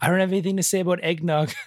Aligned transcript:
I 0.00 0.08
don't 0.08 0.20
have 0.20 0.30
anything 0.32 0.56
to 0.56 0.62
say 0.62 0.80
about 0.80 1.00
eggnog. 1.02 1.50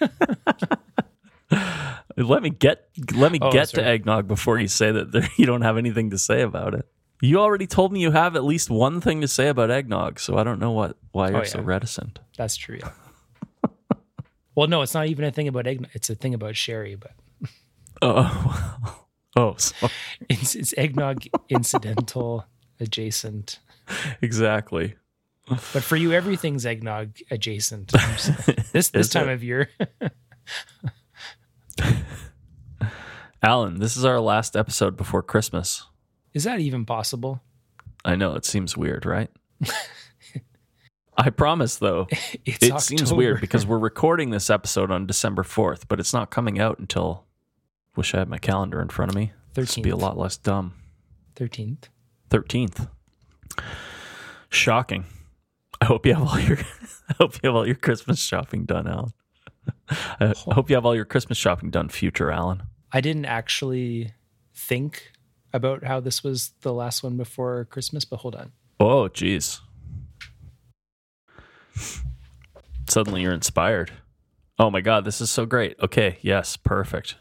let 2.16 2.42
me 2.42 2.50
get 2.50 2.88
let 3.14 3.32
me 3.32 3.38
Oh, 3.40 3.52
get 3.52 3.68
sorry. 3.68 3.84
to 3.84 3.88
eggnog 3.90 4.26
before 4.28 4.58
you 4.58 4.68
say 4.68 4.90
that 4.92 5.12
there, 5.12 5.28
you 5.36 5.46
don't 5.46 5.62
have 5.62 5.76
anything 5.76 6.10
to 6.10 6.18
say 6.18 6.42
about 6.42 6.74
it. 6.74 6.86
You 7.20 7.38
already 7.40 7.66
told 7.66 7.92
me 7.92 8.00
you 8.00 8.10
have 8.10 8.36
at 8.36 8.44
least 8.44 8.70
one 8.70 9.00
thing 9.00 9.20
to 9.20 9.28
say 9.28 9.48
about 9.48 9.70
eggnog, 9.70 10.18
so 10.20 10.36
I 10.36 10.44
don't 10.44 10.58
know 10.58 10.72
what 10.72 10.96
why 11.12 11.28
oh, 11.28 11.30
you're 11.30 11.40
Oh, 11.40 11.44
so 11.44 11.60
reticent. 11.62 12.18
That's 12.36 12.56
true. 12.56 12.80
Yeah. 12.82 13.70
well, 14.54 14.66
no, 14.68 14.82
it's 14.82 14.94
not 14.94 15.06
even 15.06 15.24
a 15.24 15.30
thing 15.30 15.48
about 15.48 15.66
eggnog. 15.66 15.90
It's 15.94 16.10
a 16.10 16.14
thing 16.14 16.34
about 16.34 16.56
sherry, 16.56 16.96
but 16.96 17.12
Oh, 18.02 18.98
oh, 19.36 19.54
so, 19.56 19.88
it's, 20.28 20.54
it's 20.54 20.74
eggnog 20.76 21.24
incidental 21.48 22.46
adjacent. 22.80 23.60
exactly. 24.20 24.96
But 25.46 25.82
for 25.82 25.96
you, 25.96 26.12
everything's 26.12 26.64
eggnog 26.64 27.18
adjacent. 27.30 27.92
This 28.72 28.88
this 28.88 29.08
time 29.08 29.28
it? 29.28 29.34
of 29.34 29.44
year. 29.44 29.70
Alan, 33.42 33.78
this 33.78 33.96
is 33.96 34.04
our 34.04 34.18
last 34.18 34.56
episode 34.56 34.96
before 34.96 35.22
Christmas. 35.22 35.84
Is 36.32 36.42
that 36.42 36.58
even 36.58 36.84
possible? 36.84 37.40
I 38.04 38.16
know 38.16 38.34
it 38.34 38.44
seems 38.44 38.76
weird, 38.76 39.06
right? 39.06 39.30
I 41.16 41.30
promise, 41.30 41.76
though, 41.76 42.08
It's 42.44 42.58
it 42.62 42.80
seems 42.80 43.12
weird 43.12 43.40
because 43.40 43.64
we're 43.64 43.78
recording 43.78 44.30
this 44.30 44.50
episode 44.50 44.90
on 44.90 45.06
December 45.06 45.44
4th, 45.44 45.84
but 45.86 46.00
it's 46.00 46.12
not 46.12 46.30
coming 46.30 46.58
out 46.58 46.80
until. 46.80 47.26
Wish 47.94 48.12
I 48.12 48.18
had 48.18 48.28
my 48.28 48.38
calendar 48.38 48.82
in 48.82 48.88
front 48.88 49.12
of 49.12 49.14
me. 49.14 49.32
This 49.54 49.76
would 49.76 49.84
be 49.84 49.90
a 49.90 49.96
lot 49.96 50.18
less 50.18 50.36
dumb. 50.36 50.74
13th. 51.36 51.84
13th. 52.30 52.88
Shocking. 54.48 55.04
I 55.84 55.86
hope 55.86 56.06
you 56.06 56.14
have 56.14 56.26
all 56.26 56.40
your 56.40 56.56
I 57.10 57.14
hope 57.18 57.34
you 57.34 57.48
have 57.50 57.54
all 57.54 57.66
your 57.66 57.74
Christmas 57.74 58.18
shopping 58.18 58.64
done, 58.64 58.88
Alan. 58.88 59.12
I 60.18 60.32
hope 60.52 60.70
you 60.70 60.76
have 60.76 60.86
all 60.86 60.96
your 60.96 61.04
Christmas 61.04 61.36
shopping 61.36 61.68
done, 61.68 61.90
future 61.90 62.32
Alan. 62.32 62.62
I 62.90 63.02
didn't 63.02 63.26
actually 63.26 64.14
think 64.54 65.12
about 65.52 65.84
how 65.84 66.00
this 66.00 66.24
was 66.24 66.54
the 66.62 66.72
last 66.72 67.02
one 67.02 67.18
before 67.18 67.66
Christmas, 67.66 68.06
but 68.06 68.20
hold 68.20 68.34
on. 68.34 68.52
Oh, 68.80 69.08
geez. 69.08 69.60
Suddenly 72.88 73.20
you're 73.20 73.34
inspired. 73.34 73.92
Oh 74.58 74.70
my 74.70 74.80
god, 74.80 75.04
this 75.04 75.20
is 75.20 75.30
so 75.30 75.44
great. 75.44 75.76
Okay, 75.82 76.16
yes, 76.22 76.56
perfect. 76.56 77.16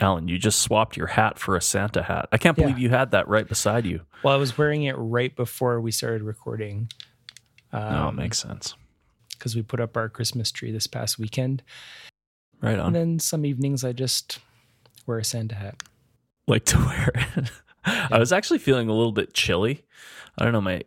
Alan, 0.00 0.28
you 0.28 0.38
just 0.38 0.60
swapped 0.60 0.96
your 0.96 1.06
hat 1.06 1.38
for 1.38 1.56
a 1.56 1.62
Santa 1.62 2.02
hat. 2.02 2.28
I 2.32 2.38
can't 2.38 2.56
believe 2.56 2.78
Yeah. 2.78 2.82
you 2.82 2.88
had 2.90 3.10
that 3.12 3.28
right 3.28 3.48
beside 3.48 3.86
you. 3.86 4.02
Well, 4.22 4.34
I 4.34 4.36
was 4.36 4.56
wearing 4.58 4.82
it 4.84 4.94
right 4.98 5.34
before 5.34 5.80
we 5.80 5.90
started 5.90 6.22
recording 6.22 6.90
No, 7.72 7.78
it 7.78 7.82
Um, 8.08 8.16
makes 8.16 8.38
sense. 8.38 8.74
because 9.30 9.54
we 9.56 9.62
put 9.62 9.80
up 9.80 9.96
our 9.96 10.08
Christmas 10.08 10.50
tree 10.52 10.70
this 10.72 10.86
past 10.86 11.18
weekend. 11.18 11.62
Right 12.60 12.78
on. 12.78 12.86
And 12.88 12.94
then 12.94 13.18
some 13.18 13.44
evenings 13.44 13.84
I 13.84 13.92
just 13.92 14.38
wear 15.06 15.18
a 15.18 15.24
Santa 15.24 15.54
hat. 15.56 15.82
like 16.48 16.64
to 16.66 16.78
wear 16.86 17.12
it. 17.36 17.50
I 17.84 18.18
was 18.18 18.32
actually 18.32 18.58
feeling 18.58 18.88
a 18.88 18.94
little 18.94 19.12
bit 19.12 19.34
chilly. 19.34 19.84
I 20.38 20.44
don't 20.44 20.52
know 20.52 20.60
my 20.60 20.82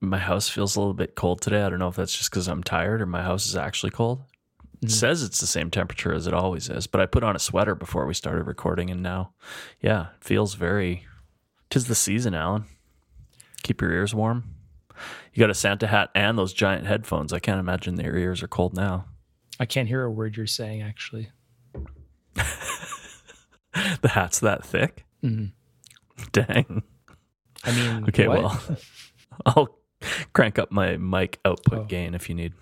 my 0.00 0.18
house 0.18 0.48
feels 0.50 0.76
a 0.76 0.80
little 0.80 0.92
bit 0.92 1.14
cold 1.14 1.40
today. 1.40 1.62
I 1.62 1.70
don't 1.70 1.78
know 1.78 1.88
if 1.88 1.96
that's 1.96 2.14
just 2.16 2.30
because 2.30 2.46
I'm 2.46 2.62
tired 2.62 3.00
or 3.00 3.06
my 3.06 3.22
house 3.22 3.46
is 3.46 3.56
actually 3.56 3.90
cold. 3.90 4.22
It 4.82 4.88
Mhm. 4.88 4.90
says 4.90 5.22
it's 5.22 5.40
the 5.40 5.46
same 5.46 5.70
temperature 5.70 6.12
as 6.12 6.26
it 6.26 6.34
always 6.34 6.68
is, 6.68 6.86
but 6.86 7.00
I 7.00 7.06
put 7.06 7.22
on 7.24 7.34
a 7.36 7.38
sweater 7.38 7.74
before 7.74 8.06
we 8.06 8.14
started 8.14 8.44
recording, 8.44 8.90
and 8.90 9.02
now, 9.02 9.32
yeah, 9.80 10.08
it 10.16 10.24
feels 10.24 10.54
very. 10.54 11.06
Tis 11.70 11.86
the 11.86 11.94
season, 11.94 12.34
Alan. 12.34 12.64
Keep 13.62 13.80
your 13.80 13.92
ears 13.92 14.14
warm. 14.14 14.44
You 15.32 15.40
got 15.40 15.50
a 15.50 15.54
Santa 15.54 15.86
hat 15.86 16.10
and 16.14 16.36
those 16.38 16.52
giant 16.52 16.86
headphones. 16.86 17.32
I 17.32 17.38
can't 17.38 17.58
imagine 17.58 17.94
their 17.94 18.16
ears 18.16 18.42
are 18.42 18.48
cold 18.48 18.74
now. 18.74 19.06
I 19.58 19.64
can't 19.66 19.88
hear 19.88 20.02
a 20.04 20.10
word 20.10 20.36
you're 20.36 20.46
saying 20.46 20.82
actually. 20.82 21.30
The 24.02 24.08
hat's 24.10 24.38
that 24.40 24.64
thick. 24.64 25.04
Mhm. 25.22 25.52
Dang. 26.32 26.82
I 27.64 27.72
mean, 27.72 28.04
Okay, 28.08 28.28
what? 28.28 28.38
well, 28.42 28.76
I'll 29.46 29.78
crank 30.32 30.58
up 30.60 30.70
my 30.70 30.96
mic 30.96 31.40
output 31.44 31.78
Oh. 31.80 31.84
gain 31.84 32.14
if 32.14 32.28
you 32.28 32.34
need. 32.36 32.52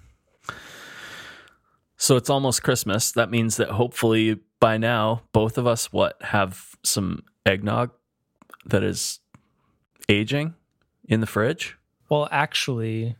So 2.02 2.16
it's 2.16 2.28
almost 2.28 2.64
Christmas. 2.64 3.12
That 3.12 3.30
means 3.30 3.58
that 3.58 3.68
hopefully 3.68 4.40
by 4.58 4.76
now, 4.76 5.22
both 5.30 5.56
of 5.56 5.68
us 5.68 5.92
what 5.92 6.20
have 6.20 6.74
some 6.82 7.22
eggnog 7.46 7.92
that 8.66 8.82
is 8.82 9.20
aging 10.08 10.54
in 11.08 11.20
the 11.20 11.28
fridge. 11.28 11.76
Well, 12.08 12.26
actually, 12.32 13.14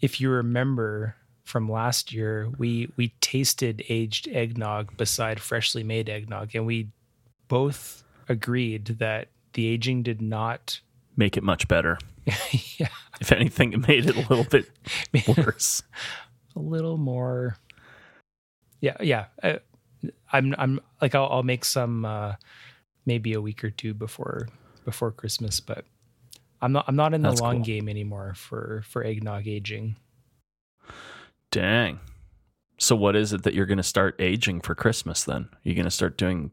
if 0.00 0.22
you 0.22 0.30
remember 0.30 1.16
from 1.44 1.70
last 1.70 2.14
year, 2.14 2.48
we 2.56 2.90
we 2.96 3.08
tasted 3.20 3.84
aged 3.90 4.26
eggnog 4.28 4.96
beside 4.96 5.38
freshly 5.38 5.82
made 5.82 6.08
eggnog, 6.08 6.54
and 6.54 6.64
we 6.64 6.88
both 7.48 8.04
agreed 8.26 8.86
that 9.00 9.28
the 9.52 9.66
aging 9.66 10.02
did 10.02 10.22
not. 10.22 10.80
Make 11.14 11.36
it 11.36 11.42
much 11.42 11.68
better. 11.68 11.98
yeah, 12.78 12.88
If 13.20 13.32
anything, 13.32 13.74
it 13.74 13.86
made 13.86 14.06
it 14.06 14.16
a 14.16 14.26
little 14.30 14.44
bit 14.44 14.70
worse. 15.36 15.82
a 16.56 16.60
little 16.60 16.96
more. 16.96 17.58
Yeah, 18.84 18.96
yeah. 19.00 19.24
I, 19.42 19.60
I'm 20.30 20.54
I'm 20.58 20.78
like 21.00 21.14
I'll, 21.14 21.28
I'll 21.30 21.42
make 21.42 21.64
some 21.64 22.04
uh, 22.04 22.34
maybe 23.06 23.32
a 23.32 23.40
week 23.40 23.64
or 23.64 23.70
two 23.70 23.94
before 23.94 24.48
before 24.84 25.10
Christmas, 25.10 25.58
but 25.58 25.86
I'm 26.60 26.72
not 26.72 26.84
I'm 26.86 26.96
not 26.96 27.14
in 27.14 27.22
the 27.22 27.30
That's 27.30 27.40
long 27.40 27.56
cool. 27.56 27.64
game 27.64 27.88
anymore 27.88 28.34
for 28.34 28.82
for 28.86 29.02
eggnog 29.02 29.48
aging. 29.48 29.96
Dang. 31.50 32.00
So 32.78 32.94
what 32.94 33.16
is 33.16 33.32
it 33.32 33.44
that 33.44 33.54
you're 33.54 33.64
going 33.64 33.78
to 33.78 33.82
start 33.82 34.16
aging 34.18 34.60
for 34.60 34.74
Christmas 34.74 35.24
then? 35.24 35.48
Are 35.50 35.58
you 35.62 35.74
going 35.74 35.84
to 35.86 35.90
start 35.90 36.18
doing 36.18 36.50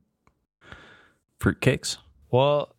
fruitcakes? 1.42 1.98
Well, 2.30 2.74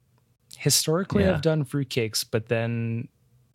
historically, 0.57 1.25
Yeah. 1.25 1.35
I've 1.35 1.43
done 1.43 1.65
fruitcakes, 1.67 2.25
but 2.31 2.49
then 2.49 3.09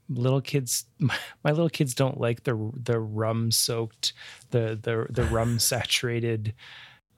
little 0.09 0.41
kids, 0.41 0.85
my, 1.00 1.16
my 1.44 1.51
little 1.51 1.69
kids 1.69 1.94
don't 1.94 2.19
like 2.19 2.44
the 2.44 2.72
the 2.75 3.00
rum 3.00 3.51
soaked, 3.51 4.13
the 4.51 4.78
the 4.81 5.07
the 5.09 5.23
rum 5.25 5.59
saturated, 5.72 6.53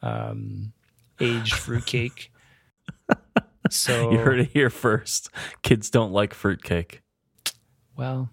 um, 0.01 0.73
aged 1.19 1.53
fruitcake. 1.55 2.31
So 3.71 4.11
You 4.11 4.17
heard 4.19 4.39
it 4.39 4.49
here 4.51 4.71
first. 4.71 5.29
Kids 5.61 5.91
don't 5.91 6.11
like 6.11 6.33
fruitcake. 6.33 7.01
well. 7.95 8.31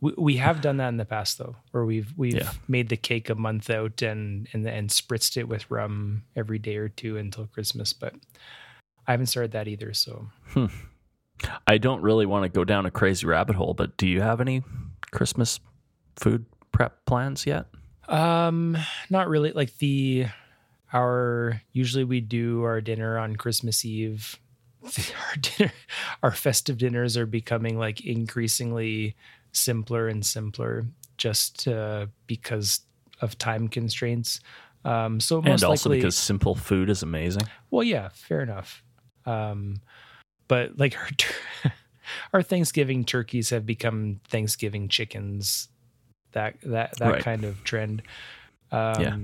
We, 0.00 0.12
we 0.18 0.36
have 0.36 0.60
done 0.60 0.76
that 0.76 0.88
in 0.88 0.98
the 0.98 1.04
past 1.06 1.38
though, 1.38 1.56
where 1.70 1.84
we've 1.84 2.12
we've 2.16 2.34
Yeah. 2.34 2.50
made 2.68 2.88
the 2.90 2.96
cake 2.96 3.30
a 3.30 3.34
month 3.34 3.70
out 3.70 4.02
and 4.02 4.46
and 4.52 4.66
and 4.66 4.90
spritzed 4.90 5.36
it 5.36 5.48
with 5.48 5.70
rum 5.70 6.24
every 6.34 6.58
day 6.58 6.76
or 6.76 6.88
two 6.88 7.16
until 7.16 7.46
Christmas. 7.46 7.92
But 7.92 8.14
I 9.06 9.12
haven't 9.12 9.26
started 9.26 9.52
that 9.52 9.68
either. 9.68 9.94
So 9.94 10.28
I 11.66 11.78
don't 11.78 12.02
really 12.02 12.26
want 12.26 12.44
to 12.44 12.48
go 12.48 12.64
down 12.64 12.86
a 12.86 12.90
crazy 12.90 13.26
rabbit 13.26 13.56
hole, 13.56 13.74
but 13.74 13.96
do 13.96 14.06
you 14.06 14.20
have 14.20 14.40
any 14.40 14.62
Christmas 15.10 15.60
food 16.16 16.46
prep 16.72 17.04
plans 17.06 17.46
yet? 17.46 17.66
Um, 18.08 18.76
not 19.10 19.28
really. 19.28 19.52
Like 19.52 19.76
the 19.78 20.26
our 20.92 21.60
usually 21.72 22.04
we 22.04 22.20
do 22.20 22.62
our 22.62 22.80
dinner 22.80 23.18
on 23.18 23.36
Christmas 23.36 23.84
Eve. 23.84 24.38
Our 24.86 25.36
dinner, 25.42 25.72
our 26.22 26.30
festive 26.30 26.78
dinners 26.78 27.16
are 27.16 27.26
becoming 27.26 27.76
like 27.76 28.06
increasingly 28.06 29.16
simpler 29.50 30.06
and 30.06 30.24
simpler, 30.24 30.86
just 31.16 31.66
uh, 31.66 32.06
because 32.28 32.82
of 33.20 33.36
time 33.36 33.66
constraints. 33.66 34.38
Um, 34.84 35.18
so 35.18 35.42
most 35.42 35.46
and 35.46 35.64
also 35.64 35.88
likely, 35.88 35.98
because 35.98 36.16
simple 36.16 36.54
food 36.54 36.88
is 36.88 37.02
amazing. 37.02 37.42
well, 37.72 37.82
yeah, 37.82 38.10
fair 38.12 38.42
enough. 38.42 38.84
Um, 39.24 39.80
but 40.48 40.78
like 40.78 40.96
our 40.96 41.08
our 42.32 42.42
Thanksgiving 42.42 43.04
turkeys 43.04 43.50
have 43.50 43.66
become 43.66 44.20
Thanksgiving 44.28 44.88
chickens. 44.88 45.68
That 46.32 46.56
that 46.62 46.96
that 46.98 47.10
Right. 47.12 47.22
kind 47.22 47.44
of 47.44 47.62
trend. 47.64 48.02
Um, 48.70 49.00
Yeah. 49.00 49.16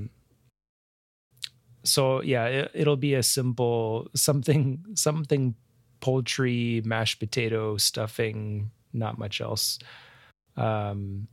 So 1.85 2.23
yeah, 2.23 2.47
it, 2.47 2.71
it'll 2.75 2.97
be 2.97 3.15
a 3.15 3.23
simple 3.23 4.09
something 4.15 4.85
something 4.95 5.55
poultry, 6.01 6.81
mashed 6.85 7.19
potato, 7.19 7.77
stuffing, 7.77 8.71
not 8.93 9.19
much 9.19 9.41
else. 9.41 9.79
Um, 10.57 11.27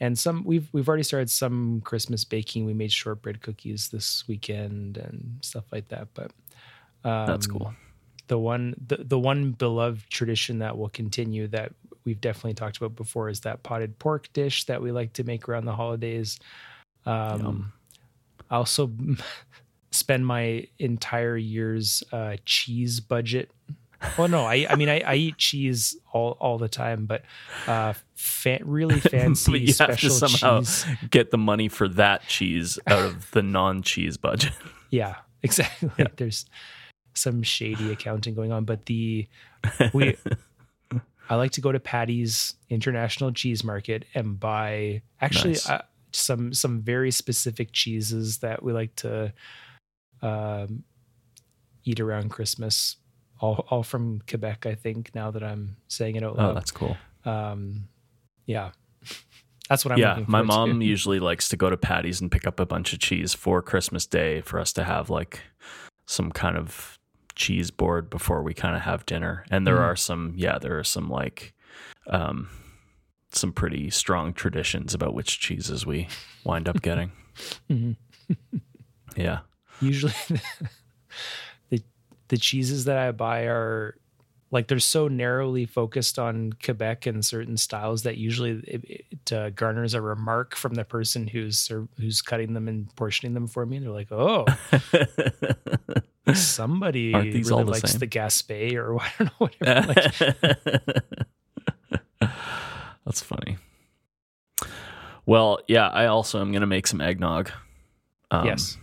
and 0.00 0.18
some 0.18 0.44
we've 0.44 0.68
we've 0.72 0.88
already 0.88 1.02
started 1.02 1.30
some 1.30 1.80
Christmas 1.84 2.24
baking. 2.24 2.64
We 2.64 2.74
made 2.74 2.92
shortbread 2.92 3.42
cookies 3.42 3.88
this 3.90 4.24
weekend 4.26 4.96
and 4.96 5.38
stuff 5.42 5.64
like 5.70 5.88
that. 5.88 6.08
But 6.14 6.30
um, 7.04 7.26
That's 7.26 7.46
cool. 7.46 7.74
The 8.28 8.38
one 8.38 8.74
the, 8.86 8.98
the 8.98 9.18
one 9.18 9.52
beloved 9.52 10.08
tradition 10.10 10.58
that 10.60 10.76
will 10.78 10.88
continue 10.88 11.46
that 11.48 11.72
we've 12.04 12.20
definitely 12.20 12.54
talked 12.54 12.76
about 12.76 12.94
before 12.96 13.28
is 13.28 13.40
that 13.40 13.62
potted 13.62 13.98
pork 13.98 14.32
dish 14.32 14.64
that 14.64 14.80
we 14.82 14.92
like 14.92 15.12
to 15.14 15.24
make 15.24 15.48
around 15.48 15.64
the 15.66 15.74
holidays. 15.74 16.38
Um. 17.06 17.72
I 18.50 18.56
also 18.56 18.90
spend 19.90 20.26
my 20.26 20.66
entire 20.78 21.36
year's 21.36 22.02
uh, 22.12 22.36
cheese 22.44 23.00
budget 23.00 23.50
Well, 24.18 24.28
no, 24.28 24.44
I 24.44 24.66
I 24.68 24.76
mean 24.76 24.88
I, 24.88 25.00
I 25.00 25.14
eat 25.14 25.38
cheese 25.38 25.96
all 26.12 26.36
all 26.40 26.58
the 26.58 26.68
time, 26.68 27.06
but 27.06 27.22
uh, 27.66 27.94
fa- 28.14 28.60
really 28.62 29.00
fancy 29.00 29.50
but 29.52 29.60
you 29.60 29.66
have 29.68 29.76
to 29.76 29.96
special 29.96 30.10
somehow 30.28 30.58
cheese. 30.60 30.86
get 31.10 31.30
the 31.30 31.38
money 31.38 31.68
for 31.68 31.88
that 31.88 32.26
cheese 32.26 32.78
out 32.86 33.04
of 33.04 33.30
the 33.32 33.42
non-cheese 33.42 34.16
budget. 34.16 34.52
Yeah, 34.90 35.16
exactly. 35.42 35.90
There's 36.16 36.46
some 37.14 37.42
shady 37.42 37.90
accounting 37.92 38.34
going 38.34 38.52
on, 38.52 38.64
but 38.64 38.86
the 38.86 39.26
we 39.92 40.16
I 41.30 41.36
like 41.36 41.52
to 41.52 41.60
go 41.60 41.72
to 41.72 41.80
Paddy's 41.80 42.54
International 42.68 43.32
Cheese 43.32 43.64
Market 43.64 44.04
and 44.14 44.38
buy 44.38 45.02
actually 45.20 45.52
Nice. 45.54 45.68
uh, 45.70 45.82
some 46.12 46.52
some 46.52 46.80
very 46.82 47.10
specific 47.10 47.72
cheeses 47.72 48.38
that 48.38 48.62
we 48.62 48.72
like 48.72 48.94
to 48.96 49.32
um, 50.22 50.84
eat 51.84 52.00
around 52.00 52.30
Christmas. 52.30 52.96
All 53.40 53.66
all 53.70 53.82
from 53.82 54.20
Quebec, 54.28 54.66
I 54.66 54.74
think. 54.74 55.14
Now 55.14 55.30
that 55.30 55.42
I'm 55.42 55.76
saying 55.88 56.16
it 56.16 56.22
out 56.22 56.36
loud. 56.36 56.42
Oh, 56.42 56.46
loud, 56.48 56.56
that's 56.56 56.70
cool. 56.70 56.96
um, 57.24 57.88
yeah, 58.46 58.70
that's 59.68 59.84
what 59.84 59.92
I'm. 59.92 59.98
yeah, 59.98 60.20
my 60.26 60.42
forward 60.44 60.66
to. 60.66 60.72
mom 60.74 60.82
usually 60.82 61.20
likes 61.20 61.48
to 61.48 61.56
go 61.56 61.68
to 61.70 61.76
Paddy's 61.76 62.20
and 62.20 62.30
pick 62.30 62.46
up 62.46 62.60
a 62.60 62.66
bunch 62.66 62.92
of 62.92 62.98
cheese 63.00 63.34
for 63.34 63.60
Christmas 63.62 64.06
Day 64.06 64.40
for 64.42 64.60
us 64.60 64.72
to 64.74 64.84
have 64.84 65.10
like 65.10 65.40
some 66.06 66.30
kind 66.30 66.56
of 66.56 66.98
cheese 67.34 67.70
board 67.70 68.08
before 68.10 68.42
we 68.42 68.54
kind 68.54 68.76
of 68.76 68.82
have 68.82 69.04
dinner. 69.06 69.44
And 69.50 69.66
there 69.66 69.76
Mhm. 69.76 69.82
are 69.82 69.96
some, 69.96 70.34
yeah, 70.36 70.58
there 70.58 70.78
are 70.78 70.84
some 70.84 71.08
like 71.10 71.52
um 72.08 72.48
some 73.32 73.52
pretty 73.52 73.90
strong 73.90 74.32
traditions 74.32 74.94
about 74.94 75.12
which 75.14 75.40
cheeses 75.40 75.84
we 75.84 76.06
wind 76.44 76.68
up 76.68 76.80
getting. 76.82 77.10
Mhm. 77.70 77.96
Yeah. 79.16 79.40
usually 79.80 80.12
the 81.70 81.82
the 82.28 82.36
cheeses 82.36 82.84
that 82.84 82.96
I 82.96 83.10
buy 83.12 83.42
are 83.46 83.96
like 84.52 84.68
they're 84.68 84.78
so 84.78 85.08
narrowly 85.08 85.66
focused 85.66 86.16
on 86.18 86.52
Quebec 86.64 87.06
and 87.06 87.24
certain 87.24 87.56
styles 87.56 88.04
that 88.04 88.18
usually 88.18 88.62
it, 88.68 88.84
it 88.84 89.32
uh, 89.32 89.50
garners 89.50 89.94
a 89.94 90.00
remark 90.00 90.54
from 90.54 90.74
the 90.74 90.84
person 90.84 91.26
who's 91.26 91.68
who's 91.98 92.22
cutting 92.22 92.52
them 92.54 92.68
and 92.68 92.94
portioning 92.94 93.34
them 93.34 93.48
for 93.48 93.66
me. 93.66 93.78
And 93.78 93.86
They're 93.86 93.92
like, 93.92 94.12
"Oh, 94.12 94.44
somebody 96.32 97.12
really 97.14 97.50
all 97.50 97.64
the 97.64 97.72
likes 97.72 97.92
same? 97.92 97.98
the 98.00 98.06
Gaspé 98.06 98.74
or 98.74 98.98
I 99.00 99.10
don't 99.18 99.26
know 99.26 99.32
whatever." 99.38 99.94
like, 102.20 102.32
That's 103.04 103.20
funny. 103.20 103.58
Well, 105.26 105.60
yeah, 105.68 105.88
I 105.88 106.06
also 106.06 106.40
am 106.40 106.52
going 106.52 106.62
to 106.62 106.66
make 106.66 106.86
some 106.86 107.00
eggnog. 107.00 107.50
Um, 108.30 108.46
yes, 108.46 108.78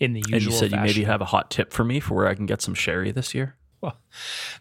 in 0.00 0.12
the 0.12 0.20
usual. 0.20 0.34
And 0.34 0.42
you 0.44 0.52
said 0.52 0.70
you 0.72 0.80
maybe 0.80 1.04
have 1.04 1.20
a 1.20 1.26
hot 1.26 1.50
tip 1.50 1.72
for 1.72 1.84
me 1.84 2.00
for 2.00 2.14
where 2.14 2.28
I 2.28 2.34
can 2.34 2.46
get 2.46 2.62
some 2.62 2.74
sherry 2.74 3.10
this 3.10 3.34
year? 3.34 3.56
Well, 3.80 3.96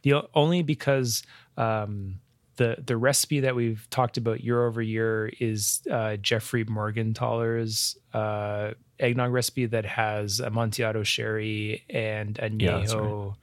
the 0.04 0.28
only 0.34 0.64
because 0.64 1.24
um, 1.58 2.20
the 2.58 2.78
the 2.86 2.98
recipe 2.98 3.40
that 3.40 3.56
we've 3.56 3.88
talked 3.90 4.18
about 4.18 4.44
year 4.44 4.66
over 4.66 4.82
year 4.82 5.32
is 5.40 5.82
uh, 5.90 6.18
Jeffrey 6.18 6.66
Morgenthaler's 6.66 7.98
uh, 8.14 8.72
eggnog 9.00 9.32
recipe 9.32 9.66
that 9.68 9.86
has 9.86 10.40
Amontillado 10.40 11.04
sherry 11.04 11.84
and 11.90 12.38
Yeah, 12.60 12.80
that's 12.80 12.94
añejo 12.94 13.36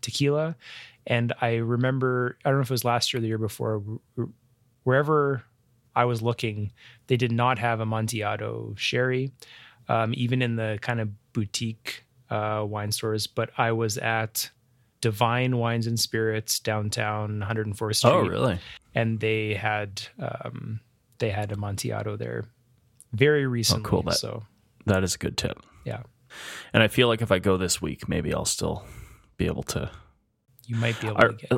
tequila. 0.00 0.56
And 1.06 1.32
I 1.40 1.56
remember, 1.56 2.36
I 2.44 2.50
don't 2.50 2.58
know 2.58 2.62
if 2.62 2.70
it 2.70 2.74
was 2.74 2.84
last 2.84 3.12
year 3.12 3.18
or 3.18 3.22
the 3.22 3.28
year 3.28 3.38
before, 3.38 3.82
wherever 4.84 5.42
I 5.96 6.04
was 6.04 6.20
looking, 6.20 6.70
they 7.06 7.16
did 7.16 7.32
not 7.32 7.58
have 7.58 7.80
Amontillado 7.80 8.74
sherry, 8.76 9.32
um, 9.88 10.12
even 10.14 10.42
in 10.42 10.56
the 10.56 10.78
kind 10.82 11.00
of 11.00 11.08
boutique 11.32 12.04
uh, 12.30 12.64
wine 12.68 12.92
stores. 12.92 13.26
But 13.26 13.50
I 13.56 13.72
was 13.72 13.96
at 13.96 14.50
Devine 15.00 15.56
Wines 15.58 15.86
and 15.86 15.98
Spirits 15.98 16.58
downtown 16.60 17.40
104th 17.40 17.96
Street, 17.96 18.10
Oh, 18.10 18.20
really? 18.26 18.58
and 18.94 19.20
they 19.20 19.54
had 19.54 20.02
um, 20.18 20.80
they 21.18 21.30
had 21.30 21.52
Amontillado 21.52 22.16
there 22.16 22.46
very 23.12 23.46
recently. 23.46 23.84
Oh, 23.86 23.88
cool. 23.88 24.02
That- 24.02 24.14
so 24.16 24.44
That 24.86 25.02
is 25.04 25.14
a 25.14 25.18
good 25.18 25.36
tip. 25.36 25.58
yeah, 25.84 26.02
And 26.72 26.82
I 26.82 26.88
feel 26.88 27.08
like 27.08 27.22
if 27.22 27.30
I 27.32 27.38
go 27.38 27.56
this 27.56 27.80
week, 27.82 28.08
maybe 28.08 28.32
I'll 28.34 28.44
still 28.44 28.84
be 29.36 29.46
able 29.46 29.62
to. 29.64 29.90
you 30.66 30.76
might 30.76 31.00
be 31.00 31.06
able 31.08 31.18
I, 31.18 31.26
to 31.28 31.32
get. 31.34 31.52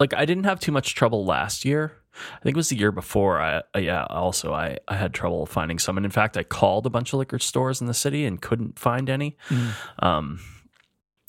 like 0.00 0.14
I 0.14 0.24
didn't 0.24 0.44
have 0.44 0.58
too 0.60 0.72
much 0.72 0.94
trouble 0.94 1.24
last 1.24 1.64
year. 1.64 1.92
I 2.34 2.40
think 2.42 2.54
it 2.54 2.56
was 2.56 2.70
the 2.70 2.76
year 2.78 2.92
before. 2.92 3.38
I 3.40 3.62
uh, 3.74 3.78
yeah. 3.78 4.06
Also, 4.08 4.54
I 4.54 4.78
I 4.88 4.96
had 4.96 5.12
trouble 5.12 5.44
finding 5.44 5.78
some, 5.78 5.98
and 5.98 6.06
in 6.06 6.10
fact, 6.10 6.38
I 6.38 6.44
called 6.44 6.86
a 6.86 6.90
bunch 6.90 7.12
of 7.12 7.18
liquor 7.18 7.38
stores 7.38 7.82
in 7.82 7.86
the 7.88 7.94
city 7.94 8.24
and 8.24 8.40
couldn't 8.40 8.78
find 8.78 9.10
any. 9.10 9.36
Mhm. 9.50 9.72
Um, 10.02 10.40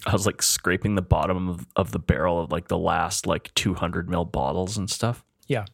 I 0.05 0.13
was 0.13 0.25
like 0.25 0.41
scraping 0.41 0.95
the 0.95 1.01
bottom 1.01 1.49
of, 1.49 1.65
of 1.75 1.91
the 1.91 1.99
barrel 1.99 2.39
of 2.39 2.51
like 2.51 2.67
the 2.67 2.77
last 2.77 3.25
like 3.25 3.53
200 3.55 4.09
mil 4.09 4.25
bottles 4.25 4.77
and 4.77 4.89
stuff. 4.89 5.23
Yeah. 5.47 5.65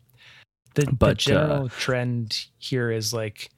the 0.76 0.86
But, 0.86 1.10
uh, 1.10 1.16
general 1.16 1.70
trend 1.70 2.46
here 2.58 2.90
is 2.92 3.14
like 3.14 3.50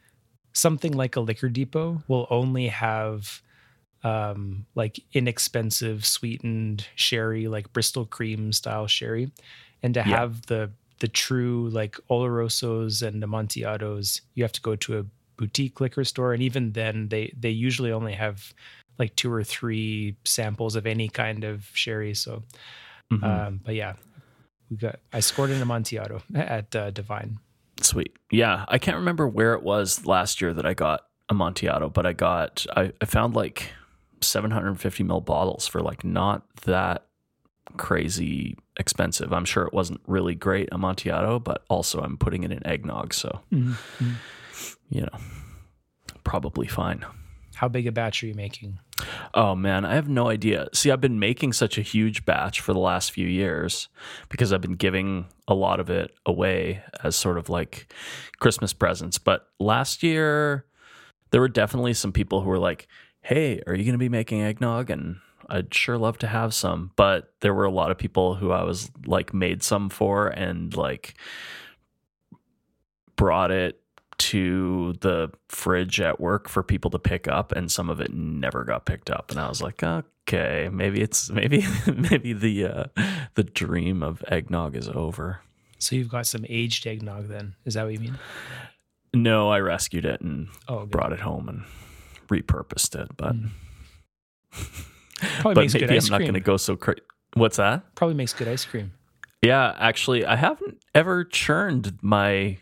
something 0.53 0.93
like 0.93 1.15
a 1.15 1.19
liquor 1.21 1.49
depot 1.49 2.01
will 2.07 2.27
only 2.29 2.67
have 2.67 3.41
um, 4.03 4.65
like 4.75 4.99
inexpensive 5.13 6.05
sweetened 6.05 6.87
sherry, 6.95 7.47
like 7.47 7.73
Bristol 7.73 8.05
cream 8.05 8.51
style 8.53 8.87
sherry, 8.87 9.31
and 9.83 9.93
to 9.95 10.03
Yeah. 10.03 10.17
have 10.17 10.45
the 10.45 10.71
the 10.99 11.07
true 11.09 11.69
like 11.69 11.97
Olorosos 12.09 13.05
and 13.05 13.21
Amontillados, 13.21 14.21
you 14.35 14.43
have 14.43 14.53
to 14.53 14.61
go 14.61 14.75
to 14.77 14.99
a 14.99 15.05
boutique 15.37 15.81
liquor 15.81 16.03
store, 16.03 16.33
and 16.33 16.41
even 16.43 16.71
then, 16.73 17.09
they 17.09 17.33
they 17.37 17.49
usually 17.49 17.91
only 17.91 18.13
have 18.13 18.53
like 18.99 19.15
two 19.15 19.31
or 19.31 19.43
three 19.43 20.15
samples 20.25 20.75
of 20.75 20.85
any 20.85 21.09
kind 21.09 21.43
of 21.43 21.69
sherry. 21.73 22.13
So, 22.13 22.43
Mhm. 23.11 23.23
um, 23.23 23.59
but 23.63 23.75
yeah, 23.75 23.93
we 24.69 24.77
got 24.77 24.99
I 25.13 25.19
scored 25.19 25.49
an 25.51 25.61
Amontillado 25.61 26.21
at 26.33 26.75
uh, 26.75 26.91
Devine. 26.91 27.39
Sweet. 27.81 28.15
Yeah. 28.31 28.65
I 28.67 28.77
can't 28.77 28.97
remember 28.97 29.27
where 29.27 29.53
it 29.53 29.61
was 29.63 30.05
last 30.05 30.39
year 30.41 30.53
that 30.53 30.65
I 30.65 30.73
got 30.73 31.01
Amontillado, 31.29 31.89
but 31.89 32.05
I 32.05 32.13
got, 32.13 32.65
I, 32.75 32.93
I 33.01 33.05
found 33.05 33.35
like 33.35 33.71
750 34.21 35.03
mil 35.03 35.21
bottles 35.21 35.67
for 35.67 35.81
like 35.81 36.03
not 36.05 36.43
that 36.61 37.05
crazy 37.77 38.57
expensive. 38.77 39.33
I'm 39.33 39.45
sure 39.45 39.65
it 39.65 39.73
wasn't 39.73 40.01
really 40.07 40.35
great 40.35 40.69
Amontillado, 40.71 41.39
but 41.39 41.63
also 41.69 41.99
I'm 42.01 42.17
putting 42.17 42.43
it 42.43 42.51
in 42.51 42.65
eggnog. 42.65 43.13
So, 43.13 43.41
Mm-hmm. 43.51 44.13
you 44.89 45.01
know, 45.01 45.19
probably 46.23 46.67
fine. 46.67 47.05
How 47.55 47.67
big 47.67 47.87
a 47.87 47.91
batch 47.91 48.23
are 48.23 48.27
you 48.27 48.33
making? 48.35 48.79
Oh 49.37 49.53
man, 49.53 49.83
I 49.83 49.95
have 49.95 50.07
no 50.07 50.29
idea. 50.29 50.69
See, 50.73 50.89
I've 50.89 51.01
been 51.01 51.19
making 51.19 51.51
such 51.51 51.77
a 51.77 51.81
huge 51.81 52.23
batch 52.23 52.61
for 52.61 52.71
the 52.71 52.79
last 52.79 53.11
few 53.11 53.27
years 53.27 53.89
because 54.29 54.53
I've 54.53 54.61
been 54.61 54.77
giving 54.77 55.25
a 55.45 55.53
lot 55.53 55.81
of 55.81 55.89
it 55.89 56.11
away 56.25 56.81
as 57.03 57.17
sort 57.17 57.37
of 57.37 57.49
like 57.49 57.93
Christmas 58.39 58.71
presents. 58.71 59.17
But 59.17 59.49
last 59.59 60.03
year, 60.03 60.65
there 61.31 61.41
were 61.41 61.49
definitely 61.49 61.93
some 61.93 62.13
people 62.13 62.41
who 62.41 62.49
were 62.49 62.59
like, 62.59 62.87
"Hey, 63.23 63.61
are 63.67 63.75
you 63.75 63.83
going 63.83 63.91
to 63.91 63.97
be 63.97 64.07
making 64.07 64.41
eggnog?" 64.41 64.89
And 64.89 65.17
I'd 65.49 65.73
sure 65.73 65.97
love 65.97 66.17
to 66.19 66.27
have 66.27 66.53
some. 66.53 66.91
But 66.95 67.33
there 67.41 67.53
were 67.53 67.65
a 67.65 67.71
lot 67.71 67.91
of 67.91 67.97
people 67.97 68.35
who 68.35 68.51
I 68.51 68.63
was 68.63 68.89
like 69.05 69.33
made 69.33 69.63
some 69.63 69.89
for 69.89 70.27
and 70.27 70.73
like 70.77 71.15
brought 73.17 73.51
it 73.51 73.81
to 74.17 74.93
the 75.01 75.29
fridge 75.49 75.99
at 75.99 76.19
work 76.19 76.47
for 76.47 76.63
people 76.63 76.89
to 76.91 76.99
pick 76.99 77.27
up 77.27 77.51
and 77.51 77.71
some 77.71 77.89
of 77.89 77.99
it 77.99 78.13
never 78.13 78.63
got 78.63 78.85
picked 78.85 79.09
up 79.09 79.29
and 79.31 79.39
I 79.39 79.49
was 79.49 79.61
like 79.61 79.83
okay 79.83 80.69
maybe 80.71 81.01
it's 81.01 81.29
maybe 81.39 81.65
maybe 81.93 82.33
the 82.33 82.65
uh 82.65 82.83
the 83.35 83.43
dream 83.43 84.01
of 84.01 84.23
eggnog 84.27 84.75
is 84.75 84.87
over 84.89 85.41
So 85.79 85.95
you've 85.95 86.09
got 86.09 86.25
some 86.27 86.45
aged 86.49 86.87
eggnog 86.87 87.27
then. 87.27 87.55
Is 87.65 87.73
that 87.75 87.83
what 87.83 87.93
you 87.93 87.99
mean? 87.99 88.17
no 89.13 89.49
I 89.49 89.59
rescued 89.59 90.05
it 90.05 90.21
and 90.21 90.47
Oh, 90.67 90.85
brought 90.85 91.13
it 91.13 91.19
home 91.21 91.47
and 91.49 91.63
repurposed 92.27 92.99
it 92.99 93.09
but 93.17 93.35
Mm. 94.55 95.43
But 95.43 95.55
maybe 95.55 95.97
I'm 95.97 96.05
not 96.09 96.19
going 96.19 96.33
to 96.33 96.39
go 96.39 96.57
so 96.57 96.75
crazy 96.75 97.01
what's 97.35 97.57
that 97.57 97.95
Probably 97.95 98.15
makes 98.15 98.33
good 98.33 98.47
ice 98.47 98.65
cream. 98.65 98.91
yeah 99.41 99.73
actually 99.77 100.25
I 100.25 100.35
haven't 100.35 100.77
ever 100.93 101.23
churned 101.23 101.97
my 102.01 102.57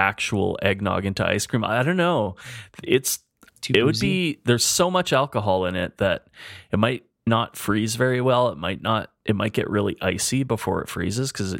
actual 0.00 0.58
eggnog 0.62 1.04
into 1.04 1.24
ice 1.26 1.46
cream. 1.46 1.64
I 1.64 1.82
don't 1.82 1.96
know. 1.96 2.36
It's 2.82 3.20
Too 3.60 3.74
it 3.76 3.82
would 3.82 4.00
be 4.00 4.40
there's 4.44 4.64
so 4.64 4.90
much 4.90 5.12
alcohol 5.12 5.66
in 5.66 5.76
it 5.76 5.98
that 5.98 6.26
it 6.72 6.78
might 6.78 7.04
not 7.26 7.56
freeze 7.56 7.94
very 7.96 8.20
well. 8.20 8.48
It 8.48 8.56
might 8.58 8.80
not 8.82 9.10
it 9.26 9.36
might 9.36 9.52
get 9.52 9.68
really 9.68 9.96
icy 10.00 10.42
before 10.42 10.80
it 10.82 10.88
freezes 10.88 11.30
because 11.30 11.56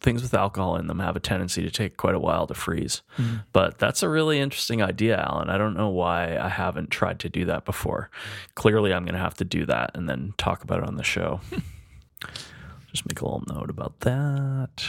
things 0.00 0.22
with 0.22 0.34
alcohol 0.34 0.76
in 0.76 0.86
them 0.86 0.98
have 1.00 1.16
a 1.16 1.20
tendency 1.20 1.62
to 1.62 1.70
take 1.70 1.96
quite 1.96 2.14
a 2.14 2.18
while 2.18 2.46
to 2.46 2.54
freeze. 2.54 3.02
Mhm. 3.18 3.44
but 3.52 3.78
that's 3.78 4.02
a 4.02 4.08
really 4.08 4.38
interesting 4.38 4.82
idea 4.82 5.16
alan. 5.16 5.48
I 5.50 5.58
don't 5.58 5.74
know 5.76 5.88
why 5.88 6.36
i 6.38 6.48
haven't 6.48 6.90
tried 6.90 7.18
to 7.20 7.28
do 7.28 7.44
that 7.46 7.64
before. 7.64 8.10
Clearly 8.54 8.92
i'm 8.92 9.04
going 9.04 9.14
to 9.14 9.20
have 9.20 9.34
to 9.36 9.44
do 9.44 9.66
that 9.66 9.90
and 9.94 10.08
then 10.08 10.32
talk 10.38 10.62
about 10.64 10.78
it 10.78 10.88
on 10.88 10.96
the 10.96 11.04
show. 11.04 11.40
Just 12.92 13.06
make 13.08 13.20
a 13.20 13.24
little 13.24 13.44
note 13.48 13.68
about 13.70 14.00
that 14.00 14.84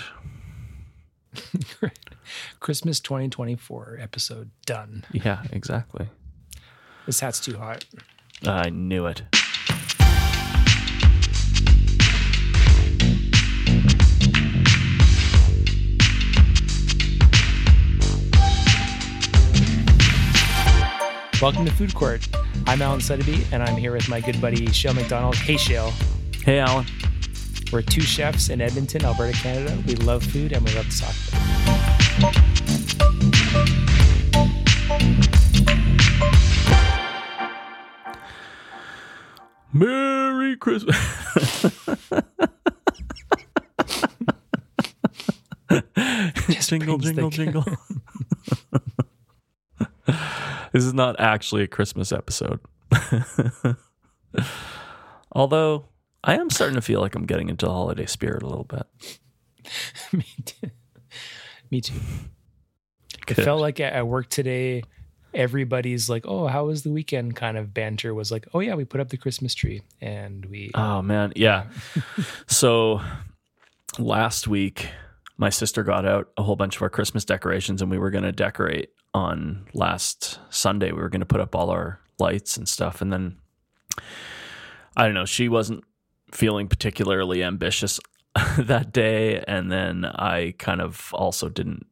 Christmas 2.59 2.99
2024 2.99 3.97
episode 4.01 4.51
done. 4.65 5.05
Yeah, 5.11 5.43
exactly. 5.51 6.07
This 7.05 7.19
hat's 7.19 7.39
too 7.39 7.57
hot. 7.57 7.85
I 8.45 8.69
knew 8.69 9.05
it. 9.07 9.23
Welcome 21.39 21.65
to 21.65 21.71
Food 21.71 21.93
Court. 21.93 22.27
I'm 22.65 22.81
Alan 22.81 22.99
Sudeby, 22.99 23.45
and 23.53 23.61
I'm 23.61 23.77
here 23.77 23.91
with 23.93 24.09
my 24.09 24.19
good 24.19 24.41
buddy 24.41 24.65
Shale 24.71 24.95
McDonald. 24.95 25.35
Hey, 25.35 25.55
Shale. 25.55 25.93
Hey, 26.43 26.57
Alan. 26.57 26.87
We're 27.71 27.83
two 27.83 28.01
chefs 28.01 28.49
in 28.49 28.59
Edmonton, 28.59 29.05
Alberta, 29.05 29.37
Canada. 29.37 29.77
We 29.85 29.95
love 29.95 30.23
food 30.23 30.51
and 30.51 30.65
we 30.65 30.73
love 30.73 30.89
to 30.89 30.99
talk 30.99 31.13
about 31.27 31.75
it. 31.75 31.76
Merry 39.73 40.55
Christmas. 40.57 40.95
Jingle, 46.67 46.97
jingle, 46.97 47.29
jingle. 47.29 47.63
this 50.73 50.83
is 50.83 50.93
not 50.93 51.17
actually 51.19 51.63
a 51.63 51.67
Christmas 51.67 52.11
episode. 52.11 52.59
Although 55.31 55.85
I 56.23 56.35
am 56.35 56.49
starting 56.49 56.75
to 56.75 56.81
feel 56.81 56.99
like 56.99 57.15
I'm 57.15 57.25
getting 57.25 57.49
into 57.49 57.67
the 57.67 57.71
holiday 57.71 58.05
spirit 58.05 58.43
a 58.43 58.47
little 58.47 58.65
bit. 58.65 58.85
Me 60.11 60.25
too. 60.43 60.71
Me 61.71 61.81
too. 61.81 61.99
It 63.27 63.35
felt 63.35 63.59
like 63.59 63.79
at 63.79 63.93
at 63.93 64.07
work 64.07 64.29
today, 64.29 64.83
everybody's 65.33 66.09
like, 66.09 66.25
"Oh, 66.25 66.47
how 66.47 66.65
was 66.65 66.83
the 66.83 66.91
weekend?" 66.91 67.35
Kind 67.35 67.57
of 67.57 67.73
banter 67.73 68.13
was 68.13 68.31
like, 68.31 68.47
"Oh 68.53 68.59
yeah, 68.59 68.75
we 68.75 68.85
put 68.85 69.01
up 69.01 69.09
the 69.09 69.17
Christmas 69.17 69.53
tree 69.53 69.81
and 70.01 70.45
we." 70.45 70.71
Oh 70.73 71.01
man, 71.01 71.33
yeah. 71.35 71.65
so 72.47 73.01
last 73.99 74.47
week 74.47 74.89
my 75.37 75.49
sister 75.49 75.83
got 75.83 76.05
out 76.05 76.29
a 76.37 76.43
whole 76.43 76.55
bunch 76.55 76.75
of 76.75 76.81
our 76.81 76.89
Christmas 76.89 77.23
decorations 77.23 77.81
and 77.81 77.91
we 77.91 77.97
were 77.97 78.09
going 78.09 78.23
to 78.23 78.31
decorate 78.31 78.89
on 79.13 79.67
last 79.73 80.39
Sunday. 80.49 80.91
We 80.91 81.01
were 81.01 81.09
going 81.09 81.21
to 81.21 81.27
put 81.27 81.39
up 81.41 81.55
all 81.55 81.69
our 81.69 81.99
lights 82.19 82.57
and 82.57 82.67
stuff 82.67 83.01
and 83.01 83.13
then 83.13 83.37
I 84.95 85.05
don't 85.05 85.13
know, 85.13 85.25
she 85.25 85.47
wasn't 85.47 85.83
feeling 86.31 86.67
particularly 86.67 87.43
ambitious 87.43 87.99
that 88.57 88.91
day 88.91 89.43
and 89.47 89.71
then 89.71 90.05
I 90.05 90.53
kind 90.57 90.81
of 90.81 91.13
also 91.13 91.49
didn't 91.49 91.85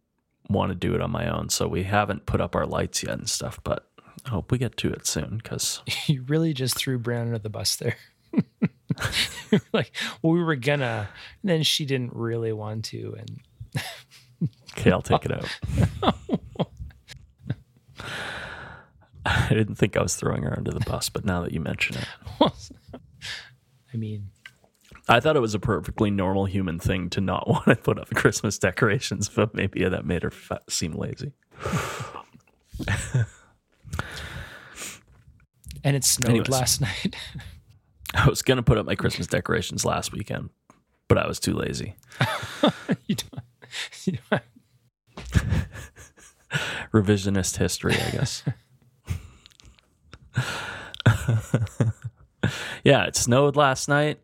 want 0.47 0.69
to 0.69 0.75
do 0.75 0.93
it 0.93 1.01
on 1.01 1.11
my 1.11 1.27
own. 1.27 1.49
So 1.49 1.67
we 1.67 1.83
haven't 1.83 2.25
put 2.25 2.39
up 2.41 2.55
our 2.55 2.65
lights 2.65 3.03
yet 3.03 3.17
and 3.17 3.29
stuff, 3.29 3.59
but 3.63 3.87
I 4.25 4.29
hope 4.29 4.51
we 4.51 4.57
get 4.57 4.77
to 4.77 4.91
it 4.91 5.07
soon 5.07 5.41
cuz 5.41 5.81
you 6.07 6.23
really 6.23 6.53
just 6.53 6.75
threw 6.75 6.99
Brandon 6.99 7.29
under 7.29 7.39
the 7.39 7.49
bus 7.49 7.75
there. 7.75 7.95
Like, 9.73 9.91
well, 10.21 10.33
we 10.33 10.43
were 10.43 10.55
gonna, 10.55 11.07
and 11.41 11.49
then 11.49 11.63
she 11.63 11.85
didn't 11.85 12.13
really 12.13 12.51
want 12.53 12.85
to, 12.85 13.15
and 13.17 13.81
Okay, 14.77 14.91
I'll 14.91 15.01
take 15.01 15.25
it 15.25 15.31
out. 15.31 16.15
I 19.25 19.49
didn't 19.49 19.75
think 19.75 19.97
I 19.97 20.01
was 20.01 20.15
throwing 20.15 20.43
her 20.43 20.53
under 20.55 20.71
the 20.71 20.81
bus, 20.81 21.09
but 21.09 21.25
now 21.25 21.41
that 21.41 21.51
you 21.51 21.59
mention 21.59 21.97
it, 21.97 22.51
I 23.93 23.97
mean, 23.97 24.29
I 25.07 25.19
thought 25.19 25.35
it 25.35 25.41
was 25.41 25.53
a 25.53 25.59
perfectly 25.59 26.09
normal 26.09 26.45
human 26.45 26.79
thing 26.79 27.09
to 27.11 27.21
not 27.21 27.47
want 27.47 27.65
to 27.65 27.75
put 27.75 27.99
up 27.99 28.09
Christmas 28.15 28.57
decorations, 28.57 29.29
but 29.29 29.53
maybe 29.53 29.87
that 29.87 30.05
made 30.05 30.23
her 30.23 30.31
seem 30.69 30.93
lazy. 30.93 31.33
and 35.83 35.95
it 35.95 36.03
snowed 36.03 36.29
Anyways. 36.29 36.49
last 36.49 36.81
night. 37.03 37.15
I 38.13 38.27
was 38.27 38.41
going 38.41 38.57
to 38.57 38.63
put 38.63 38.77
up 38.77 38.85
my 38.85 38.95
Christmas 38.95 39.27
decorations 39.27 39.85
last 39.85 40.11
weekend, 40.11 40.49
but 41.07 41.17
I 41.17 41.27
was 41.27 41.39
too 41.39 41.53
lazy. 41.53 41.95
you 43.05 43.15
don't, 43.15 43.43
you 44.05 44.17
don't 44.31 44.41
Revisionist 46.93 47.57
history, 47.57 47.93
I 47.95 48.11
guess. 48.11 48.43
yeah, 52.83 53.03
it 53.05 53.15
snowed 53.15 53.55
last 53.57 53.89
night. 53.89 54.19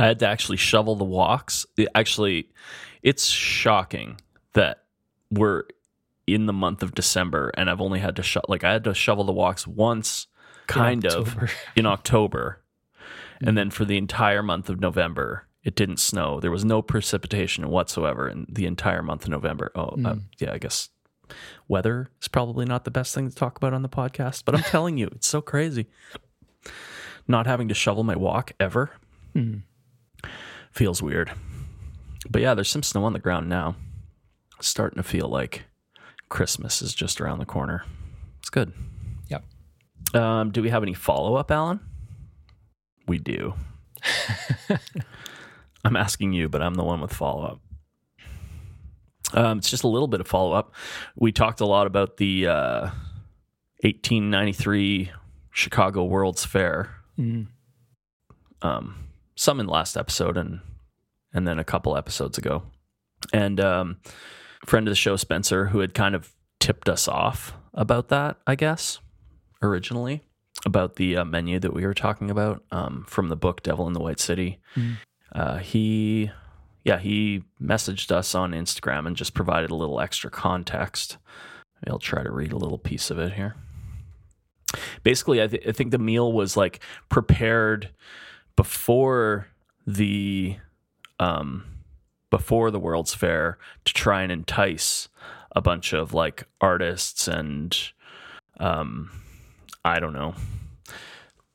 I 0.00 0.06
had 0.06 0.18
to 0.20 0.26
actually 0.26 0.56
shovel 0.56 0.96
the 0.96 1.04
walks. 1.04 1.66
It 1.76 1.88
actually, 1.94 2.48
it's 3.02 3.26
shocking 3.26 4.18
that 4.54 4.84
we're 5.30 5.64
in 6.26 6.46
the 6.46 6.52
month 6.52 6.82
of 6.82 6.94
December 6.94 7.50
and 7.56 7.68
I've 7.68 7.80
only 7.80 7.98
had 8.00 8.16
to 8.16 8.22
sho- 8.22 8.40
like 8.48 8.64
I 8.64 8.72
had 8.72 8.84
to 8.84 8.94
shovel 8.94 9.24
the 9.24 9.32
walks 9.32 9.66
once, 9.66 10.26
kind 10.66 11.04
of 11.04 11.36
in 11.76 11.86
October, 11.86 12.62
and 13.40 13.58
then 13.58 13.70
for 13.70 13.84
the 13.84 13.94
mm. 13.94 13.98
entire 13.98 14.42
month 14.42 14.68
of 14.68 14.80
November, 14.80 15.46
it 15.64 15.74
didn't 15.74 15.98
snow. 15.98 16.40
There 16.40 16.50
was 16.50 16.64
no 16.64 16.80
precipitation 16.82 17.68
whatsoever 17.68 18.28
in 18.28 18.46
the 18.48 18.66
entire 18.66 19.02
month 19.02 19.24
of 19.24 19.30
November. 19.30 19.70
Oh, 19.74 19.88
uh, 19.88 19.94
mm. 19.96 20.22
yeah, 20.38 20.52
I 20.52 20.58
guess 20.58 20.88
weather 21.68 22.10
is 22.20 22.28
probably 22.28 22.64
not 22.64 22.84
the 22.84 22.90
best 22.90 23.14
thing 23.14 23.28
to 23.28 23.34
talk 23.34 23.56
about 23.56 23.74
on 23.74 23.82
the 23.82 23.88
podcast, 23.88 24.44
but 24.46 24.54
I'm 24.54 24.62
telling 24.70 24.96
you, 24.96 25.08
it's 25.12 25.26
so 25.26 25.40
crazy. 25.42 25.86
Not 27.28 27.46
having 27.46 27.68
to 27.68 27.74
shovel 27.74 28.02
my 28.02 28.16
walk 28.16 28.52
ever 28.58 28.92
hmm. 29.34 29.58
Feels 30.72 31.02
weird. 31.02 31.32
But 32.28 32.42
yeah, 32.42 32.54
there's 32.54 32.68
some 32.68 32.82
snow 32.82 33.04
on 33.04 33.12
the 33.12 33.18
ground 33.18 33.48
now. 33.48 33.76
It's 34.58 34.68
starting 34.68 34.96
to 34.96 35.02
feel 35.02 35.28
like 35.28 35.64
Christmas 36.28 36.82
is 36.82 36.94
just 36.94 37.20
around 37.20 37.38
the 37.38 37.46
corner. 37.46 37.84
It's 38.38 38.50
good. 38.50 38.72
Yep. 39.28 39.44
Um, 40.14 40.50
do 40.50 40.62
we 40.62 40.70
have 40.70 40.82
any 40.82 40.94
follow 40.94 41.36
up, 41.36 41.50
Alan? 41.50 41.80
We 43.06 43.18
do. 43.18 43.54
I'm 45.84 45.96
asking 45.96 46.32
you, 46.32 46.48
but 46.48 46.62
I'm 46.62 46.74
the 46.74 46.84
one 46.84 47.00
with 47.00 47.12
follow 47.12 47.44
up. 47.44 47.60
Um, 49.32 49.58
it's 49.58 49.70
just 49.70 49.84
a 49.84 49.88
little 49.88 50.08
bit 50.08 50.20
of 50.20 50.26
follow 50.26 50.52
up. 50.52 50.74
We 51.16 51.32
talked 51.32 51.60
a 51.60 51.66
lot 51.66 51.86
about 51.86 52.16
the 52.16 52.48
uh, 52.48 52.80
1893 53.82 55.10
Chicago 55.52 56.04
World's 56.04 56.44
Fair. 56.44 56.94
Mm. 57.18 57.46
Um, 58.62 58.96
some 59.40 59.58
in 59.58 59.66
last 59.66 59.96
episode 59.96 60.36
and 60.36 60.60
and 61.32 61.48
then 61.48 61.58
a 61.58 61.64
couple 61.64 61.96
episodes 61.96 62.36
ago. 62.36 62.62
And 63.32 63.58
um, 63.58 63.96
friend 64.66 64.86
of 64.86 64.90
the 64.92 64.96
show, 64.96 65.16
Spencer, 65.16 65.66
who 65.68 65.78
had 65.78 65.94
kind 65.94 66.14
of 66.14 66.32
tipped 66.58 66.88
us 66.90 67.08
off 67.08 67.54
about 67.72 68.08
that, 68.08 68.36
I 68.46 68.54
guess, 68.54 68.98
originally 69.62 70.22
about 70.66 70.96
the 70.96 71.16
uh, 71.16 71.24
menu 71.24 71.58
that 71.60 71.72
we 71.72 71.86
were 71.86 71.94
talking 71.94 72.30
about 72.30 72.64
um, 72.70 73.06
from 73.08 73.28
the 73.28 73.36
book 73.36 73.62
Devil 73.62 73.86
in 73.86 73.94
the 73.94 74.00
White 74.00 74.20
City. 74.20 74.58
Mhm. 74.76 74.96
Uh, 75.32 75.58
he, 75.58 76.30
yeah, 76.84 76.98
he 76.98 77.44
messaged 77.62 78.10
us 78.10 78.34
on 78.34 78.50
Instagram 78.50 79.06
and 79.06 79.16
just 79.16 79.32
provided 79.32 79.70
a 79.70 79.76
little 79.76 80.00
extra 80.00 80.28
context. 80.30 81.16
I'll 81.86 81.98
try 81.98 82.22
to 82.24 82.30
read 82.32 82.52
a 82.52 82.58
little 82.58 82.78
piece 82.78 83.10
of 83.10 83.18
it 83.18 83.32
here. 83.34 83.54
Basically, 85.02 85.40
I, 85.42 85.46
th- 85.46 85.66
I 85.66 85.72
think 85.72 85.92
the 85.92 85.98
meal 85.98 86.32
was 86.32 86.56
like 86.56 86.80
prepared 87.08 87.90
before 88.60 89.46
the 89.86 90.54
um, 91.18 91.64
before 92.28 92.70
the 92.70 92.78
World's 92.78 93.14
Fair 93.14 93.56
to 93.86 93.94
try 93.94 94.20
and 94.22 94.30
entice 94.30 95.08
a 95.56 95.62
bunch 95.62 95.94
of 95.94 96.12
like 96.12 96.46
artists 96.60 97.26
and 97.26 97.74
um, 98.58 99.10
I 99.82 99.98
don't 99.98 100.12
know, 100.12 100.34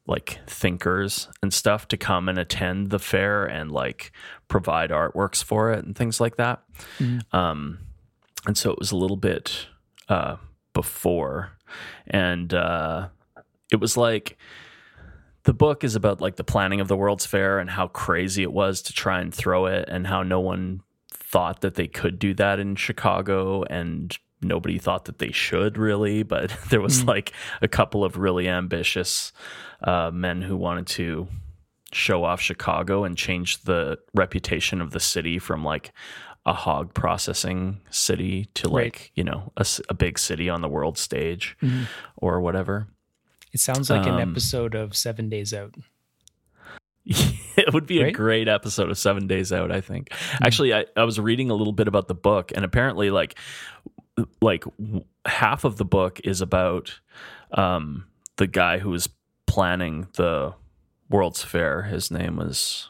like 0.08 0.40
thinkers 0.48 1.28
and 1.44 1.54
stuff 1.54 1.88
to 1.90 1.98
come 1.98 2.28
and 2.28 2.40
attend 2.40 2.90
the 2.90 2.98
fair 2.98 3.46
and 3.46 3.72
like 3.72 4.12
provide 4.48 4.90
artworks 4.90 5.44
for 5.44 5.72
it 5.74 5.86
and 5.86 5.96
things 5.96 6.20
like 6.20 6.38
that. 6.38 6.64
Mhm. 6.98 7.22
Um, 7.32 7.78
and 8.48 8.58
so 8.58 8.72
it 8.72 8.80
was 8.80 8.92
a 8.92 8.98
little 8.98 9.16
bit 9.16 9.68
uh, 10.10 10.38
before, 10.74 11.52
and 12.08 12.52
uh, 12.52 13.10
it 13.72 13.80
was 13.80 13.96
like 13.96 14.40
the 15.46 15.54
book 15.54 15.84
is 15.84 15.96
about 15.96 16.22
like 16.22 16.36
the 16.36 16.44
planning 16.44 16.80
of 16.82 16.88
the 16.88 16.98
World's 16.98 17.26
Fair 17.26 17.60
and 17.60 17.70
how 17.70 17.88
crazy 17.88 18.44
it 18.44 18.52
was 18.54 18.82
to 18.84 18.94
try 18.94 19.20
and 19.22 19.34
throw 19.34 19.66
it, 19.68 19.88
and 19.88 20.06
how 20.08 20.22
no 20.24 20.40
one 20.40 20.82
thought 21.10 21.62
that 21.62 21.76
they 21.76 21.88
could 21.88 22.20
do 22.20 22.34
that 22.36 22.60
in 22.60 22.76
Chicago, 22.76 23.64
and 23.64 24.18
nobody 24.42 24.78
thought 24.78 25.06
that 25.06 25.20
they 25.20 25.32
should 25.32 25.78
really. 25.78 26.24
But 26.24 26.56
there 26.70 26.82
was 26.82 27.04
Mm. 27.04 27.08
like 27.08 27.32
a 27.62 27.68
couple 27.68 28.04
of 28.04 28.18
really 28.18 28.48
ambitious 28.48 29.32
uh, 29.84 30.12
men 30.14 30.42
who 30.42 30.56
wanted 30.58 30.88
to 30.88 31.28
show 31.92 32.24
off 32.24 32.42
Chicago 32.42 33.04
and 33.06 33.18
change 33.18 33.62
the 33.64 33.98
reputation 34.14 34.82
of 34.82 34.92
the 34.92 35.00
city 35.00 35.40
from 35.40 35.64
like 35.64 35.94
a 36.46 36.54
hog 36.54 36.94
processing 36.94 37.80
city 37.90 38.46
to 38.54 38.68
like 38.70 38.84
Right. 38.96 39.12
you 39.16 39.24
know 39.24 39.52
a 39.90 39.94
big 39.94 40.20
city 40.20 40.48
on 40.50 40.62
the 40.62 40.68
world 40.70 40.98
stage 40.98 41.56
Mhm. 41.62 41.86
or 42.18 42.40
whatever. 42.42 42.88
It 43.56 43.62
sounds 43.62 43.90
like 43.90 44.06
an 44.06 44.16
Um, 44.16 44.32
episode 44.32 44.76
of 44.76 44.98
Seven 44.98 45.30
Days 45.30 45.54
Out. 45.54 45.74
it 47.06 47.74
would 47.74 47.88
be 47.88 48.02
a 48.02 48.12
great 48.12 48.50
episode 48.50 48.90
of 48.90 48.98
Seven 48.98 49.28
Days 49.28 49.54
Out. 49.54 49.72
I 49.72 49.80
think. 49.80 50.12
Actually, 50.44 50.74
I, 50.74 50.86
I 50.98 51.06
was 51.06 51.22
reading 51.22 51.50
a 51.50 51.54
little 51.54 51.72
bit 51.72 51.88
about 51.88 52.10
the 52.10 52.14
book, 52.16 52.52
and 52.54 52.66
apparently, 52.66 53.12
like, 53.12 53.40
like 54.42 54.66
w- 54.78 55.06
half 55.26 55.64
of 55.64 55.78
the 55.78 55.86
book 55.86 56.20
is 56.26 56.42
about 56.42 57.00
um, 57.54 58.08
the 58.36 58.46
guy 58.46 58.80
who 58.80 58.90
was 58.90 59.08
planning 59.48 60.08
the 60.16 60.54
World's 61.10 61.42
Fair. 61.42 61.84
His 61.84 62.12
name 62.12 62.36
was. 62.36 62.90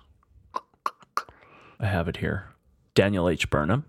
I 1.79 1.85
have 1.85 2.07
it 2.07 2.17
here, 2.17 2.47
Daniel 2.95 3.29
H. 3.29 3.51
Burnham, 3.51 3.85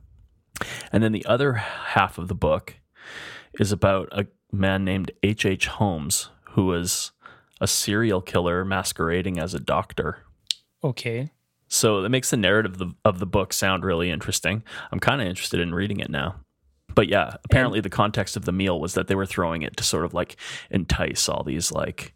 and 0.93 1.03
then 1.03 1.13
the 1.13 1.25
other 1.25 1.55
half 1.55 2.19
of 2.19 2.29
the 2.29 2.35
book 2.35 2.75
is 3.59 3.73
about 3.73 4.11
a 4.13 4.27
man 4.53 4.85
named 4.85 5.11
H. 5.23 5.47
H. 5.47 5.69
Holmes, 5.69 6.29
who 6.57 6.65
was 6.65 7.13
a 7.61 7.67
serial 7.67 8.23
killer 8.23 8.65
masquerading 8.65 9.39
as 9.39 9.53
a 9.53 9.61
doctor. 9.61 10.23
Okay. 10.83 11.31
So 11.69 12.01
that 12.01 12.09
makes 12.09 12.31
the 12.31 12.39
narrative 12.39 12.73
of 12.73 12.79
the, 12.79 12.95
of 13.05 13.19
the 13.19 13.27
book 13.27 13.53
sound 13.53 13.85
really 13.85 14.11
interesting. 14.11 14.63
I'm 14.91 14.99
kind 14.99 15.21
of 15.21 15.29
interested 15.29 15.61
in 15.61 15.75
reading 15.75 16.01
it 16.01 16.09
now. 16.09 16.37
But 16.95 17.09
yeah, 17.09 17.37
apparently 17.45 17.81
the 17.81 17.91
context 17.91 18.39
of 18.39 18.47
the 18.47 18.53
meal 18.53 18.81
was 18.81 18.95
that 18.95 19.07
they 19.07 19.15
were 19.15 19.27
throwing 19.27 19.61
it 19.61 19.77
to 19.77 19.85
sort 19.85 20.07
of 20.07 20.15
like 20.15 20.37
entice 20.71 21.29
all 21.29 21.43
these 21.43 21.71
like 21.71 22.15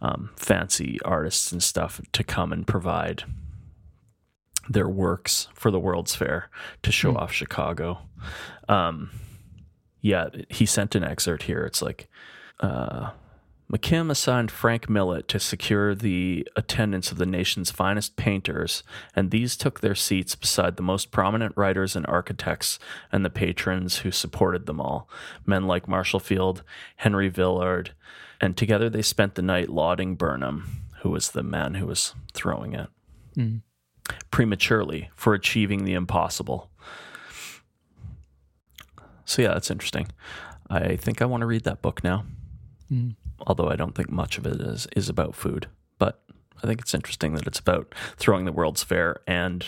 um, 0.00 0.30
fancy 0.36 0.98
artists 1.04 1.52
and 1.52 1.62
stuff 1.62 2.00
to 2.12 2.24
come 2.24 2.50
and 2.50 2.66
provide 2.66 3.24
their 4.70 4.88
works 4.88 5.48
for 5.52 5.70
the 5.70 5.80
World's 5.80 6.14
Fair 6.14 6.48
to 6.82 6.90
show 6.90 7.14
off 7.14 7.30
Chicago. 7.30 7.98
Um, 8.70 9.10
yeah, 10.00 10.30
he 10.48 10.64
sent 10.64 10.94
an 10.94 11.04
excerpt 11.04 11.42
here. 11.42 11.66
It's 11.66 11.82
like, 11.82 12.08
uh, 12.60 13.10
McKim 13.72 14.10
assigned 14.10 14.50
Frank 14.50 14.90
Millet 14.90 15.28
to 15.28 15.40
secure 15.40 15.94
the 15.94 16.46
attendance 16.56 17.10
of 17.10 17.16
the 17.16 17.24
nation's 17.24 17.70
finest 17.70 18.16
painters, 18.16 18.82
and 19.16 19.30
these 19.30 19.56
took 19.56 19.80
their 19.80 19.94
seats 19.94 20.34
beside 20.34 20.76
the 20.76 20.82
most 20.82 21.10
prominent 21.10 21.56
writers 21.56 21.96
and 21.96 22.06
architects 22.06 22.78
and 23.10 23.24
the 23.24 23.30
patrons 23.30 23.98
who 23.98 24.10
supported 24.10 24.66
them 24.66 24.78
all, 24.78 25.08
men 25.46 25.66
like 25.66 25.88
Marshall 25.88 26.20
Field, 26.20 26.62
Henry 26.96 27.30
Villard, 27.30 27.92
and 28.42 28.58
together 28.58 28.90
they 28.90 29.00
spent 29.00 29.36
the 29.36 29.42
night 29.42 29.70
lauding 29.70 30.16
Burnham, 30.16 30.82
who 31.00 31.08
was 31.08 31.30
the 31.30 31.42
man 31.42 31.74
who 31.74 31.86
was 31.86 32.14
throwing 32.34 32.74
it, 32.74 32.90
hmm. 33.34 33.56
prematurely 34.30 35.08
for 35.16 35.32
achieving 35.32 35.86
the 35.86 35.94
impossible. 35.94 36.70
So, 39.24 39.40
yeah, 39.40 39.54
that's 39.54 39.70
interesting. 39.70 40.08
I 40.68 40.96
think 40.96 41.22
I 41.22 41.24
want 41.24 41.40
to 41.40 41.46
read 41.46 41.64
that 41.64 41.80
book 41.80 42.04
now 42.04 42.26
hmm. 42.90 43.10
Although 43.46 43.68
I 43.68 43.76
don't 43.76 43.94
think 43.94 44.10
much 44.10 44.38
of 44.38 44.46
it 44.46 44.60
is 44.60 44.86
is 44.96 45.08
about 45.08 45.34
food. 45.34 45.66
But 45.98 46.22
I 46.62 46.66
think 46.66 46.80
it's 46.80 46.94
interesting 46.94 47.34
that 47.34 47.46
it's 47.46 47.58
about 47.58 47.94
throwing 48.16 48.44
the 48.44 48.52
World's 48.52 48.82
Fair 48.82 49.20
and 49.26 49.64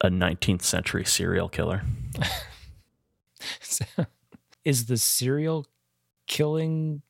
a 0.00 0.08
19th 0.08 0.62
century 0.62 1.04
serial 1.04 1.48
killer. 1.48 1.82
Is 4.64 4.86
the 4.86 4.96
serial 4.96 5.66
killing 6.26 7.02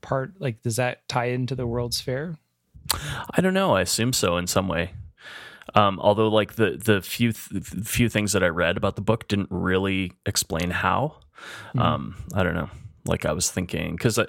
part 0.00 0.34
like 0.40 0.62
does 0.62 0.76
that 0.76 1.08
tie 1.08 1.26
into 1.26 1.54
the 1.54 1.66
World's 1.66 2.00
Fair? 2.00 2.36
I 3.30 3.40
don't 3.40 3.54
know. 3.54 3.74
I 3.74 3.82
assume 3.82 4.12
so 4.12 4.36
in 4.36 4.46
some 4.46 4.68
way. 4.68 4.92
Um, 5.74 6.00
although, 6.00 6.28
like 6.28 6.54
the 6.54 6.80
the 6.82 7.02
few 7.02 7.32
th- 7.32 7.64
few 7.84 8.08
things 8.08 8.32
that 8.32 8.42
I 8.42 8.48
read 8.48 8.76
about 8.76 8.96
the 8.96 9.02
book 9.02 9.28
didn't 9.28 9.48
really 9.50 10.12
explain 10.26 10.70
how. 10.70 11.16
Um, 11.76 12.16
I 12.34 12.42
don't 12.42 12.54
know. 12.54 12.70
Like 13.08 13.24
I 13.24 13.32
was 13.32 13.50
thinking, 13.50 13.96
because 13.96 14.20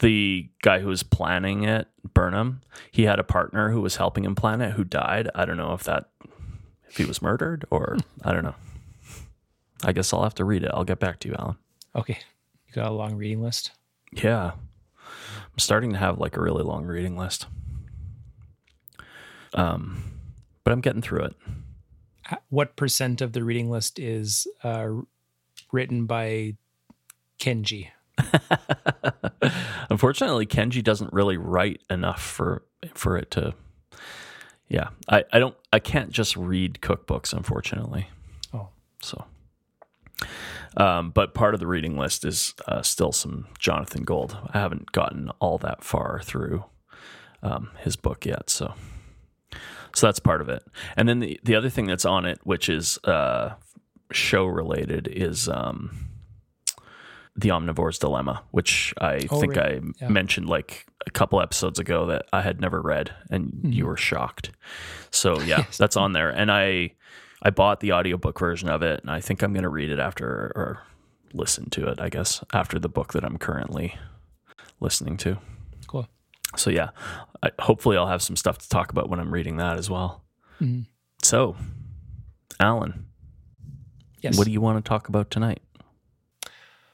the 0.00 0.48
guy 0.62 0.80
who 0.80 0.88
was 0.88 1.02
planning 1.04 1.62
it, 1.62 1.86
Burnham, 2.12 2.62
he 2.90 3.04
had 3.04 3.18
a 3.18 3.24
partner 3.24 3.70
who 3.70 3.80
was 3.80 3.96
helping 3.96 4.24
him 4.24 4.34
plan 4.34 4.60
it 4.60 4.72
who 4.72 4.84
died. 4.84 5.30
I 5.34 5.44
don't 5.44 5.56
know 5.56 5.72
if 5.72 5.84
that 5.84 6.10
if 6.88 6.96
he 6.96 7.04
was 7.04 7.22
murdered 7.22 7.64
or 7.70 7.96
I 8.24 8.32
don't 8.32 8.44
know. 8.44 8.56
I 9.84 9.92
guess 9.92 10.12
I'll 10.12 10.24
have 10.24 10.34
to 10.36 10.44
read 10.44 10.64
it. 10.64 10.70
I'll 10.74 10.84
get 10.84 10.98
back 10.98 11.20
to 11.20 11.28
you, 11.28 11.36
Alan. 11.38 11.56
Okay. 11.94 12.18
You 12.66 12.74
got 12.74 12.90
a 12.90 12.94
long 12.94 13.14
reading 13.14 13.42
list? 13.42 13.70
Yeah. 14.12 14.52
I'm 14.52 15.58
starting 15.58 15.92
to 15.92 15.98
have 15.98 16.18
like 16.18 16.36
a 16.36 16.40
really 16.40 16.64
long 16.64 16.84
reading 16.86 17.16
list. 17.16 17.46
Um, 19.52 20.02
but 20.64 20.72
I'm 20.72 20.80
getting 20.80 21.02
through 21.02 21.24
it. 21.24 21.36
What 22.48 22.74
percent 22.74 23.20
of 23.20 23.32
the 23.32 23.44
reading 23.44 23.70
list 23.70 23.98
is 23.98 24.48
uh, 24.64 24.88
written 25.70 26.06
by 26.06 26.56
Kenji? 27.38 27.90
Unfortunately, 29.90 30.46
Kenji 30.46 30.82
doesn't 30.82 31.12
really 31.12 31.36
write 31.36 31.80
enough 31.90 32.22
for 32.22 32.64
for 32.94 33.16
it 33.16 33.30
to. 33.32 33.54
Yeah, 34.68 34.88
I, 35.08 35.24
I 35.32 35.38
don't 35.38 35.56
I 35.72 35.78
can't 35.78 36.10
just 36.10 36.36
read 36.36 36.78
cookbooks, 36.80 37.32
unfortunately. 37.32 38.08
Oh. 38.52 38.68
So, 39.02 39.24
um, 40.76 41.10
but 41.10 41.34
part 41.34 41.54
of 41.54 41.60
the 41.60 41.66
reading 41.66 41.96
list 41.96 42.24
is 42.24 42.54
uh, 42.66 42.82
still 42.82 43.12
some 43.12 43.46
Jonathan 43.58 44.04
Gold. 44.04 44.36
I 44.52 44.58
haven't 44.58 44.92
gotten 44.92 45.30
all 45.38 45.58
that 45.58 45.84
far 45.84 46.20
through 46.22 46.64
um, 47.42 47.70
his 47.78 47.96
book 47.96 48.24
yet, 48.24 48.48
so 48.48 48.74
so 49.94 50.06
that's 50.06 50.20
part 50.20 50.40
of 50.40 50.48
it. 50.48 50.64
And 50.96 51.08
then 51.08 51.20
the 51.20 51.38
the 51.44 51.54
other 51.54 51.70
thing 51.70 51.86
that's 51.86 52.04
on 52.04 52.24
it, 52.24 52.40
which 52.44 52.68
is 52.68 52.98
uh, 53.04 53.54
show 54.10 54.46
related, 54.46 55.08
is 55.08 55.48
um, 55.48 56.08
the 57.36 57.48
Omnivore's 57.50 57.98
Dilemma, 57.98 58.42
which 58.52 58.94
I 59.00 59.26
Oh, 59.30 59.40
think 59.40 59.56
right. 59.56 59.78
I 59.78 59.80
Yeah. 60.00 60.08
mentioned 60.08 60.48
like 60.48 60.86
a 61.06 61.10
couple 61.10 61.40
episodes 61.40 61.78
ago 61.78 62.06
that 62.06 62.26
I 62.32 62.42
had 62.42 62.60
never 62.60 62.80
read, 62.80 63.12
and 63.30 63.60
you 63.74 63.86
were 63.86 63.96
shocked. 63.96 64.50
So 65.10 65.32
yeah, 65.40 65.40
Mm-hmm. 65.40 65.48
Yes. 65.66 65.78
that's 65.78 65.96
on 65.96 66.12
there, 66.12 66.30
and 66.30 66.50
I 66.52 66.92
I 67.42 67.50
bought 67.50 67.80
the 67.80 67.92
audiobook 67.92 68.38
version 68.38 68.68
of 68.70 68.82
it, 68.82 69.00
and 69.02 69.10
I 69.10 69.20
think 69.20 69.42
I'm 69.42 69.52
going 69.52 69.64
to 69.64 69.68
read 69.68 69.90
it 69.90 69.98
after 69.98 70.26
or 70.56 70.78
listen 71.34 71.68
to 71.70 71.88
it, 71.88 72.00
I 72.00 72.08
guess, 72.08 72.42
after 72.54 72.78
the 72.78 72.88
book 72.88 73.12
that 73.12 73.24
I'm 73.24 73.36
currently 73.36 73.96
listening 74.80 75.16
to. 75.18 75.36
Cool. 75.88 76.08
So 76.56 76.70
yeah, 76.70 76.90
I, 77.42 77.50
hopefully 77.58 77.96
I'll 77.96 78.06
have 78.06 78.22
some 78.22 78.36
stuff 78.36 78.58
to 78.58 78.68
talk 78.68 78.90
about 78.92 79.10
when 79.10 79.18
I'm 79.20 79.34
reading 79.34 79.56
that 79.58 79.76
as 79.76 79.90
well. 79.90 80.22
Mhm. 80.60 80.86
So, 81.22 81.56
Alan, 82.60 83.06
Yes. 84.22 84.38
what 84.38 84.44
do 84.46 84.52
you 84.52 84.60
want 84.60 84.82
to 84.82 84.88
talk 84.88 85.08
about 85.08 85.30
tonight? 85.30 85.60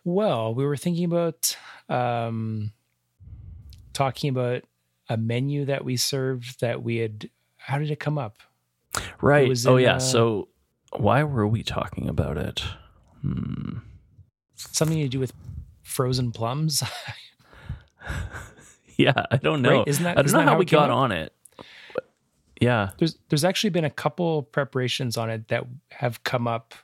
Well, 0.05 0.55
we 0.55 0.65
were 0.65 0.77
thinking 0.77 1.05
about 1.05 1.57
um, 1.89 2.73
talking 3.93 4.31
about 4.31 4.63
a 5.09 5.17
menu 5.17 5.65
that 5.67 5.85
we 5.85 5.97
served 5.97 6.61
that 6.61 6.83
we 6.83 6.97
had. 6.97 7.31
How 7.57 7.79
did 7.79 7.91
it 7.91 8.01
come 8.01 8.17
up? 8.19 8.37
Right. 9.21 9.51
Oh 9.67 9.77
yeah. 9.77 9.97
uh, 9.97 9.99
so 9.99 10.49
why 10.97 11.23
were 11.25 11.47
we 11.47 11.63
talking 11.63 12.09
about 12.09 12.37
it? 12.39 12.63
Hmm. 13.23 13.79
Something 14.57 14.99
to 14.99 15.09
do 15.09 15.21
with 15.21 15.33
frozen 15.83 16.33
plums. 16.33 16.83
Yeah, 18.97 19.25
I 19.31 19.37
don't 19.39 19.63
know. 19.63 19.79
Right, 19.79 19.89
isn't 19.89 20.05
that- 20.05 20.19
I 20.19 20.23
don't 20.23 20.33
know 20.33 20.41
how 20.41 20.53
how 20.53 20.59
we 20.59 20.67
got 20.67 20.91
up? 20.91 20.97
on 20.97 21.13
it. 21.13 21.33
Yeah. 22.61 22.91
there's 22.99 23.17
there's 23.31 23.45
actually 23.45 23.71
been 23.71 23.87
a 23.87 23.91
couple 23.91 24.43
preparations 24.43 25.17
on 25.17 25.31
it 25.31 25.49
that 25.49 25.65
have 25.91 26.23
come 26.23 26.47
up 26.47 26.75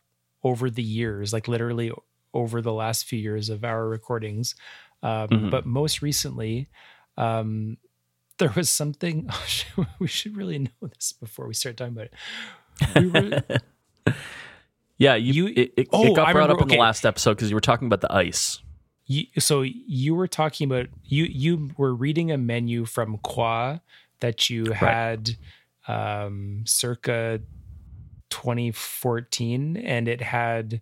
over 0.42 0.70
the 0.70 0.83
years, 0.83 1.35
like 1.35 1.46
literally 1.46 1.92
over 2.40 2.61
the 2.62 2.72
last 2.72 3.05
few 3.07 3.18
years 3.18 3.49
of 3.49 3.64
our 3.64 3.88
recordings. 3.88 4.55
Um, 5.03 5.29
Mhm. 5.29 5.51
But 5.51 5.66
most 5.66 6.03
recently, 6.03 6.68
um, 7.16 7.77
there 8.38 8.53
was 8.57 8.68
something. 8.70 9.29
Oh, 9.79 9.87
we 9.99 10.07
should 10.09 10.37
really 10.37 10.59
know 10.59 10.88
this 10.94 11.12
before 11.12 11.46
we 11.49 11.55
start 11.55 11.77
talking 11.77 11.94
about 11.96 12.09
it. 12.09 12.14
We 13.01 13.07
were, 13.09 14.14
Yeah, 14.99 15.14
you, 15.16 15.33
You- 15.46 15.53
it, 15.57 15.72
it, 15.77 15.88
Oh, 15.92 16.07
it 16.12 16.16
got 16.16 16.29
I 16.29 16.33
brought 16.33 16.42
remember- 16.51 16.62
up 16.62 16.70
in 16.70 16.77
the 16.77 16.81
last 16.83 17.05
episode 17.05 17.35
because 17.37 17.51
you 17.51 17.57
were 17.57 17.61
talking 17.70 17.87
about 17.87 18.01
the 18.01 18.12
ice. 18.12 18.61
you, 19.07 19.25
so 19.38 19.61
you 19.62 20.14
were 20.14 20.27
talking 20.29 20.64
about 20.70 20.87
you 21.05 21.25
you 21.25 21.70
were 21.77 21.94
reading 21.94 22.31
a 22.33 22.38
menu 22.38 22.85
from 22.87 23.18
Qua 23.18 23.79
that 24.20 24.49
you 24.51 24.72
had 24.72 25.37
um, 25.87 26.64
circa 26.66 27.40
2014, 28.31 29.77
and 29.77 30.09
it 30.09 30.20
had 30.22 30.81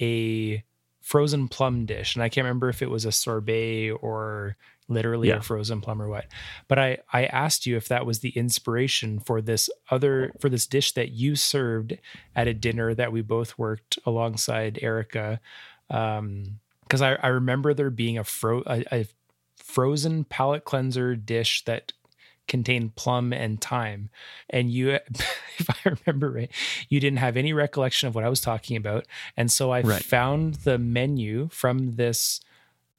a 0.00 0.64
frozen 1.02 1.48
plum 1.48 1.84
dish, 1.84 2.14
and 2.16 2.22
I 2.22 2.28
can't 2.28 2.44
remember 2.44 2.68
if 2.68 2.80
it 2.82 2.90
was 2.90 3.04
a 3.04 3.12
sorbet 3.12 3.90
or 3.90 4.56
literally 4.88 5.28
Yeah. 5.28 5.36
a 5.36 5.40
frozen 5.42 5.80
plum 5.80 6.00
or 6.02 6.08
what. 6.08 6.26
But 6.68 6.78
I 6.78 6.98
I 7.12 7.26
asked 7.26 7.66
you 7.66 7.76
if 7.76 7.88
that 7.88 8.06
was 8.06 8.20
the 8.20 8.30
inspiration 8.30 9.18
for 9.20 9.40
this 9.42 9.68
other 9.90 10.32
for 10.40 10.48
this 10.48 10.66
dish 10.66 10.92
that 10.92 11.10
you 11.12 11.36
served 11.36 11.98
at 12.34 12.48
a 12.48 12.54
dinner 12.54 12.94
that 12.94 13.12
we 13.12 13.20
both 13.22 13.58
worked 13.58 13.98
alongside 14.06 14.78
Erica. 14.82 15.40
Um, 15.90 16.60
because 16.82 17.00
I, 17.02 17.14
I 17.14 17.28
remember 17.28 17.72
there 17.72 17.90
being 17.90 18.18
a 18.18 18.24
fro 18.24 18.62
a, 18.66 18.84
a 18.92 19.06
frozen 19.56 20.24
palate 20.24 20.64
cleanser 20.64 21.16
dish 21.16 21.64
that 21.64 21.92
contained 22.48 22.94
plum 22.96 23.32
and 23.32 23.60
thyme 23.60 24.10
and 24.50 24.70
you 24.70 24.90
if 25.58 25.70
i 25.70 25.76
remember 26.06 26.30
right 26.30 26.50
you 26.88 26.98
didn't 27.00 27.18
have 27.18 27.36
any 27.36 27.52
recollection 27.52 28.08
of 28.08 28.14
what 28.14 28.24
i 28.24 28.28
was 28.28 28.40
talking 28.40 28.76
about 28.76 29.06
and 29.36 29.50
so 29.50 29.70
i 29.70 29.80
Right. 29.80 30.02
found 30.02 30.54
the 30.56 30.76
menu 30.78 31.48
from 31.50 31.92
this 31.92 32.40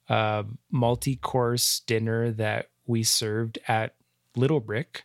uh, 0.08 0.42
multi-course 0.70 1.80
dinner 1.86 2.30
that 2.32 2.68
we 2.86 3.02
served 3.02 3.58
at 3.68 3.94
little 4.36 4.60
brick 4.60 5.04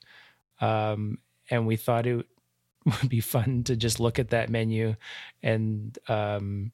um, 0.61 1.19
and 1.49 1.65
we 1.67 1.75
thought 1.75 2.05
it 2.07 2.25
would 2.85 3.09
be 3.09 3.21
fun 3.21 3.63
to 3.65 3.75
just 3.75 3.99
look 3.99 4.19
at 4.19 4.29
that 4.29 4.49
menu 4.49 4.95
and 5.43 5.97
um, 6.07 6.71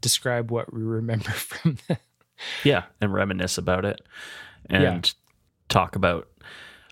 describe 0.00 0.50
what 0.50 0.72
we 0.72 0.82
remember 0.82 1.30
from 1.30 1.78
that. 1.88 2.00
Yeah, 2.64 2.84
and 3.00 3.12
reminisce 3.12 3.56
about 3.58 3.84
it 3.84 4.00
and 4.68 5.12
talk 5.68 5.96
about 5.96 6.28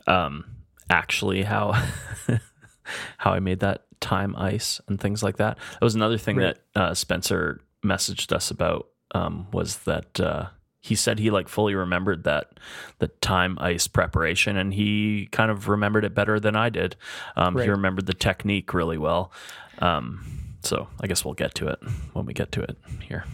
um 0.07 0.45
actually 0.91 1.43
how 1.43 1.73
how 3.19 3.33
I 3.33 3.41
made 3.41 3.61
that 3.61 3.85
thyme 4.01 4.35
ice 4.37 4.81
and 4.89 5.01
things 5.01 5.23
like 5.23 5.37
that. 5.37 5.57
That 5.75 5.83
was 5.83 5.95
another 5.95 6.19
thing 6.19 6.37
Right. 6.37 6.57
that 6.75 6.81
uh, 6.81 6.95
Spencer 6.95 7.61
messaged 7.85 8.33
us 8.33 8.51
about 8.51 8.89
um, 9.15 9.47
was 9.53 9.79
that 9.79 10.19
uh, 10.21 10.47
he 10.81 10.95
said 10.97 11.19
he 11.21 11.31
like 11.31 11.49
fully 11.49 11.75
remembered 11.75 12.25
that 12.25 12.59
the 12.99 13.09
thyme 13.23 13.57
ice 13.61 13.87
preparation 13.87 14.57
and 14.57 14.75
he 14.75 15.29
kind 15.31 15.51
of 15.51 15.69
remembered 15.69 16.05
it 16.05 16.15
better 16.15 16.41
than 16.41 16.57
I 16.57 16.69
did. 16.71 16.97
Um, 17.37 17.57
Right. 17.57 17.65
He 17.65 17.71
remembered 17.71 18.07
the 18.07 18.15
technique 18.15 18.75
really 18.75 18.99
well. 18.99 19.31
Um, 19.79 20.25
so 20.63 20.89
I 21.01 21.07
guess 21.07 21.25
we'll 21.25 21.35
get 21.35 21.55
to 21.57 21.69
it 21.69 21.79
when 22.13 22.27
we 22.27 22.35
get 22.35 22.51
to 22.53 22.63
it 22.63 22.77
here. 23.01 23.25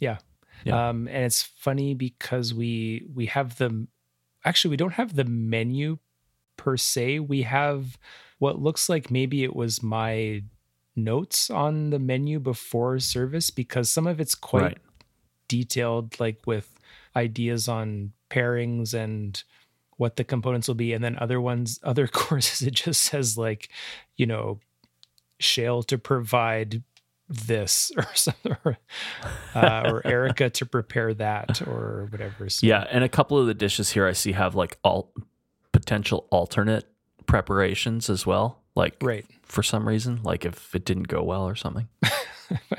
Yeah. 0.00 0.18
Yeah. 0.64 0.88
Um, 0.88 1.06
and 1.08 1.24
it's 1.24 1.42
funny 1.42 1.94
because 1.94 2.52
we 2.54 3.04
we 3.14 3.26
have 3.26 3.58
the 3.58 3.86
actually 4.48 4.70
we 4.70 4.76
don't 4.76 4.94
have 4.94 5.14
the 5.14 5.24
menu 5.24 5.98
per 6.56 6.76
se. 6.76 7.20
We 7.20 7.42
have 7.42 7.98
what 8.38 8.60
looks 8.60 8.88
like 8.88 9.10
maybe 9.10 9.44
it 9.44 9.54
was 9.54 9.82
my 9.82 10.42
notes 10.96 11.50
on 11.50 11.90
the 11.90 11.98
menu 11.98 12.40
before 12.40 12.98
service 12.98 13.50
because 13.50 13.88
some 13.90 14.06
of 14.06 14.20
it's 14.20 14.34
quite 14.34 14.62
Right. 14.62 14.78
detailed, 15.48 16.18
like 16.18 16.40
with 16.46 16.78
ideas 17.14 17.68
on 17.68 18.12
pairings 18.30 18.94
and 18.94 19.42
what 19.96 20.16
the 20.16 20.24
components 20.24 20.68
will 20.68 20.74
be. 20.74 20.92
And 20.92 21.02
then 21.04 21.16
other 21.18 21.40
ones, 21.40 21.78
other 21.82 22.06
courses, 22.22 22.66
it 22.66 22.74
just 22.74 23.02
says 23.02 23.36
like, 23.36 23.68
you 24.16 24.26
know, 24.26 24.60
shale 25.38 25.82
to 25.84 25.98
provide 25.98 26.82
this 27.28 27.90
or 27.96 28.06
something, 28.14 28.56
or, 28.64 28.78
uh, 29.54 29.82
or 29.86 30.06
Erica 30.06 30.50
to 30.50 30.66
prepare 30.66 31.14
that 31.14 31.66
or 31.66 32.08
whatever. 32.10 32.48
So, 32.48 32.66
Yeah, 32.66 32.86
and 32.90 33.04
a 33.04 33.08
couple 33.08 33.38
of 33.38 33.46
the 33.46 33.54
dishes 33.54 33.90
here 33.90 34.06
I 34.06 34.12
see 34.12 34.32
have 34.32 34.54
like 34.54 34.78
all 34.82 35.12
potential 35.72 36.26
alternate 36.30 36.86
preparations 37.26 38.10
as 38.10 38.26
well. 38.26 38.62
Like 38.74 38.96
right. 39.02 39.26
for 39.42 39.62
some 39.62 39.86
reason, 39.86 40.20
like 40.22 40.44
if 40.44 40.74
it 40.74 40.84
didn't 40.84 41.08
go 41.08 41.22
well 41.22 41.46
or 41.46 41.56
something. 41.56 41.88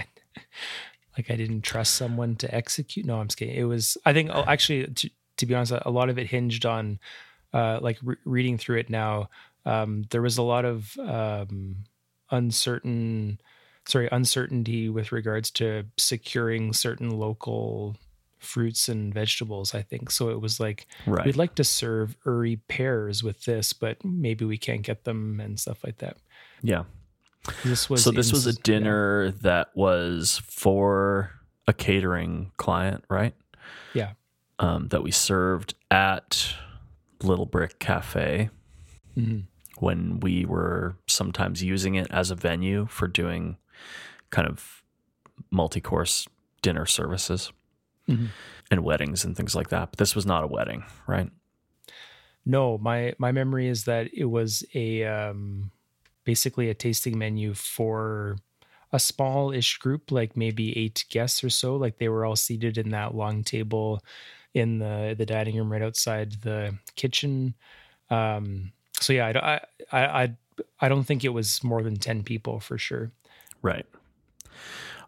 like 1.19 1.29
I 1.29 1.35
didn't 1.35 1.61
trust 1.61 1.95
someone 1.95 2.35
to 2.37 2.53
execute. 2.53 3.05
No, 3.05 3.19
I'm 3.19 3.27
just 3.27 3.37
kidding. 3.37 3.55
It 3.55 3.63
was, 3.63 3.97
I 4.05 4.13
think, 4.13 4.29
oh, 4.33 4.43
actually, 4.47 4.87
to, 4.87 5.09
to 5.37 5.45
be 5.45 5.53
honest, 5.53 5.73
a 5.81 5.91
lot 5.91 6.09
of 6.09 6.17
it 6.17 6.27
hinged 6.27 6.65
on, 6.65 6.99
uh, 7.53 7.79
like 7.81 7.97
re- 8.01 8.15
reading 8.25 8.57
through 8.57 8.77
it 8.77 8.89
now. 8.89 9.29
Um, 9.65 10.05
there 10.11 10.21
was 10.21 10.37
a 10.37 10.43
lot 10.43 10.63
of 10.63 10.97
um, 10.97 11.83
uncertain, 12.31 13.41
sorry, 13.87 14.07
uncertainty 14.11 14.89
with 14.89 15.11
regards 15.11 15.49
to 15.51 15.85
securing 15.97 16.73
certain 16.73 17.09
local 17.09 17.95
fruits 18.39 18.87
and 18.87 19.13
vegetables. 19.13 19.73
I 19.75 19.81
think 19.81 20.11
so. 20.11 20.29
It 20.29 20.39
was 20.39 20.59
like 20.59 20.87
Right. 21.05 21.25
we'd 21.25 21.35
like 21.35 21.55
to 21.55 21.63
serve 21.63 22.15
Ure 22.25 22.55
pears 22.67 23.23
with 23.23 23.43
this, 23.45 23.73
but 23.73 24.03
maybe 24.05 24.45
we 24.45 24.57
can't 24.57 24.81
get 24.83 25.03
them 25.03 25.39
and 25.39 25.59
stuff 25.59 25.83
like 25.83 25.97
that. 25.97 26.17
yeah. 26.61 26.83
This 27.63 27.89
was 27.89 28.03
so 28.03 28.11
this 28.11 28.31
was 28.33 28.45
a 28.45 28.49
ins- 28.49 28.57
yeah. 28.59 28.63
dinner 28.63 29.31
that 29.41 29.69
was 29.75 30.41
for 30.45 31.31
a 31.67 31.73
catering 31.73 32.51
client, 32.57 33.03
right? 33.09 33.33
Yeah. 33.93 34.11
Um, 34.59 34.89
that 34.89 35.03
we 35.03 35.11
served 35.11 35.73
at 35.89 36.53
Little 37.23 37.45
Brick 37.45 37.79
Cafe 37.79 38.49
Mhm. 39.17 39.45
when 39.77 40.19
we 40.19 40.43
were 40.45 40.97
sometimes 41.07 41.63
using 41.63 41.95
it 41.95 42.07
as 42.11 42.29
a 42.29 42.35
venue 42.35 42.85
for 42.87 43.07
doing 43.07 43.57
kind 44.29 44.47
of 44.47 44.83
multi-course 45.51 46.27
dinner 46.61 46.85
services 46.85 47.51
Mhm. 48.07 48.29
and 48.69 48.83
weddings 48.83 49.23
and 49.23 49.35
things 49.37 49.55
like 49.55 49.69
that. 49.69 49.91
But 49.91 49.97
this 49.99 50.15
was 50.15 50.25
not 50.25 50.43
a 50.43 50.47
wedding, 50.47 50.83
right? 51.07 51.31
No, 52.45 52.77
my 52.77 53.13
my 53.17 53.31
memory 53.31 53.67
is 53.67 53.85
that 53.85 54.13
it 54.13 54.25
was 54.25 54.63
a 54.73 55.03
um, 55.03 55.71
basically 56.23 56.69
a 56.69 56.73
tasting 56.73 57.17
menu 57.17 57.53
for 57.53 58.37
a 58.91 58.99
small-ish 58.99 59.77
group, 59.77 60.11
like 60.11 60.35
maybe 60.35 60.75
eight 60.77 61.05
guests 61.09 61.43
or 61.43 61.49
so. 61.49 61.75
Like 61.75 61.97
they 61.99 62.09
were 62.09 62.25
all 62.25 62.35
seated 62.35 62.77
in 62.77 62.89
that 62.89 63.13
long 63.13 63.43
table 63.43 64.03
in 64.53 64.79
the 64.79 65.13
the 65.17 65.25
dining 65.25 65.55
room 65.57 65.71
right 65.71 65.81
outside 65.81 66.33
the 66.41 66.75
kitchen. 66.95 67.53
Um, 68.09 68.71
so 68.99 69.13
yeah, 69.13 69.27
I 69.27 69.61
I 69.95 70.23
I 70.23 70.35
I 70.79 70.89
don't 70.89 71.03
think 71.03 71.23
it 71.23 71.29
was 71.29 71.63
more 71.63 71.83
than 71.83 71.97
ten 71.97 72.23
people 72.23 72.59
for 72.59 72.77
sure. 72.77 73.11
Right. 73.61 73.85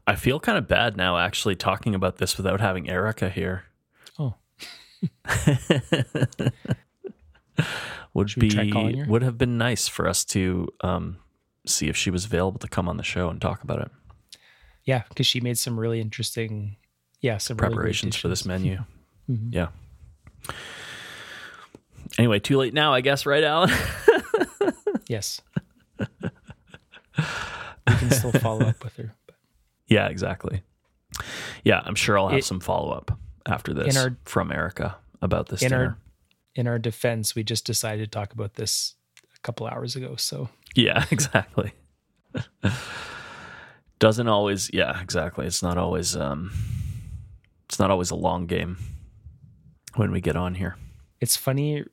I 0.07 0.15
feel 0.15 0.39
kind 0.39 0.57
of 0.57 0.67
bad 0.67 0.97
now 0.97 1.17
actually 1.17 1.55
talking 1.55 1.93
about 1.95 2.17
this 2.17 2.37
without 2.37 2.59
having 2.59 2.89
Erica 2.89 3.29
here. 3.29 3.65
Oh. 4.17 4.35
would 8.13 8.29
Should 8.29 8.39
be 8.41 9.03
would 9.07 9.21
have 9.21 9.37
been 9.37 9.57
nice 9.57 9.87
for 9.87 10.07
us 10.07 10.25
to 10.25 10.67
um, 10.81 11.17
see 11.65 11.87
if 11.87 11.95
she 11.95 12.09
was 12.09 12.25
available 12.25 12.59
to 12.59 12.67
come 12.67 12.89
on 12.89 12.97
the 12.97 13.03
show 13.03 13.29
and 13.29 13.39
talk 13.39 13.63
about 13.63 13.81
it. 13.81 13.91
Yeah, 14.83 15.03
because 15.09 15.27
she 15.27 15.39
made 15.39 15.57
some 15.57 15.79
really 15.79 16.01
interesting, 16.01 16.77
yeah, 17.19 17.37
some 17.37 17.57
really 17.57 17.73
Preparations 17.73 18.15
for 18.15 18.27
this 18.27 18.45
menu. 18.45 18.79
Mhm. 19.29 19.53
Yeah. 19.53 19.67
Anyway, 22.17 22.39
too 22.39 22.57
late 22.57 22.73
now, 22.73 22.91
I 22.93 23.01
guess, 23.01 23.25
right, 23.25 23.43
Alan? 23.43 23.69
Yes, 25.07 25.41
we 27.91 27.97
can 27.99 28.11
still 28.11 28.31
follow 28.31 28.65
up 28.65 28.83
with 28.83 28.95
her. 28.97 29.13
But 29.27 29.35
yeah, 29.87 30.07
exactly. 30.07 30.63
Yeah, 31.63 31.81
I'm 31.83 31.95
sure 31.95 32.17
I'll 32.17 32.29
have 32.29 32.39
It- 32.39 32.45
some 32.45 32.59
follow 32.59 32.91
up 32.91 33.17
after 33.45 33.73
this 33.73 33.97
our- 33.97 34.15
from 34.25 34.51
Erica 34.51 34.97
about 35.21 35.47
this 35.49 35.61
in 35.61 35.69
dinner. 35.69 35.83
our 35.83 35.97
in 36.55 36.67
our 36.67 36.79
defense, 36.79 37.33
we 37.35 37.43
just 37.43 37.65
decided 37.65 38.11
to 38.11 38.19
talk 38.19 38.33
about 38.33 38.55
this 38.55 38.95
a 39.35 39.39
couple 39.39 39.67
hours 39.67 39.95
ago. 39.95 40.15
So 40.17 40.49
Yeah, 40.75 41.05
exactly. 41.11 41.73
Doesn't 43.99 44.27
always 44.27 44.69
yeah, 44.73 44.99
exactly. 45.01 45.45
It's 45.45 45.61
not 45.61 45.77
always 45.77 46.15
um 46.15 46.51
it's 47.65 47.77
not 47.79 47.91
always 47.91 48.09
a 48.11 48.15
long 48.15 48.47
game 48.47 48.77
when 49.95 50.11
we 50.11 50.21
get 50.21 50.35
on 50.35 50.55
here. 50.55 50.75
it's 51.19 51.35
funny 51.35 51.83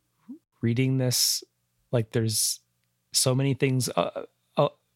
reading 0.60 0.98
this. 0.98 1.44
Like, 1.92 2.10
there's 2.12 2.60
so 3.12 3.34
many 3.34 3.54
things, 3.54 3.88
uh, 3.90 4.10
uh, 4.14 4.22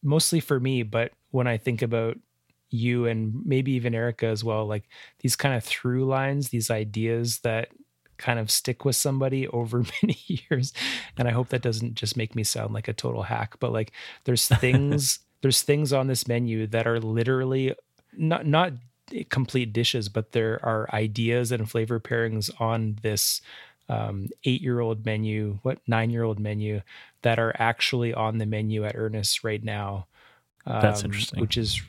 mostly 0.03 0.39
for 0.39 0.59
me, 0.59 0.83
but 0.83 1.11
when 1.31 1.47
I 1.47 1.57
think 1.57 1.81
about 1.81 2.17
you 2.69 3.05
and 3.05 3.45
maybe 3.45 3.71
even 3.73 3.95
Erica 3.95 4.25
as 4.25 4.43
well, 4.43 4.65
like 4.65 4.83
these 5.19 5.35
kind 5.35 5.55
of 5.55 5.63
through 5.63 6.05
lines, 6.05 6.49
these 6.49 6.71
ideas 6.71 7.39
that 7.39 7.69
kind 8.17 8.39
of 8.39 8.49
stick 8.51 8.85
with 8.85 8.95
somebody 8.95 9.47
over 9.49 9.83
many 10.01 10.17
years. 10.27 10.73
And 11.17 11.27
I 11.27 11.31
hope 11.31 11.49
that 11.49 11.61
doesn't 11.61 11.95
just 11.95 12.17
make 12.17 12.35
me 12.35 12.43
sound 12.43 12.73
like 12.73 12.87
a 12.87 12.93
total 12.93 13.23
hack, 13.23 13.55
but 13.59 13.71
like 13.71 13.91
there's 14.25 14.47
things, 14.59 15.19
there's 15.41 15.61
things 15.61 15.93
on 15.93 16.07
this 16.07 16.27
menu 16.27 16.67
that 16.67 16.87
are 16.87 16.99
literally 16.99 17.75
not, 18.17 18.45
not 18.45 18.73
complete 19.29 19.73
dishes, 19.73 20.09
but 20.09 20.31
there 20.31 20.59
are 20.63 20.89
ideas 20.93 21.51
and 21.51 21.69
flavor 21.69 21.99
pairings 21.99 22.49
on 22.59 22.97
this 23.01 23.41
um, 23.89 24.29
eight 24.45 24.61
year 24.61 24.79
old 24.79 25.05
menu, 25.05 25.59
what 25.61 25.79
nine 25.87 26.09
year 26.09 26.23
old 26.23 26.39
menu 26.39 26.81
that 27.23 27.39
are 27.39 27.53
actually 27.57 28.13
on 28.13 28.37
the 28.37 28.45
menu 28.45 28.85
at 28.85 28.95
Ernest 28.95 29.43
right 29.43 29.63
now. 29.63 30.07
That's 30.65 31.01
um, 31.01 31.07
interesting. 31.07 31.41
Which 31.41 31.57
is, 31.57 31.81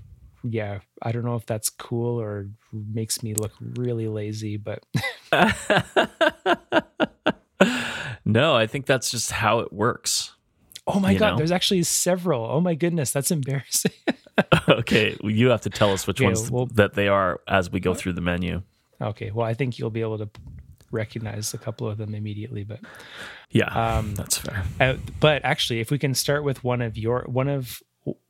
yeah, 0.42 0.80
I 1.02 1.12
don't 1.12 1.24
know 1.24 1.36
if 1.36 1.46
that's 1.46 1.70
cool 1.70 2.20
or 2.20 2.48
makes 2.72 3.22
me 3.22 3.34
look 3.34 3.52
really 3.60 4.08
lazy, 4.08 4.56
but 4.56 4.82
no, 8.24 8.54
I 8.56 8.66
think 8.66 8.86
that's 8.86 9.10
just 9.10 9.30
how 9.32 9.60
it 9.60 9.72
works. 9.72 10.34
oh 10.86 10.98
my 11.00 11.14
God, 11.14 11.30
know? 11.32 11.36
there's 11.36 11.52
actually 11.52 11.82
several. 11.82 12.44
Oh 12.44 12.60
my 12.60 12.74
goodness, 12.74 13.12
that's 13.12 13.30
embarrassing. 13.30 13.92
okay, 14.68 15.16
well, 15.22 15.30
you 15.30 15.48
have 15.50 15.60
to 15.62 15.70
tell 15.70 15.92
us 15.92 16.06
which 16.06 16.20
Okay, 16.20 16.26
ones 16.26 16.50
well- 16.50 16.66
that 16.74 16.94
they 16.94 17.08
are 17.08 17.40
as 17.46 17.70
we 17.70 17.80
go 17.80 17.94
through 17.94 18.14
the 18.14 18.20
menu. 18.20 18.62
okay, 19.00 19.30
well, 19.30 19.46
I 19.46 19.54
think 19.54 19.78
you'll 19.78 19.90
be 19.90 20.00
able 20.00 20.18
to 20.18 20.28
recognize 20.94 21.52
a 21.52 21.58
couple 21.58 21.86
of 21.88 21.98
them 21.98 22.14
immediately, 22.14 22.64
but 22.64 22.80
Yeah, 23.50 23.68
Um, 23.98 24.14
that's 24.14 24.38
fair. 24.38 24.64
Uh, 24.80 24.94
but 25.20 25.44
actually, 25.44 25.80
if 25.80 25.90
we 25.90 25.98
can 25.98 26.14
start 26.14 26.44
with 26.44 26.64
one 26.64 26.80
of 26.80 26.96
your 26.96 27.24
one 27.28 27.48
of 27.48 27.82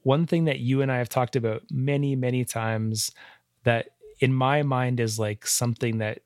one 0.02 0.26
thing 0.26 0.44
that 0.46 0.58
you 0.60 0.82
and 0.82 0.90
I 0.90 0.98
have 0.98 1.08
talked 1.08 1.36
about 1.36 1.62
many 1.70 2.16
many 2.16 2.44
times 2.44 3.10
that 3.64 3.90
in 4.20 4.32
my 4.32 4.62
mind 4.62 5.00
is 5.00 5.18
like 5.18 5.46
something 5.46 5.98
that 5.98 6.20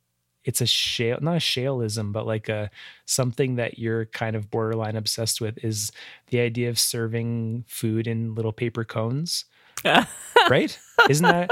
it's 0.45 0.61
a 0.61 0.67
shale 0.67 1.19
not 1.21 1.35
a 1.37 1.39
shaleism 1.41 2.13
but 2.13 2.27
like 2.27 2.49
a 2.49 2.71
something 3.07 3.57
that 3.57 3.79
you're 3.79 4.07
kind 4.07 4.37
of 4.37 4.51
borderline 4.51 4.97
obsessed 4.97 5.41
with 5.41 5.63
is 5.65 5.91
the 6.29 6.41
idea 6.41 6.69
of 6.71 6.79
serving 6.79 7.65
food 7.69 8.07
in 8.07 8.35
little 8.35 8.53
paper 8.53 8.85
cones 8.85 9.45
right 10.51 10.79
isn't 11.09 11.27
that 11.27 11.51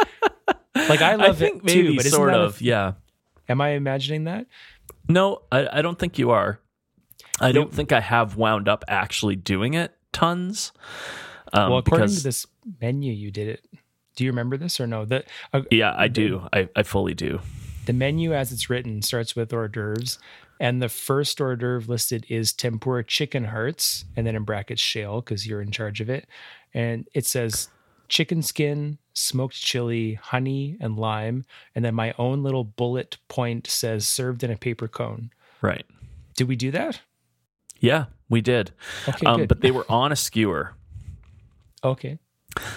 like 0.89 1.01
i 1.03 1.15
love 1.15 1.39
think 1.39 1.57
it 1.59 1.65
maybe 1.65 1.83
too 1.89 1.97
but 1.97 2.07
isn't 2.07 2.17
sort 2.17 2.31
that 2.33 2.41
a- 2.41 2.45
of, 2.45 2.61
yeah. 2.61 2.93
am 3.49 3.61
i 3.61 3.71
imagining 3.71 4.25
that 4.25 4.47
No, 5.09 5.43
I, 5.53 5.79
I 5.79 5.83
don't 5.83 5.99
think 5.99 6.19
you 6.19 6.31
are. 6.31 6.61
I 7.41 7.53
don't 7.53 7.73
think 7.73 7.93
I 7.93 8.01
have 8.01 8.37
wound 8.37 8.69
up 8.69 8.85
actually 8.89 9.37
doing 9.37 9.75
it 9.75 9.95
tons. 10.13 10.73
Um, 11.53 11.71
well 11.71 11.79
according 11.79 12.07
because 12.07 12.19
to 12.19 12.25
this 12.25 12.47
menu 12.81 13.13
you 13.13 13.31
did 13.31 13.47
it 13.47 13.65
do 14.17 14.25
you 14.25 14.31
remember 14.31 14.57
this 14.57 14.81
or 14.81 14.87
no 14.87 15.05
the 15.05 15.23
uh, 15.53 15.63
yeah, 15.71 15.95
I 15.97 16.09
do. 16.09 16.49
I, 16.53 16.69
I 16.75 16.83
fully 16.83 17.15
do. 17.15 17.41
The 17.85 17.93
menu, 17.93 18.35
as 18.35 18.51
it's 18.51 18.69
written, 18.69 19.01
starts 19.03 19.37
with 19.37 19.53
hors 19.53 19.69
d'oeuvres, 19.69 20.19
and 20.59 20.83
the 20.83 20.89
first 20.89 21.41
hors 21.41 21.57
d'oeuvre 21.57 21.89
listed 21.89 22.27
is 22.29 22.53
tempura 22.53 23.05
chicken 23.05 23.45
hearts, 23.45 24.07
and 24.17 24.27
then 24.27 24.35
in 24.35 24.43
brackets 24.43 24.83
shale 24.83 25.21
because 25.21 25.47
you're 25.47 25.63
in 25.63 25.71
charge 25.71 26.01
of 26.01 26.11
it, 26.11 26.27
and 26.75 27.07
it 27.15 27.27
says 27.27 27.69
chicken 28.09 28.43
skin, 28.43 28.99
smoked 29.17 29.55
chili, 29.61 30.15
honey, 30.15 30.77
and 30.81 30.97
lime. 30.97 31.45
And 31.75 31.85
then 31.85 31.95
my 31.95 32.15
own 32.19 32.43
little 32.43 32.65
bullet 32.65 33.17
point 33.29 33.67
says 33.67 34.07
served 34.07 34.45
in 34.45 34.51
a 34.51 34.57
paper 34.57 34.87
cone. 34.89 35.31
Right. 35.63 35.85
Did 36.37 36.49
we 36.49 36.57
do 36.57 36.71
that? 36.73 37.01
Yeah, 37.81 38.07
we 38.29 38.41
did. 38.41 38.73
Okay, 39.09 39.27
um, 39.27 39.47
but 39.47 39.61
they 39.63 39.71
were 39.71 39.87
on 39.91 40.13
a 40.13 40.17
skewer. 40.17 40.75
Okay. 41.83 42.19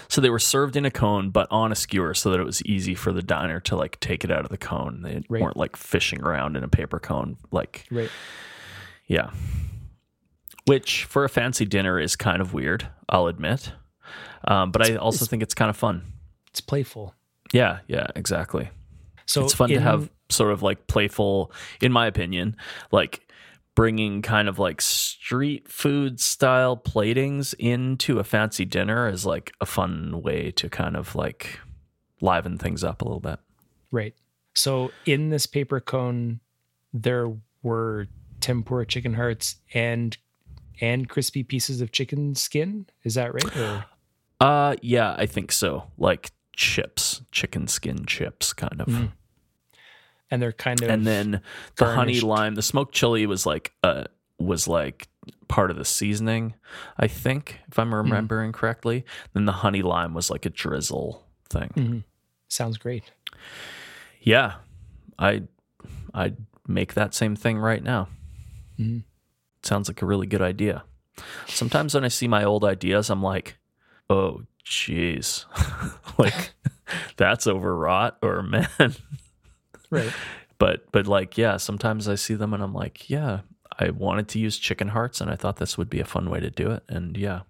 So 0.10 0.20
they 0.20 0.30
were 0.30 0.40
served 0.40 0.76
in 0.76 0.86
a 0.86 0.92
cone, 0.92 1.30
but 1.30 1.48
on 1.52 1.72
a 1.72 1.76
skewer 1.76 2.14
so 2.14 2.32
that 2.32 2.40
it 2.40 2.44
was 2.44 2.62
easy 2.66 2.96
for 2.96 3.14
the 3.14 3.22
diner 3.22 3.60
to 3.62 3.76
like 3.78 3.98
take 4.02 4.24
it 4.26 4.32
out 4.32 4.44
of 4.44 4.50
the 4.50 4.58
cone. 4.58 5.02
They 5.04 5.22
Right. 5.30 5.42
weren't 5.42 5.56
like 5.58 5.76
fishing 5.78 6.22
around 6.22 6.58
in 6.58 6.64
a 6.64 6.68
paper 6.68 7.00
cone. 7.00 7.38
Like, 7.52 7.86
Right. 7.90 8.10
yeah. 9.08 9.32
Which 10.66 11.06
for 11.06 11.24
a 11.24 11.30
fancy 11.30 11.66
dinner 11.66 11.98
is 12.00 12.16
kind 12.16 12.42
of 12.42 12.54
weird, 12.54 12.88
I'll 13.08 13.28
admit. 13.28 13.72
Um, 14.46 14.72
but 14.72 14.90
I 14.90 14.96
also 14.98 15.26
think 15.26 15.42
it's 15.44 15.54
kind 15.54 15.70
of 15.70 15.78
fun. 15.78 16.04
It's 16.52 16.62
playful. 16.62 17.16
Yeah, 17.54 17.80
yeah, 17.88 18.08
exactly. 18.16 18.70
So 19.26 19.44
it's 19.44 19.54
fun 19.54 19.70
to 19.70 19.80
have 19.80 20.10
sort 20.30 20.52
of 20.52 20.62
like 20.62 20.88
playful, 20.88 21.52
in 21.82 21.92
my 21.92 22.08
opinion, 22.08 22.56
like 22.92 23.28
bringing 23.76 24.22
kind 24.22 24.50
of 24.50 24.60
like 24.60 24.82
street 24.82 25.70
food 25.70 26.20
style 26.20 26.76
platings 26.76 27.54
into 27.54 28.20
a 28.20 28.24
fancy 28.24 28.66
dinner 28.66 29.08
is 29.08 29.26
like 29.26 29.54
a 29.62 29.66
fun 29.66 30.22
way 30.22 30.52
to 30.52 30.70
kind 30.70 30.98
of 30.98 31.16
like 31.16 31.60
liven 32.22 32.58
things 32.58 32.84
up 32.84 33.02
a 33.02 33.06
little 33.06 33.20
bit. 33.20 33.40
Right. 33.92 34.16
So 34.54 34.92
in 35.06 35.30
this 35.30 35.46
paper 35.46 35.80
cone, 35.80 36.40
there 36.92 37.32
were 37.62 38.08
tempura 38.42 38.86
chicken 38.86 39.14
hearts 39.14 39.58
and 39.74 40.18
and 40.82 41.10
crispy 41.10 41.44
pieces 41.44 41.82
of 41.82 41.92
chicken 41.92 42.36
skin. 42.36 42.86
Is 43.04 43.16
that 43.16 43.34
right? 43.34 43.58
Or, 43.58 43.86
Uh 44.40 44.76
yeah, 44.82 45.16
I 45.18 45.26
think 45.26 45.52
so. 45.52 45.86
Like 45.98 46.32
chips, 46.60 47.22
chicken 47.32 47.70
skin 47.70 48.06
chips 48.06 48.52
kind 48.52 48.82
of. 48.82 48.88
Mhm. 48.88 49.12
and 50.30 50.42
they're 50.42 50.52
kind 50.52 50.84
of 50.84 50.90
And 50.90 51.08
then 51.08 51.42
the 51.78 51.86
honey 51.86 52.20
lime, 52.20 52.56
the 52.56 52.62
smoked 52.62 52.94
chili 52.94 53.26
was 53.26 53.46
like 53.46 53.72
uh 53.82 54.04
was 54.38 54.68
like 54.68 55.08
part 55.48 55.72
of 55.72 55.78
the 55.78 55.86
seasoning, 55.86 56.54
I 56.98 57.08
think, 57.08 57.62
if 57.70 57.80
I'm 57.80 57.96
remembering 57.96 58.52
correctly. 58.52 59.06
Then 59.34 59.46
the 59.46 59.54
honey 59.64 59.82
lime 59.82 60.14
was 60.14 60.30
like 60.30 60.46
a 60.46 60.50
drizzle 60.50 61.24
thing. 61.50 61.72
Mhm. 61.78 62.04
sounds 62.50 62.78
great. 62.78 63.06
Yeah. 64.22 64.56
I 65.18 65.44
I'd 66.14 66.38
make 66.68 66.94
that 66.96 67.14
same 67.16 67.36
thing 67.38 67.58
right 67.58 67.82
now. 67.82 68.10
Mhm. 68.78 69.04
Sounds 69.64 69.88
like 69.88 70.02
a 70.02 70.06
really 70.06 70.28
good 70.28 70.42
idea. 70.42 70.84
Sometimes 71.48 71.94
when 71.96 72.04
I 72.04 72.10
see 72.10 72.28
my 72.28 72.44
old 72.44 72.64
ideas, 72.66 73.10
I'm 73.10 73.24
like, 73.24 73.58
oh 74.10 74.44
jeez. 74.70 75.46
like 76.18 76.54
that's 77.18 77.48
overwrought 77.48 78.18
or 78.22 78.44
man. 78.44 78.68
Right. 79.90 80.14
But 80.58 80.92
but 80.92 81.08
like 81.08 81.38
yeah, 81.38 81.58
sometimes 81.58 82.08
I 82.08 82.16
see 82.16 82.36
them 82.36 82.54
and 82.54 82.64
I'm 82.64 82.74
like, 82.74 83.10
yeah, 83.10 83.42
I 83.78 83.90
wanted 83.90 84.28
to 84.30 84.40
use 84.40 84.58
chicken 84.58 84.90
hearts 84.90 85.20
and 85.20 85.30
I 85.30 85.36
thought 85.36 85.58
this 85.58 85.78
would 85.78 85.90
be 85.90 86.00
a 86.00 86.06
fun 86.06 86.30
way 86.30 86.40
to 86.40 86.50
do 86.50 86.72
it. 86.72 86.84
And 86.88 87.18
yeah. 87.18 87.42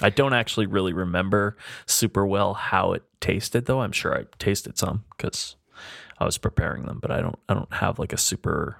I 0.00 0.10
don't 0.10 0.32
actually 0.32 0.66
really 0.66 0.92
remember 0.92 1.56
super 1.86 2.24
well 2.24 2.54
how 2.54 2.92
it 2.92 3.02
tasted 3.20 3.66
though. 3.66 3.80
I'm 3.80 3.90
sure 3.90 4.16
I 4.16 4.26
tasted 4.38 4.78
some 4.78 5.04
because 5.16 5.56
I 6.18 6.24
was 6.24 6.38
preparing 6.38 6.86
them, 6.86 6.98
but 7.00 7.10
I 7.10 7.20
don't 7.20 7.38
I 7.48 7.54
don't 7.54 7.72
have 7.72 7.98
like 7.98 8.12
a 8.12 8.18
super 8.18 8.76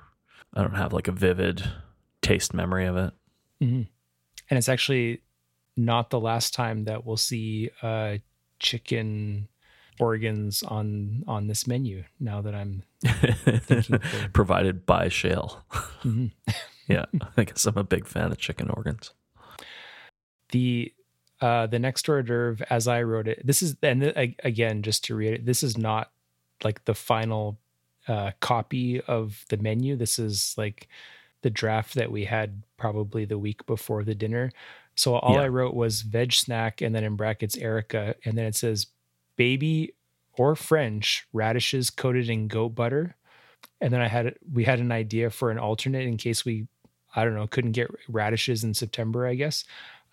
I 0.54 0.62
don't 0.62 0.76
have 0.76 0.92
like 0.92 1.08
a 1.08 1.12
vivid 1.12 1.64
taste 2.22 2.54
memory 2.54 2.86
of 2.86 2.96
it. 2.96 3.12
hmm 3.60 3.82
And 4.48 4.58
it's 4.58 4.68
actually 4.68 5.22
not 5.78 6.10
the 6.10 6.20
last 6.20 6.52
time 6.52 6.84
that 6.84 7.06
we'll 7.06 7.16
see 7.16 7.70
uh, 7.82 8.18
chicken 8.58 9.48
organs 10.00 10.62
on 10.62 11.24
on 11.26 11.46
this 11.46 11.66
menu. 11.66 12.04
Now 12.20 12.40
that 12.42 12.54
I'm 12.54 12.82
Thinking 13.04 13.98
Provided 14.32 14.84
by 14.84 15.08
Shale. 15.08 15.64
Mhm. 16.02 16.32
yeah. 16.88 17.04
I 17.36 17.44
guess 17.44 17.64
I'm 17.66 17.76
a 17.78 17.84
big 17.84 18.06
fan 18.06 18.30
of 18.32 18.38
chicken 18.38 18.68
organs. 18.70 19.12
the 20.50 20.92
uh 21.40 21.66
the 21.66 21.78
next 21.78 22.08
hors 22.08 22.22
d'oeuvre 22.22 22.64
as 22.70 22.88
i 22.88 23.00
wrote 23.02 23.28
it 23.28 23.40
this 23.46 23.62
is 23.62 23.76
and 23.82 24.02
again 24.42 24.82
just 24.82 25.04
to 25.04 25.14
read 25.14 25.34
it 25.34 25.46
this 25.46 25.62
is 25.62 25.76
not 25.78 26.10
like 26.64 26.84
the 26.84 26.94
final 26.94 27.58
uh 28.08 28.30
copy 28.40 29.00
of 29.02 29.44
the 29.50 29.56
menu 29.58 29.94
this 29.94 30.18
is 30.18 30.54
like 30.56 30.88
the 31.42 31.50
draft 31.50 31.94
that 31.94 32.10
we 32.10 32.24
had 32.24 32.62
probably 32.76 33.24
the 33.24 33.38
week 33.38 33.64
before 33.66 34.02
the 34.02 34.14
dinner 34.14 34.50
so 34.98 35.14
all 35.16 35.34
Yeah. 35.34 35.42
i 35.42 35.48
wrote 35.48 35.74
was 35.74 36.02
veg 36.02 36.32
snack 36.32 36.80
and 36.80 36.94
then 36.94 37.04
in 37.04 37.16
brackets 37.16 37.56
erica 37.56 38.14
and 38.24 38.36
then 38.36 38.44
it 38.46 38.54
says 38.56 38.86
baby 39.36 39.94
or 40.36 40.54
french 40.56 41.26
radishes 41.32 41.90
coated 41.90 42.28
in 42.28 42.48
goat 42.48 42.70
butter 42.74 43.16
and 43.80 43.92
then 43.92 44.00
i 44.00 44.08
had 44.08 44.34
we 44.52 44.64
had 44.64 44.80
an 44.80 44.92
idea 44.92 45.30
for 45.30 45.50
an 45.50 45.58
alternate 45.58 46.06
in 46.06 46.16
case 46.16 46.44
we 46.44 46.66
i 47.14 47.24
don't 47.24 47.34
know 47.34 47.46
couldn't 47.46 47.72
get 47.72 47.88
radishes 48.08 48.64
in 48.64 48.74
september 48.74 49.26
i 49.26 49.34
guess 49.34 49.64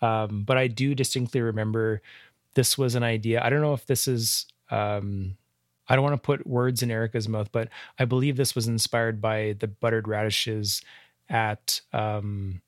um, 0.02 0.44
but 0.44 0.58
I 0.58 0.66
do 0.66 0.94
distinctly 0.94 1.40
remember 1.40 2.02
this 2.52 2.76
was 2.76 2.94
an 2.96 3.02
idea. 3.02 3.42
I 3.42 3.48
don't 3.48 3.62
know 3.62 3.72
if 3.72 3.86
this 3.86 4.06
is, 4.06 4.44
um, 4.70 5.38
I 5.88 5.94
don't 5.94 6.04
want 6.04 6.12
to 6.22 6.26
put 6.26 6.46
words 6.46 6.82
in 6.82 6.90
Erica's 6.90 7.28
mouth, 7.30 7.48
but 7.50 7.70
I 7.98 8.04
believe 8.04 8.36
this 8.36 8.54
was 8.54 8.68
inspired 8.68 9.22
by 9.22 9.56
the 9.58 9.66
buttered 9.68 10.06
radishes 10.06 10.82
at 11.30 11.80
um, 11.94 12.60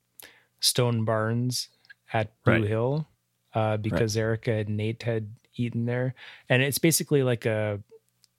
Stone 0.61 1.05
Barns 1.05 1.69
at 2.13 2.33
Blue 2.45 2.55
Right. 2.55 2.65
Hill 2.69 3.07
uh, 3.55 3.77
because 3.77 4.17
Erica 4.17 4.53
and 4.53 4.77
Nate 4.77 5.03
had 5.03 5.31
eaten 5.57 5.85
there. 5.87 6.15
And 6.49 6.63
it's 6.63 6.79
basically 6.79 7.23
like 7.23 7.47
a, 7.47 7.81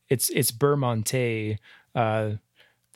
it's, 0.09 0.29
it's 0.29 0.51
beurre 0.51 0.77
monte 0.77 1.57
uh, 1.95 2.31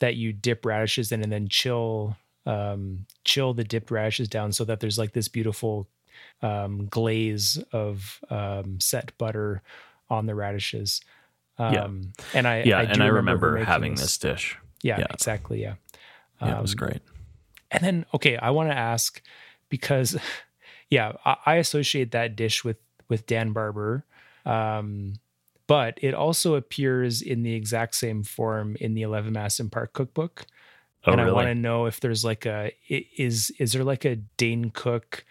that 0.00 0.16
you 0.16 0.32
dip 0.32 0.64
radishes 0.66 1.12
in 1.12 1.22
and 1.22 1.32
then 1.32 1.48
chill 1.48 2.16
um, 2.46 3.06
chill 3.24 3.54
the 3.54 3.64
dipped 3.64 3.90
radishes 3.90 4.28
down 4.28 4.52
so 4.52 4.64
that 4.64 4.80
there's 4.80 4.98
like 4.98 5.12
this 5.12 5.28
beautiful 5.28 5.88
um, 6.42 6.86
glaze 6.88 7.58
of 7.72 8.20
um, 8.28 8.78
set 8.80 9.16
butter 9.16 9.62
on 10.10 10.26
the 10.26 10.34
radishes. 10.34 11.00
Um, 11.58 11.72
Yeah. 11.72 11.86
and 12.34 12.46
I 12.46 12.62
Yeah, 12.64 12.82
do 12.82 12.88
and 12.92 13.02
I 13.02 13.06
her 13.06 13.12
remember 13.14 13.56
having 13.64 13.94
this 13.94 14.18
dish. 14.18 14.58
Yeah, 14.82 14.98
yeah. 14.98 15.06
exactly. 15.10 15.62
Yeah. 15.62 15.74
Yeah, 16.42 16.58
it 16.58 16.62
was 16.62 16.74
Um, 16.74 16.78
great. 16.78 17.00
And 17.70 17.82
then, 17.82 18.06
okay, 18.12 18.36
I 18.36 18.50
want 18.50 18.68
to 18.70 18.76
ask 18.76 19.22
because, 19.70 20.16
yeah, 20.90 21.12
I, 21.24 21.36
I 21.46 21.54
associate 21.56 22.12
that 22.12 22.36
dish 22.36 22.64
with 22.64 22.76
with 23.08 23.26
Dan 23.26 23.52
Barber, 23.52 24.04
um, 24.46 25.14
but 25.66 25.98
it 26.02 26.14
also 26.14 26.54
appears 26.54 27.22
in 27.22 27.42
the 27.42 27.54
exact 27.54 27.94
same 27.94 28.22
form 28.22 28.76
in 28.80 28.94
the 28.94 29.02
Eleven 29.02 29.32
Madison 29.32 29.70
Park 29.70 29.92
cookbook. 29.92 30.46
Oh, 31.06 31.12
and 31.12 31.20
I 31.20 31.30
want 31.32 31.48
to 31.48 31.54
know 31.54 31.86
if 31.86 32.00
there's 32.00 32.24
like 32.24 32.46
a 32.46 32.72
is 32.88 33.50
is 33.58 33.72
there 33.72 33.84
like 33.84 34.04
a 34.04 34.16
Dane 34.16 34.70
Cook 34.70 35.24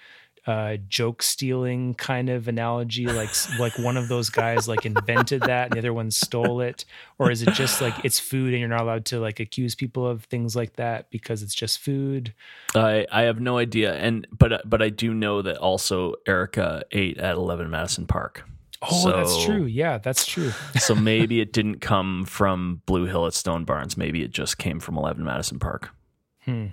uh 0.46 0.76
joke 0.90 1.24
stealing 1.24 1.94
kind 1.94 2.30
of 2.30 2.48
analogy 2.50 3.06
like 3.06 3.30
like 3.60 3.78
one 3.80 3.96
of 3.96 4.10
those 4.10 4.30
guys 4.30 4.68
like 4.68 4.86
invented 4.86 5.42
that 5.42 5.66
and 5.68 5.74
the 5.74 5.80
other 5.80 5.94
one 5.94 6.12
stole 6.12 6.60
it 6.60 6.84
or 7.18 7.32
is 7.32 7.42
it 7.42 7.54
just 7.54 7.80
like 7.82 7.94
it's 8.04 8.20
food 8.20 8.52
and 8.54 8.60
you're 8.60 8.68
not 8.68 8.82
allowed 8.82 9.06
to 9.06 9.20
like 9.22 9.40
accuse 9.40 9.74
people 9.74 10.06
of 10.06 10.26
things 10.26 10.54
like 10.54 10.74
that 10.76 11.10
because 11.12 11.42
it's 11.44 11.56
just 11.56 11.80
food 11.80 12.34
I 12.76 13.08
I 13.12 13.22
have 13.24 13.40
no 13.40 13.58
idea, 13.58 13.94
and 13.96 14.28
but 14.38 14.68
but 14.70 14.82
I 14.82 14.90
do 14.90 15.14
know 15.14 15.42
that 15.44 15.58
also 15.58 16.16
Erica 16.28 16.84
ate 16.92 17.18
at 17.20 17.36
Eleven 17.36 17.70
Madison 17.70 18.06
Park. 18.08 18.44
oh 18.82 19.12
that's 19.16 19.46
true 19.46 19.64
yeah 19.66 19.98
that's 19.98 20.26
true 20.26 20.52
So 20.78 20.94
maybe 20.94 21.40
it 21.40 21.54
didn't 21.54 21.80
come 21.80 22.26
from 22.26 22.82
Blue 22.86 23.06
Hill 23.06 23.28
at 23.28 23.34
Stone 23.34 23.64
Barns. 23.64 23.96
Maybe 23.96 24.24
it 24.24 24.32
just 24.32 24.58
came 24.58 24.82
from 24.82 24.98
Eleven 24.98 25.24
Madison 25.24 25.58
Park. 25.60 25.90
hmm. 26.44 26.66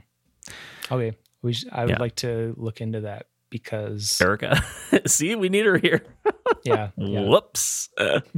okay 0.91 1.13
we 1.43 1.53
sh- 1.53 1.67
I 1.71 1.83
would 1.85 1.91
Yeah. 1.91 1.99
like 2.01 2.17
to 2.17 2.55
look 2.57 2.81
into 2.81 3.03
that 3.03 3.27
because 3.51 4.21
Erica, 4.21 4.63
see, 5.07 5.35
we 5.37 5.49
need 5.49 5.67
her 5.67 5.77
here. 5.79 6.03
yeah, 6.65 6.91
yeah. 6.97 7.23
Whoops. 7.23 7.89
Hopefully, 7.99 8.35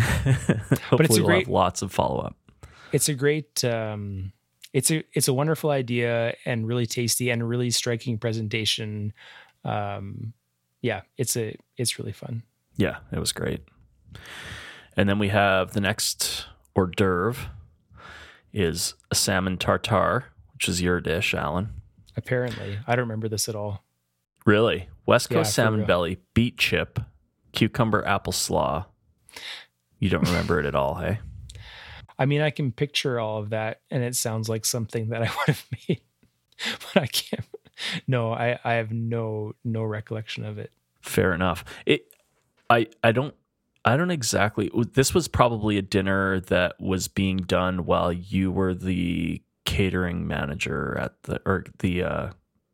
it's 0.00 1.16
a 1.16 1.20
we'll 1.20 1.24
great- 1.26 1.38
have 1.46 1.48
lots 1.48 1.82
of 1.82 1.92
follow 1.92 2.20
up. 2.20 2.36
it's 2.92 3.08
a 3.08 3.14
great 3.14 3.64
um 3.64 4.32
it's 4.72 4.90
a 4.90 5.02
it's 5.12 5.28
a 5.28 5.34
wonderful 5.34 5.70
idea 5.70 6.34
and 6.44 6.66
really 6.66 6.86
tasty 6.86 7.30
and 7.30 7.46
really 7.48 7.70
striking 7.70 8.16
presentation 8.18 9.12
um 9.64 10.32
yeah 10.80 11.02
it's 11.18 11.36
a 11.36 11.56
it's 11.76 11.98
really 11.98 12.12
fun 12.12 12.42
Yeah, 12.76 12.98
it 13.12 13.18
was 13.18 13.32
great. 13.32 13.60
And 14.96 15.08
then 15.08 15.18
we 15.18 15.28
have 15.28 15.72
the 15.72 15.80
next 15.80 16.46
hors 16.74 16.90
d'oeuvre 16.96 17.50
is 18.52 18.94
a 19.10 19.14
salmon 19.14 19.56
tartare, 19.58 20.24
which 20.54 20.68
is 20.68 20.80
your 20.82 21.00
dish, 21.00 21.34
Alan. 21.34 21.68
Apparently 22.16 22.78
i 22.86 22.94
don't 22.94 23.04
remember 23.04 23.28
this 23.28 23.48
at 23.48 23.54
all 23.54 23.84
Really? 24.46 24.88
West 25.04 25.28
Coast 25.28 25.50
for 25.50 25.54
salmon 25.54 25.84
belly, 25.84 26.18
beet 26.32 26.56
chip, 26.56 26.98
cucumber 27.52 28.02
apple 28.06 28.32
slaw. 28.32 28.86
You 29.98 30.08
don't 30.08 30.26
remember 30.26 30.58
it 30.58 30.64
at 30.64 30.74
all, 30.74 30.94
hey? 30.94 31.20
i 32.18 32.24
mean 32.24 32.40
i 32.40 32.48
can 32.50 32.72
picture 32.72 33.20
all 33.20 33.38
of 33.38 33.50
that 33.50 33.82
and 33.90 34.02
it 34.02 34.16
sounds 34.16 34.48
like 34.48 34.64
something 34.64 35.10
that 35.10 35.22
i 35.22 35.26
would 35.46 35.46
have 35.46 35.66
made 35.88 36.00
but 36.94 37.02
i 37.02 37.06
can't 37.06 37.46
no 38.06 38.32
i 38.32 38.58
i 38.64 38.74
have 38.74 38.92
no 38.92 39.52
no 39.64 39.82
recollection 39.82 40.44
of 40.44 40.58
it 40.58 40.72
Fair 41.00 41.32
enough. 41.32 41.64
It 41.86 42.14
I 42.68 42.86
I 43.02 43.12
don't 43.12 43.34
I 43.84 43.96
don't 43.96 44.10
exactly. 44.10 44.70
This 44.92 45.14
was 45.14 45.28
probably 45.28 45.78
a 45.78 45.82
dinner 45.82 46.40
that 46.40 46.78
was 46.78 47.08
being 47.08 47.38
done 47.38 47.86
while 47.86 48.12
you 48.12 48.52
were 48.52 48.74
the 48.74 49.42
catering 49.70 50.26
manager 50.26 50.98
at 50.98 51.22
the 51.22 51.40
or 51.46 51.64
the 51.78 52.02
uh, 52.02 52.30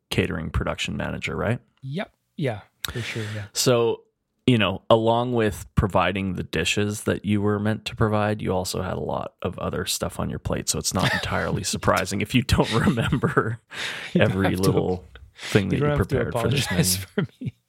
catering 0.09 0.49
production 0.49 0.97
manager, 0.97 1.35
right? 1.35 1.59
Yep. 1.83 2.11
Yeah, 2.37 2.61
for 2.91 3.01
sure. 3.01 3.23
Yeah. 3.35 3.45
So 3.53 4.01
you 4.47 4.57
know, 4.57 4.81
along 4.89 5.33
with 5.33 5.67
providing 5.75 6.33
the 6.33 6.43
dishes 6.43 7.03
that 7.03 7.23
you 7.23 7.39
were 7.39 7.59
meant 7.59 7.85
to 7.85 7.95
provide, 7.95 8.41
you 8.41 8.51
also 8.51 8.81
had 8.81 8.93
a 8.93 8.99
lot 9.01 9.33
of 9.43 9.59
other 9.59 9.85
stuff 9.85 10.19
on 10.19 10.29
your 10.31 10.39
plate. 10.39 10.69
So 10.69 10.79
it's 10.79 10.93
not 10.93 11.13
entirely 11.13 11.63
surprising 11.75 12.21
if 12.21 12.33
you 12.33 12.41
don't 12.41 12.73
remember 12.73 13.59
You 14.13 14.21
don't 14.21 14.31
every 14.31 14.49
have 14.49 14.55
to- 14.55 14.61
little 14.63 15.05
thing 15.35 15.69
that 15.69 15.75
you 15.75 15.83
you, 15.83 15.87
don't 15.89 15.97
have 15.99 16.07
to 16.07 16.15
prepared 16.15 16.33
for 16.33 16.49
this 16.49 16.71
menu. 16.71 16.83
for 17.05 17.27
me. 17.39 17.53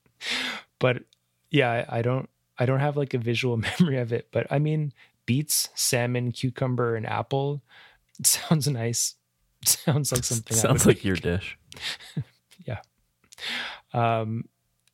But 0.80 1.02
yeah, 1.50 1.84
I, 1.88 1.98
I 1.98 2.02
don't 2.02 2.30
I 2.58 2.64
don't 2.64 2.80
have 2.80 2.96
like 2.96 3.12
a 3.12 3.18
visual 3.18 3.56
memory 3.56 3.98
of 3.98 4.10
it. 4.12 4.28
But 4.32 4.46
I 4.50 4.58
mean, 4.58 4.92
beets, 5.26 5.68
salmon, 5.74 6.32
cucumber, 6.32 6.96
and 6.96 7.06
apple 7.06 7.60
it 8.18 8.26
sounds 8.26 8.66
nice. 8.68 9.14
sounds 9.64 10.12
like 10.12 10.24
something. 10.24 10.56
Sounds 10.56 10.86
like 10.86 11.04
your 11.04 11.16
dish. 11.16 11.58
Yeah. 12.66 12.80
Um, 13.94 14.44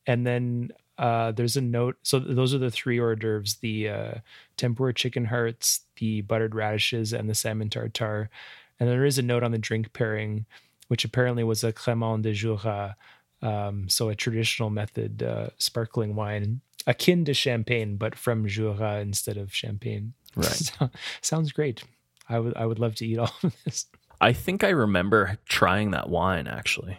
and 0.06 0.26
then 0.26 0.70
uh, 0.98 1.32
there's 1.32 1.56
a 1.56 1.60
note. 1.60 1.96
So 2.02 2.18
those 2.20 2.54
are 2.54 2.58
the 2.58 2.70
three 2.70 3.00
hors 3.00 3.16
d'oeuvres: 3.16 3.56
the 3.56 3.88
uh, 3.88 4.14
tempura 4.56 4.94
chicken 4.94 5.24
hearts, 5.24 5.80
the 5.96 6.20
buttered 6.20 6.54
radishes, 6.54 7.12
and 7.12 7.28
the 7.28 7.34
salmon 7.34 7.70
tartare. 7.70 8.30
And 8.78 8.88
there 8.88 9.04
is 9.04 9.18
a 9.18 9.22
note 9.22 9.42
on 9.42 9.50
the 9.50 9.58
drink 9.58 9.92
pairing, 9.92 10.46
which 10.88 11.04
apparently 11.04 11.42
was 11.42 11.64
a 11.64 11.72
Crémant 11.72 12.22
du 12.22 12.32
Jura, 12.32 12.96
um, 13.42 13.88
so 13.88 14.08
a 14.08 14.14
traditional 14.14 14.70
method 14.70 15.22
uh, 15.22 15.48
sparkling 15.58 16.14
wine, 16.14 16.60
akin 16.86 17.24
to 17.24 17.34
champagne, 17.34 17.96
but 17.96 18.14
from 18.14 18.46
Jura 18.46 19.00
instead 19.00 19.36
of 19.36 19.52
champagne. 19.54 20.12
Right. 20.36 20.46
So- 20.78 20.90
sounds 21.22 21.50
great. 21.50 21.82
I 22.28 22.38
would 22.38 22.56
I 22.56 22.66
would 22.66 22.78
love 22.78 22.94
to 22.96 23.06
eat 23.06 23.18
all 23.18 23.32
of 23.42 23.54
this. 23.64 23.86
I 24.20 24.32
think 24.32 24.64
I 24.64 24.70
remember 24.70 25.38
trying 25.46 25.90
that 25.92 26.08
wine 26.08 26.46
actually. 26.46 26.98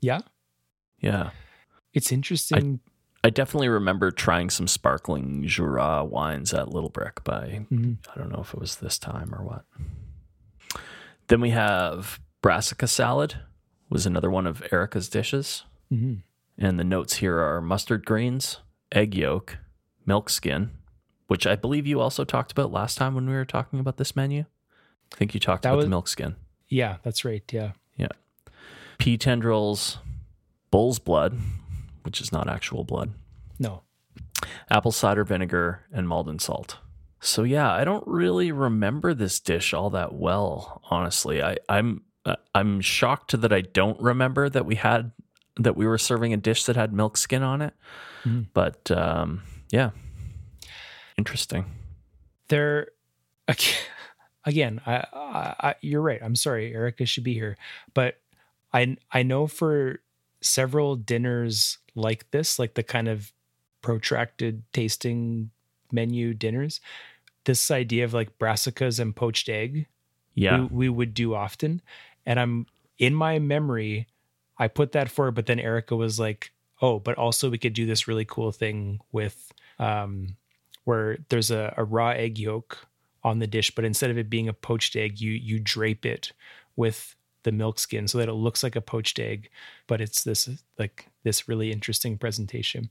Yeah, 0.00 0.20
Yeah. 1.00 1.30
it's 1.92 2.10
interesting. 2.12 2.80
I 3.22 3.30
definitely 3.30 3.68
remember 3.68 4.10
trying 4.10 4.50
some 4.50 4.68
sparkling 4.68 5.46
Jura 5.46 6.04
wines 6.04 6.52
at 6.52 6.68
Little 6.68 6.90
Brick 6.90 7.24
by 7.24 7.66
Mhm. 7.70 7.96
I 8.14 8.18
don't 8.18 8.30
know 8.30 8.40
if 8.40 8.52
it 8.52 8.60
was 8.60 8.76
this 8.76 8.98
time 8.98 9.34
or 9.34 9.42
what. 9.42 9.64
Then 11.28 11.40
we 11.40 11.50
have 11.50 12.20
brassica 12.42 12.86
salad 12.86 13.36
was 13.88 14.04
another 14.06 14.30
one 14.30 14.46
of 14.46 14.62
Erica's 14.70 15.08
dishes. 15.08 15.64
Mhm. 15.90 16.22
And 16.58 16.78
the 16.78 16.84
notes 16.84 17.16
here 17.16 17.38
are 17.38 17.60
mustard 17.62 18.04
greens, 18.04 18.58
egg 18.92 19.14
yolk, 19.14 19.56
milk 20.04 20.28
skin, 20.28 20.70
which 21.26 21.46
I 21.46 21.56
believe 21.56 21.86
you 21.86 22.00
also 22.00 22.24
talked 22.24 22.52
about 22.52 22.70
last 22.72 22.96
time 22.98 23.14
when 23.14 23.26
we 23.26 23.32
were 23.32 23.44
talking 23.46 23.80
about 23.80 23.96
this 23.96 24.14
menu. 24.14 24.44
I 25.12 25.16
think 25.16 25.32
you 25.32 25.40
talked 25.40 25.62
That 25.62 25.70
about 25.70 25.76
was- 25.78 25.86
the 25.86 25.90
milk 25.90 26.08
skin. 26.08 26.36
Yeah, 26.74 26.96
that's 27.04 27.24
right. 27.24 27.42
Yeah. 27.52 27.72
Yeah. 27.96 28.08
Pea 28.98 29.16
tendrils, 29.16 29.98
bull's 30.70 30.98
blood, 30.98 31.38
which 32.02 32.20
is 32.20 32.32
not 32.32 32.48
actual 32.48 32.82
blood, 32.84 33.12
No. 33.58 33.82
apple 34.70 34.90
cider 34.92 35.24
vinegar, 35.24 35.82
and 35.92 36.08
Maldon 36.08 36.38
salt. 36.40 36.78
So 37.20 37.44
yeah, 37.44 37.70
I 37.72 37.84
don't 37.84 38.06
really 38.08 38.50
remember 38.52 39.14
this 39.14 39.38
dish 39.40 39.72
all 39.72 39.88
that 39.90 40.12
well, 40.14 40.82
honestly. 40.90 41.42
I, 41.42 41.56
I'm 41.68 42.02
uh, 42.26 42.36
I'm 42.54 42.80
shocked 42.80 43.40
that 43.40 43.52
I 43.52 43.60
don't 43.60 44.00
remember 44.00 44.48
that 44.48 44.66
we 44.66 44.74
had 44.74 45.12
that 45.56 45.76
we 45.76 45.86
were 45.86 45.98
serving 45.98 46.32
a 46.32 46.36
dish 46.36 46.64
that 46.64 46.74
had 46.76 46.92
milk 46.92 47.16
skin 47.16 47.42
on 47.42 47.62
it. 47.62 47.74
Mhm. 48.24 48.46
But 48.52 48.90
um, 48.90 49.42
yeah, 49.70 49.90
interesting. 51.16 51.66
there 52.48 52.88
again, 54.44 54.80
I, 54.86 55.04
I, 55.12 55.54
I 55.60 55.74
you're 55.80 56.02
right. 56.02 56.20
I'm 56.22 56.36
sorry 56.36 56.72
erica 56.72 57.06
should 57.06 57.24
be 57.24 57.34
here. 57.34 57.56
But 57.94 58.18
i 58.74 58.96
i 59.12 59.22
know 59.22 59.46
for 59.46 60.00
several 60.42 60.96
dinners 60.96 61.78
like 61.94 62.30
this 62.32 62.58
like 62.58 62.74
the 62.74 62.82
kind 62.82 63.08
of 63.08 63.32
protracted 63.80 64.62
tasting 64.72 65.50
menu 65.90 66.34
dinners 66.34 66.80
this 67.44 67.70
idea 67.70 68.04
of 68.04 68.12
like 68.12 68.38
brassicas 68.38 68.98
and 68.98 69.14
poached 69.16 69.48
egg 69.48 69.86
Yeah, 70.34 70.60
we, 70.62 70.66
we 70.66 70.88
would 70.88 71.14
do 71.14 71.34
often. 71.34 71.80
And 72.26 72.38
i'm 72.38 72.66
in 72.98 73.14
my 73.14 73.38
memory 73.38 74.06
i 74.58 74.68
put 74.68 74.92
that 74.92 75.08
for 75.08 75.30
but 75.30 75.46
then 75.46 75.60
erica 75.60 75.96
was 75.96 76.18
like 76.18 76.52
oh 76.82 76.98
but 76.98 77.16
also 77.16 77.50
we 77.50 77.58
could 77.58 77.72
do 77.72 77.86
this 77.86 78.08
really 78.08 78.24
cool 78.24 78.52
thing 78.52 79.00
with 79.12 79.52
um 79.78 80.36
where 80.84 81.18
there's 81.28 81.50
a, 81.50 81.72
a 81.76 81.84
raw 81.84 82.10
egg 82.10 82.38
yolk 82.38 82.86
on 83.24 83.38
the 83.38 83.46
dish 83.46 83.70
but 83.74 83.84
instead 83.84 84.10
of 84.10 84.18
it 84.18 84.28
being 84.30 84.48
a 84.48 84.52
poached 84.52 84.94
egg 84.96 85.20
you 85.20 85.32
you 85.32 85.58
drape 85.58 86.04
it 86.06 86.32
with 86.76 87.16
the 87.44 87.52
milk 87.52 87.78
skin 87.78 88.06
so 88.08 88.18
that 88.18 88.28
it 88.28 88.32
looks 88.34 88.62
like 88.62 88.76
a 88.76 88.80
poached 88.80 89.18
egg 89.18 89.48
but 89.86 90.00
it's 90.00 90.22
this 90.24 90.48
like 90.78 91.06
this 91.24 91.48
really 91.48 91.72
interesting 91.72 92.16
presentation 92.18 92.88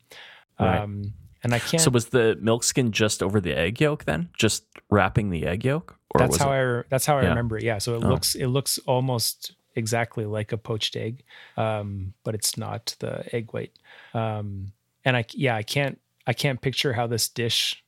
Right. 0.59 0.79
um 0.79 1.13
and 1.43 1.53
i 1.53 1.59
can't 1.59 1.81
So 1.81 1.89
was 1.91 2.07
the 2.07 2.37
milk 2.41 2.63
skin 2.63 2.91
just 2.91 3.21
over 3.23 3.41
the 3.41 3.57
egg 3.57 3.81
yolk 3.81 4.05
then? 4.05 4.29
Just 4.37 4.63
wrapping 4.89 5.29
the 5.29 5.45
egg 5.45 5.65
yolk? 5.65 5.97
Or 6.11 6.19
that's 6.19 6.37
how 6.37 6.51
it, 6.51 6.79
I 6.79 6.83
that's 6.89 7.05
how 7.05 7.17
I 7.17 7.23
Yeah. 7.23 7.29
remember 7.29 7.57
it. 7.57 7.63
Yeah, 7.63 7.79
so 7.79 7.95
it 7.95 8.03
Oh. 8.03 8.09
looks 8.09 8.35
it 8.35 8.47
looks 8.47 8.77
almost 8.85 9.55
exactly 9.75 10.25
like 10.25 10.51
a 10.51 10.57
poached 10.57 10.95
egg, 10.95 11.23
um, 11.57 12.13
but 12.23 12.35
it's 12.35 12.55
not 12.57 12.95
the 12.99 13.25
egg 13.35 13.51
white. 13.53 13.71
Um, 14.13 14.71
and 15.03 15.17
I 15.17 15.25
yeah 15.33 15.55
I 15.55 15.63
can't 15.63 15.99
I 16.27 16.33
can't 16.33 16.61
picture 16.61 16.93
how 16.93 17.07
this 17.07 17.27
dish 17.27 17.82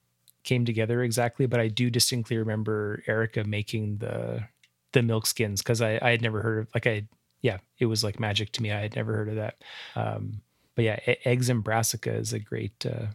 came 0.45 0.63
together 0.63 1.03
exactly, 1.03 1.47
but 1.47 1.59
I 1.59 1.67
do 1.67 1.89
distinctly 1.89 2.37
remember 2.37 3.03
Erica 3.07 3.43
making 3.43 3.97
the 3.97 4.45
the 4.93 5.01
milk 5.01 5.25
skins 5.25 5.61
because 5.61 5.81
I 5.81 5.99
I 6.01 6.11
had 6.11 6.21
never 6.21 6.41
heard 6.41 6.59
of 6.59 6.67
like 6.73 6.87
I 6.87 7.07
yeah 7.41 7.57
it 7.79 7.87
was 7.87 8.03
like 8.03 8.19
magic 8.19 8.51
to 8.53 8.61
me. 8.61 8.71
I 8.71 8.79
had 8.79 8.95
never 8.95 9.13
heard 9.13 9.29
of 9.29 9.35
that. 9.35 9.55
Um, 9.95 10.41
but 10.75 10.85
yeah, 10.85 10.99
e- 11.07 11.17
eggs 11.25 11.49
and 11.49 11.63
brassica 11.63 12.13
is 12.13 12.31
a 12.31 12.39
great 12.39 12.85
uh, 12.85 13.07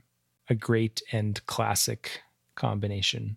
a 0.49 0.55
great 0.55 1.01
and 1.13 1.45
classic 1.47 2.23
combination. 2.57 3.37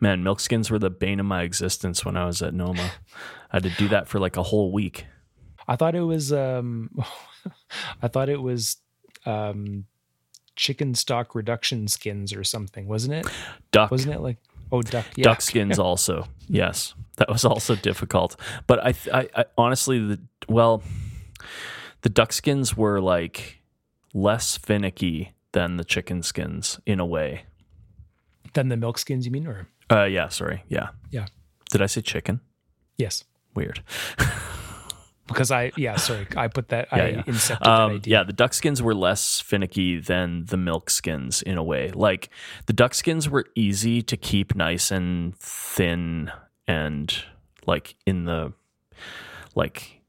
Man, 0.00 0.22
milk 0.22 0.40
skins 0.40 0.70
were 0.70 0.78
the 0.78 0.90
bane 0.90 1.20
of 1.20 1.26
my 1.26 1.42
existence 1.42 2.04
when 2.04 2.16
I 2.16 2.26
was 2.26 2.42
at 2.42 2.54
Noma. 2.54 2.92
I 3.52 3.56
had 3.56 3.64
to 3.64 3.70
do 3.70 3.88
that 3.88 4.08
for 4.08 4.18
like 4.18 4.36
a 4.36 4.42
whole 4.42 4.72
week. 4.72 5.06
I 5.66 5.76
thought 5.76 5.94
it 5.94 6.02
was 6.02 6.32
um 6.32 6.90
I 8.02 8.08
thought 8.08 8.28
it 8.28 8.40
was 8.40 8.78
um 9.26 9.84
chicken 10.58 10.94
stock 10.94 11.34
reduction 11.34 11.88
skins 11.88 12.34
or 12.34 12.44
something, 12.44 12.86
wasn't 12.88 13.14
it? 13.14 13.26
Duck, 13.70 13.90
Wasn't 13.90 14.12
it 14.14 14.20
like 14.20 14.36
oh 14.70 14.82
duck 14.82 15.06
yeah. 15.16 15.22
duck 15.24 15.40
skins 15.40 15.78
also. 15.88 16.26
Yes, 16.48 16.94
that 17.16 17.28
was 17.30 17.44
also 17.44 17.74
difficult. 17.76 18.36
But 18.66 18.84
I, 18.84 18.94
I, 19.14 19.28
I 19.36 19.44
honestly, 19.56 19.98
the 20.00 20.20
well, 20.48 20.82
the 22.02 22.08
duck 22.10 22.32
skins 22.32 22.76
were 22.76 23.00
like 23.00 23.60
less 24.12 24.56
finicky 24.58 25.32
than 25.52 25.76
the 25.76 25.84
chicken 25.84 26.22
skins 26.22 26.80
in 26.84 27.00
a 27.00 27.06
way. 27.06 27.44
Than 28.54 28.68
the 28.68 28.76
milk 28.76 28.98
skins 28.98 29.24
you 29.26 29.30
mean 29.32 29.46
or 29.46 29.68
Uh, 29.90 30.04
yeah, 30.04 30.28
sorry, 30.28 30.64
yeah, 30.68 30.88
Yeah. 31.10 31.26
Did 31.70 31.82
I 31.82 31.86
say 31.86 32.00
chicken? 32.02 32.40
yes. 32.96 33.24
Weird. 33.54 33.82
Because 35.28 35.50
I 35.52 35.70
yeah, 35.76 35.96
sorry, 35.96 36.26
I 36.36 36.48
put 36.48 36.68
that 36.70 36.88
Yeah, 36.90 37.02
I 37.04 37.08
yeah. 37.10 37.22
incepted 37.22 37.58
that 37.60 37.68
Um, 37.68 37.92
idea. 37.96 38.18
yeah, 38.18 38.22
the 38.24 38.32
duck 38.32 38.52
skins 38.54 38.82
were 38.82 38.94
less 38.94 39.40
finicky 39.40 40.00
than 40.00 40.46
the 40.46 40.56
milk 40.56 40.90
skins 40.90 41.42
in 41.42 41.56
a 41.56 41.62
way. 41.62 41.90
Like 41.92 42.30
the 42.66 42.72
duck 42.72 42.94
skins 42.94 43.28
were 43.28 43.44
easy 43.54 44.02
to 44.02 44.16
keep 44.16 44.54
nice 44.56 44.90
and 44.90 45.36
thin 45.36 46.32
and 46.66 47.14
like 47.66 47.94
in 48.06 48.24
the 48.24 48.52
like 49.54 50.00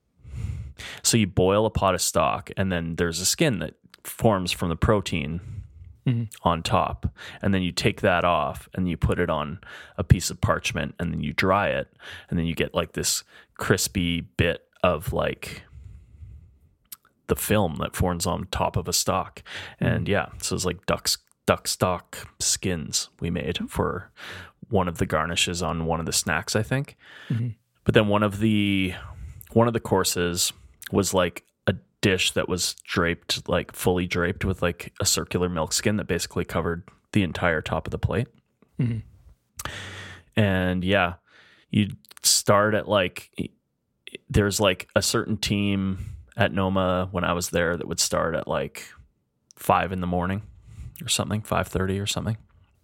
so 1.04 1.18
you 1.18 1.28
boil 1.28 1.66
a 1.66 1.70
pot 1.70 1.94
of 1.94 2.02
stock 2.02 2.50
and 2.58 2.72
then 2.72 2.96
there's 2.96 3.20
a 3.20 3.26
skin 3.26 3.60
that 3.60 3.74
forms 4.04 4.52
from 4.52 4.70
the 4.70 4.76
protein 4.76 5.42
Mhm. 6.08 6.30
on 6.44 6.64
top 6.64 7.14
and 7.42 7.54
then 7.54 7.62
you 7.62 7.72
take 7.74 8.00
that 8.02 8.24
off 8.24 8.70
and 8.74 8.90
you 8.90 8.96
put 8.96 9.20
it 9.20 9.30
on 9.30 9.60
a 9.98 10.04
piece 10.04 10.30
of 10.30 10.40
parchment 10.40 10.96
and 10.98 11.12
then 11.12 11.22
you 11.22 11.34
dry 11.34 11.68
it 11.70 11.92
and 12.30 12.40
then 12.40 12.46
you 12.46 12.56
get 12.56 12.74
like 12.74 12.94
this 12.94 13.24
crispy 13.58 14.22
bit 14.22 14.64
of 14.84 15.14
like 15.14 15.64
the 17.28 17.36
film 17.36 17.76
that 17.80 17.96
forms 17.96 18.26
on 18.26 18.48
top 18.52 18.76
of 18.76 18.88
a 18.88 18.94
stock. 18.94 19.44
And 19.80 20.08
yeah, 20.08 20.30
so 20.42 20.56
it's 20.56 20.66
like 20.66 20.86
duck's 20.86 21.18
duck 21.46 21.68
stock 21.68 22.18
skins 22.40 23.10
we 23.20 23.30
made 23.30 23.58
for 23.70 24.12
one 24.70 24.88
of 24.88 24.98
the 25.00 25.06
garnishes 25.06 25.64
on 25.64 25.86
one 25.86 26.00
of 26.00 26.06
the 26.06 26.14
snacks, 26.14 26.56
I 26.56 26.62
think. 26.64 26.96
Mhm. 27.30 27.56
But 27.84 27.94
then 27.96 28.08
one 28.08 28.24
of 28.24 28.40
the 28.40 28.94
one 29.52 29.68
of 29.68 29.74
the 29.74 29.80
courses 29.80 30.54
was 30.92 31.14
like 31.14 31.44
a 31.68 31.76
dish 32.02 32.32
that 32.32 32.48
was 32.48 32.76
draped 32.84 33.48
like 33.50 33.74
fully 33.74 34.06
draped 34.08 34.46
with 34.46 34.62
like 34.62 34.94
a 35.00 35.06
circular 35.06 35.50
milk 35.50 35.74
skin 35.74 35.98
that 35.98 36.06
basically 36.08 36.46
covered 36.46 36.84
the 37.14 37.24
entire 37.24 37.62
top 37.62 37.88
of 37.88 37.92
the 37.92 37.98
plate. 37.98 38.28
Mhm. 38.80 39.02
And 40.36 40.84
yeah, 40.84 41.16
you 41.72 41.90
start 42.24 42.74
at 42.76 42.88
like 42.88 43.30
there's 44.30 44.60
like 44.60 44.88
a 44.96 45.02
certain 45.02 45.38
team 45.38 46.00
at 46.38 46.54
Noma 46.54 47.08
when 47.12 47.24
I 47.24 47.34
was 47.34 47.50
there 47.50 47.76
that 47.76 47.88
would 47.88 48.00
start 48.00 48.36
at 48.36 48.48
like 48.48 48.86
five 49.56 49.92
in 49.92 50.02
the 50.02 50.08
morning 50.08 50.42
or 51.04 51.10
something, 51.10 51.42
five 51.42 51.68
thirty 51.68 52.00
or 52.00 52.06
something, 52.06 52.38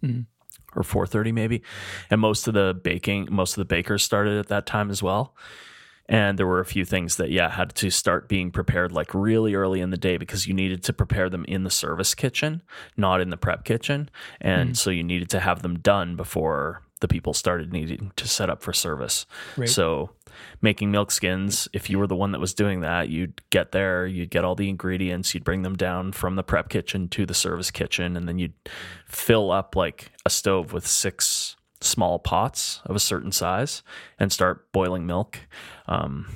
Mhm. 0.04 0.26
or 0.74 0.82
four 0.82 1.06
thirty 1.06 1.32
maybe. 1.32 1.62
And 2.10 2.20
most 2.20 2.46
of 2.48 2.54
the 2.54 2.78
baking, 2.82 3.28
most 3.30 3.52
of 3.52 3.56
the 3.58 3.64
bakers 3.64 4.02
started 4.04 4.38
at 4.38 4.48
that 4.48 4.66
time 4.66 4.90
as 4.90 5.02
well. 5.02 5.34
And 6.08 6.38
there 6.38 6.46
were 6.46 6.60
a 6.60 6.64
few 6.64 6.84
things 6.84 7.16
that 7.16 7.30
yeah 7.30 7.50
had 7.50 7.74
to 7.76 7.90
start 7.90 8.28
being 8.28 8.52
prepared 8.52 8.92
like 8.92 9.12
really 9.12 9.54
early 9.56 9.80
in 9.80 9.90
the 9.90 9.96
day 9.96 10.18
because 10.18 10.46
you 10.46 10.54
needed 10.54 10.84
to 10.84 10.92
prepare 10.92 11.28
them 11.28 11.44
in 11.48 11.64
the 11.64 11.70
service 11.70 12.14
kitchen, 12.14 12.62
not 12.96 13.20
in 13.20 13.30
the 13.30 13.36
prep 13.36 13.64
kitchen, 13.64 14.08
and 14.40 14.78
so 14.78 14.90
you 14.90 15.02
needed 15.02 15.28
to 15.30 15.40
have 15.40 15.62
them 15.62 15.78
done 15.80 16.14
before 16.14 16.82
the 17.00 17.08
people 17.08 17.34
started 17.34 17.72
needing 17.72 18.12
to 18.16 18.26
set 18.26 18.48
up 18.48 18.62
for 18.62 18.72
service. 18.72 19.26
Right. 19.56 19.68
So 19.68 20.10
making 20.62 20.90
milk 20.90 21.10
skins, 21.10 21.68
if 21.72 21.90
you 21.90 21.98
were 21.98 22.06
the 22.06 22.16
one 22.16 22.32
that 22.32 22.40
was 22.40 22.54
doing 22.54 22.80
that, 22.80 23.08
you'd 23.08 23.42
get 23.50 23.72
there, 23.72 24.06
you'd 24.06 24.30
get 24.30 24.44
all 24.44 24.54
the 24.54 24.68
ingredients, 24.68 25.34
you'd 25.34 25.44
bring 25.44 25.62
them 25.62 25.76
down 25.76 26.12
from 26.12 26.36
the 26.36 26.42
prep 26.42 26.68
kitchen 26.68 27.08
to 27.08 27.26
the 27.26 27.34
service 27.34 27.70
kitchen, 27.70 28.16
and 28.16 28.28
then 28.28 28.38
you'd 28.38 28.54
fill 29.06 29.50
up 29.50 29.76
like 29.76 30.12
a 30.24 30.30
stove 30.30 30.72
with 30.72 30.86
six 30.86 31.56
small 31.80 32.18
pots 32.18 32.80
of 32.86 32.96
a 32.96 33.00
certain 33.00 33.32
size 33.32 33.82
and 34.18 34.32
start 34.32 34.72
boiling 34.72 35.06
milk. 35.06 35.40
Um, 35.86 36.26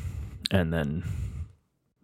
and 0.50 0.72
then 0.72 1.04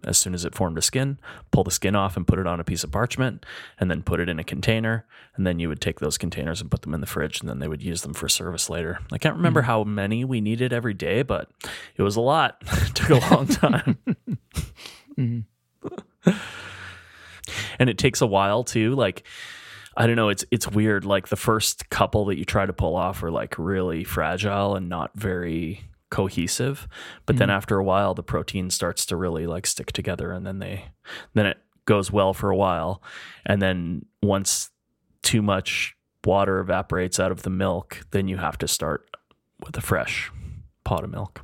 as 0.07 0.17
soon 0.19 0.33
as 0.35 0.45
it 0.45 0.55
formed 0.55 0.79
a 0.79 0.83
skin, 0.83 1.19
pull 1.51 1.65
the 1.65 1.71
skin 1.71 1.95
off 1.97 2.17
and 2.17 2.27
put 2.27 2.39
it 2.39 2.47
on 2.47 2.61
a 2.61 2.65
piece 2.65 2.85
of 2.85 2.93
parchment 2.93 3.45
and 3.79 3.91
then 3.91 4.03
put 4.03 4.21
it 4.21 4.29
in 4.29 4.39
a 4.39 4.45
container. 4.45 5.05
And 5.37 5.47
then 5.47 5.59
you 5.59 5.69
would 5.69 5.81
take 5.81 6.01
those 6.01 6.17
containers 6.17 6.61
and 6.61 6.71
put 6.71 6.83
them 6.83 6.95
in 6.95 7.01
the 7.01 7.07
fridge 7.07 7.41
and 7.41 7.49
then 7.49 7.59
they 7.59 7.69
would 7.69 7.83
use 7.83 8.03
them 8.03 8.15
for 8.15 8.29
service 8.29 8.71
later. 8.71 8.99
I 9.13 9.19
can't 9.19 9.37
remember 9.37 9.63
how 9.63 9.85
many 9.85 10.25
we 10.25 10.41
needed 10.41 10.73
every 10.73 10.95
day, 10.95 11.23
but 11.23 11.51
it 11.97 12.03
was 12.03 12.17
a 12.17 12.21
lot. 12.21 12.57
it 12.73 12.95
took 12.95 13.11
a 13.11 13.35
long 13.35 13.47
time. 13.47 13.99
Mhm. 15.19 15.45
and 17.79 17.89
it 17.91 17.99
takes 17.99 18.21
a 18.21 18.27
while 18.27 18.65
too. 18.65 18.95
Like, 18.95 19.25
I 19.97 20.07
don't 20.07 20.17
know, 20.17 20.29
it's 20.29 20.45
it's 20.51 20.69
weird. 20.69 21.05
Like 21.07 21.29
the 21.29 21.37
first 21.37 21.89
couple 21.89 22.27
that 22.27 22.37
you 22.39 22.45
try 22.45 22.67
to 22.67 22.73
pull 22.75 22.97
off 22.97 23.23
are 23.23 23.31
like 23.31 23.55
really 23.59 24.05
fragile 24.05 24.77
and 24.77 24.89
not 24.91 25.13
very 25.15 25.85
cohesive. 26.11 26.87
But 27.25 27.37
then 27.37 27.49
hmm. 27.49 27.55
after 27.55 27.79
a 27.79 27.85
while 27.85 28.15
the 28.15 28.23
protein 28.23 28.71
starts 28.71 29.07
to 29.07 29.17
really 29.17 29.47
like 29.47 29.67
stick 29.67 29.93
together 29.93 30.33
and 30.33 30.47
then 30.47 30.59
they 30.59 30.87
then 31.35 31.47
it 31.47 31.59
goes 31.87 32.11
well 32.11 32.35
for 32.35 32.51
a 32.51 32.57
while. 32.57 33.03
And 33.45 33.63
then 33.63 34.07
once 34.23 34.71
too 35.23 35.43
much 35.43 35.97
water 36.25 36.59
evaporates 36.59 37.19
out 37.21 37.33
of 37.33 37.43
the 37.43 37.51
milk, 37.51 38.05
then 38.11 38.29
you 38.29 38.37
have 38.37 38.59
to 38.59 38.69
start 38.69 39.09
with 39.65 39.77
a 39.77 39.81
fresh 39.81 40.31
pot 40.85 41.05
of 41.05 41.11
milk. 41.11 41.41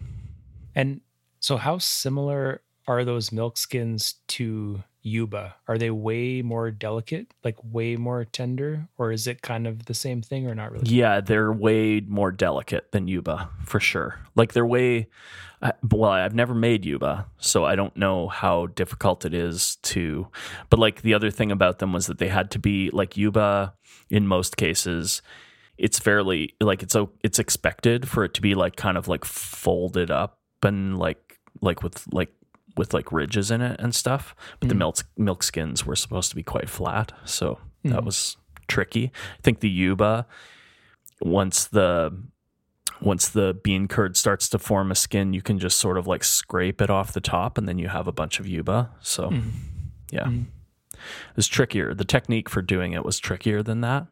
And 0.74 1.00
so, 1.40 1.56
how 1.56 1.78
similar 1.78 2.62
are 2.86 3.04
those 3.04 3.32
milk 3.32 3.56
skins 3.56 4.16
to 4.28 4.82
Yuba? 5.02 5.56
Are 5.66 5.78
they 5.78 5.90
way 5.90 6.42
more 6.42 6.70
delicate, 6.70 7.34
like 7.44 7.56
way 7.62 7.96
more 7.96 8.24
tender, 8.24 8.88
or 8.98 9.12
is 9.12 9.26
it 9.26 9.42
kind 9.42 9.66
of 9.66 9.86
the 9.86 9.94
same 9.94 10.22
thing, 10.22 10.46
or 10.46 10.54
not 10.54 10.72
really? 10.72 10.88
Yeah, 10.88 11.20
they're 11.20 11.52
way 11.52 12.00
more 12.00 12.30
delicate 12.32 12.92
than 12.92 13.08
Yuba 13.08 13.50
for 13.64 13.80
sure. 13.80 14.18
Like 14.34 14.52
they're 14.52 14.66
way. 14.66 15.08
Well, 15.88 16.10
I've 16.10 16.34
never 16.34 16.54
made 16.54 16.84
Yuba, 16.84 17.26
so 17.38 17.64
I 17.64 17.76
don't 17.76 17.96
know 17.96 18.28
how 18.28 18.66
difficult 18.66 19.24
it 19.24 19.34
is 19.34 19.76
to. 19.82 20.28
But 20.70 20.80
like 20.80 21.02
the 21.02 21.14
other 21.14 21.30
thing 21.30 21.52
about 21.52 21.78
them 21.78 21.92
was 21.92 22.06
that 22.06 22.18
they 22.18 22.28
had 22.28 22.50
to 22.52 22.58
be 22.58 22.90
like 22.90 23.16
Yuba. 23.16 23.74
In 24.10 24.26
most 24.26 24.56
cases, 24.56 25.22
it's 25.78 25.98
fairly 25.98 26.54
like 26.60 26.82
it's 26.82 26.96
it's 27.22 27.38
expected 27.38 28.08
for 28.08 28.24
it 28.24 28.34
to 28.34 28.42
be 28.42 28.54
like 28.54 28.76
kind 28.76 28.98
of 28.98 29.08
like 29.08 29.24
folded 29.24 30.10
up 30.10 30.38
and 30.62 30.98
like 30.98 31.38
like 31.60 31.82
with 31.82 32.04
like 32.12 32.32
with 32.76 32.94
like 32.94 33.12
ridges 33.12 33.50
in 33.50 33.60
it 33.60 33.78
and 33.80 33.94
stuff. 33.94 34.34
But 34.60 34.68
the 34.68 34.74
Mhm. 34.74 34.78
milk 34.78 34.96
milk 35.16 35.42
skins 35.42 35.84
were 35.86 35.96
supposed 35.96 36.30
to 36.30 36.36
be 36.36 36.42
quite 36.42 36.68
flat, 36.68 37.12
so 37.24 37.58
that 37.84 38.00
Mhm. 38.00 38.04
was 38.04 38.36
tricky. 38.68 39.12
I 39.38 39.42
think 39.42 39.60
the 39.60 39.68
Yuba 39.70 40.26
once 41.20 41.66
the 41.66 42.12
once 43.00 43.28
the 43.28 43.52
bean 43.64 43.88
curd 43.88 44.16
starts 44.16 44.48
to 44.48 44.58
form 44.58 44.92
a 44.92 44.94
skin, 44.94 45.32
you 45.32 45.42
can 45.42 45.58
just 45.58 45.76
sort 45.78 45.98
of 45.98 46.06
like 46.06 46.22
scrape 46.22 46.80
it 46.80 46.88
off 46.88 47.12
the 47.12 47.20
top, 47.20 47.58
and 47.58 47.66
then 47.68 47.76
you 47.78 47.88
have 47.88 48.06
a 48.06 48.12
bunch 48.12 48.38
of 48.38 48.46
Yuba. 48.46 48.90
So 49.00 49.30
Mhm. 49.30 49.50
yeah, 50.12 50.24
Mhm. 50.24 50.46
it 50.92 51.36
was 51.36 51.48
trickier. 51.48 51.94
The 51.94 52.04
technique 52.04 52.48
for 52.48 52.62
doing 52.62 52.92
it 52.92 53.04
was 53.04 53.18
trickier 53.18 53.60
than 53.62 53.80
that. 53.80 54.06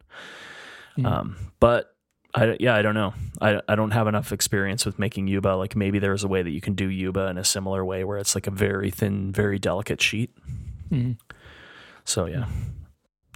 Um, 1.04 1.36
but 1.60 1.94
I 2.34 2.56
yeah, 2.60 2.74
I 2.74 2.82
don't 2.82 2.94
know. 2.94 3.14
I 3.40 3.60
I 3.68 3.74
don't 3.74 3.90
have 3.90 4.06
enough 4.06 4.32
experience 4.32 4.86
with 4.86 4.98
making 4.98 5.26
yuba. 5.28 5.48
Like 5.56 5.74
maybe 5.74 5.98
there's 5.98 6.24
a 6.24 6.28
way 6.28 6.42
that 6.42 6.50
you 6.50 6.60
can 6.60 6.74
do 6.74 6.88
yuba 6.88 7.26
in 7.28 7.38
a 7.38 7.44
similar 7.44 7.84
way 7.84 8.04
where 8.04 8.18
it's 8.18 8.34
like 8.34 8.46
a 8.46 8.50
very 8.50 8.90
thin, 8.90 9.32
very 9.32 9.58
delicate 9.58 10.00
sheet. 10.00 10.30
Mhm. 10.90 11.18
So 12.04 12.26
yeah. 12.26 12.46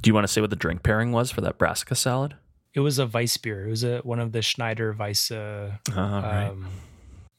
Do 0.03 0.11
you 0.11 0.15
want 0.15 0.25
to 0.27 0.33
say 0.33 0.41
what 0.41 0.51
the 0.51 0.57
drink 0.57 0.83
pairing 0.83 1.13
was 1.13 1.31
for 1.31 1.41
that 1.41 1.57
brassica 1.59 1.95
salad? 1.95 2.35
It 2.75 2.81
was 2.81 2.99
a 2.99 3.07
Weiss 3.07 3.37
beer. 3.37 3.67
It 3.67 3.71
was 3.71 3.85
a 3.85 3.99
one 3.99 4.21
of 4.21 4.33
the 4.33 4.43
Schneider 4.43 4.93
Weiss. 4.93 5.31
Uh, 5.31 5.77
Uh, 5.97 6.51
um, 6.51 6.67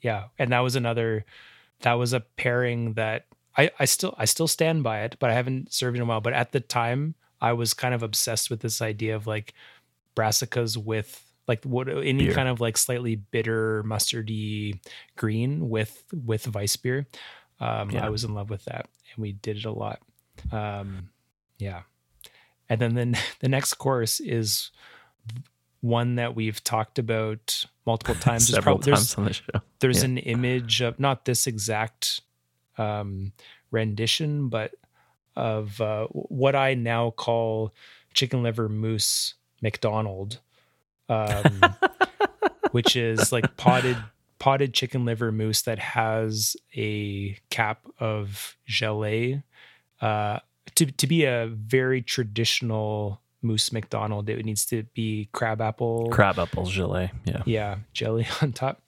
yeah, 0.02 0.26
and 0.40 0.52
that 0.52 0.60
was 0.60 0.76
another. 0.76 1.26
That 1.82 1.94
was 1.94 2.14
a 2.14 2.22
pairing 2.22 2.94
that 2.94 3.26
I 3.58 3.70
I 3.80 3.86
still 3.86 4.16
I 4.18 4.26
still 4.26 4.48
stand 4.48 4.84
by 4.84 5.02
it, 5.02 5.18
but 5.20 5.30
I 5.30 5.34
haven't 5.34 5.74
served 5.74 5.96
in 5.98 6.02
a 6.02 6.06
while. 6.06 6.22
But 6.22 6.34
at 6.34 6.52
the 6.54 6.60
time, 6.60 7.16
I 7.42 7.54
was 7.54 7.74
kind 7.74 7.94
of 7.94 8.02
obsessed 8.02 8.50
with 8.50 8.62
this 8.62 8.82
idea 8.82 9.16
of 9.16 9.28
like 9.28 9.54
brassicas 10.16 10.78
with 10.78 11.22
like 11.48 11.64
what 11.64 11.88
any 11.90 12.26
Beer. 12.26 12.34
kind 12.34 12.50
of 12.50 12.60
like 12.62 12.78
slightly 12.78 13.16
bitter 13.16 13.84
mustardy 13.84 14.80
green 15.16 15.70
with 15.70 16.04
with 16.12 16.54
Weiss 16.54 16.76
beer. 16.76 17.08
Um, 17.60 17.92
Yeah. 17.92 18.06
I 18.06 18.10
was 18.10 18.24
in 18.24 18.34
love 18.34 18.50
with 18.50 18.66
that, 18.66 18.88
and 19.14 19.22
we 19.22 19.32
did 19.34 19.58
it 19.58 19.66
a 19.66 19.72
lot. 19.72 20.00
Um, 20.52 21.10
yeah, 21.58 21.84
and 22.70 22.82
then 22.82 22.96
then 22.96 23.16
the 23.40 23.50
next 23.50 23.76
course 23.76 24.20
is 24.20 24.72
one 25.82 26.16
that 26.16 26.36
we've 26.36 26.64
talked 26.64 26.98
about 27.00 27.66
multiple 27.86 28.16
times. 28.20 28.48
There's 28.48 28.56
several 28.56 28.80
prob- 28.80 28.96
times 28.96 29.16
on 29.16 29.26
the 29.26 29.34
show. 29.34 29.44
there's 29.80 30.00
Yeah. 30.00 30.06
an 30.06 30.18
image 30.18 30.82
of 30.82 31.00
not 31.00 31.26
this 31.26 31.48
exact 31.48 32.22
um, 32.78 33.32
rendition, 33.72 34.50
but 34.50 34.74
of 35.36 35.80
uh, 35.80 36.08
what 36.08 36.56
I 36.56 36.74
now 36.74 37.12
call 37.12 37.74
chicken 38.14 38.42
liver 38.44 38.68
mousse 38.68 39.36
McDonald, 39.62 40.40
um, 41.10 41.62
which 42.72 42.96
is 42.96 43.32
like 43.32 43.58
potted 43.58 43.98
potted 44.40 44.74
chicken 44.74 45.06
liver 45.06 45.32
mousse 45.32 45.64
that 45.64 45.80
has 45.80 46.56
a 46.76 47.38
cap 47.50 47.80
of 48.00 48.56
gelée. 48.70 49.44
Uh, 50.02 50.40
to 50.76 50.86
to 50.88 51.08
be 51.08 51.26
a 51.26 51.48
very 51.48 52.02
traditional 52.02 53.22
mousse 53.42 53.72
McDonald, 53.72 54.30
it 54.30 54.44
needs 54.44 54.66
to 54.66 54.84
be 54.94 55.30
crabapple 55.32 56.10
Crab 56.10 56.40
apple 56.40 56.64
gelée. 56.66 57.12
Yeah. 57.26 57.44
yeah 57.46 57.76
jelly 57.94 58.28
on 58.42 58.52
top 58.54 58.82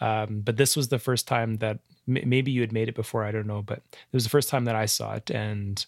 um, 0.00 0.40
but 0.40 0.56
this 0.56 0.76
was 0.76 0.88
the 0.88 0.98
first 0.98 1.28
time 1.28 1.56
that 1.58 1.78
m- 2.08 2.28
maybe 2.28 2.50
you 2.50 2.60
had 2.60 2.72
made 2.72 2.88
it 2.88 2.94
before 2.96 3.24
i 3.24 3.30
don't 3.30 3.46
know 3.46 3.62
but 3.62 3.78
it 3.92 4.12
was 4.12 4.24
the 4.24 4.30
first 4.30 4.48
time 4.48 4.64
that 4.64 4.74
i 4.74 4.84
saw 4.86 5.14
it 5.14 5.30
and 5.30 5.86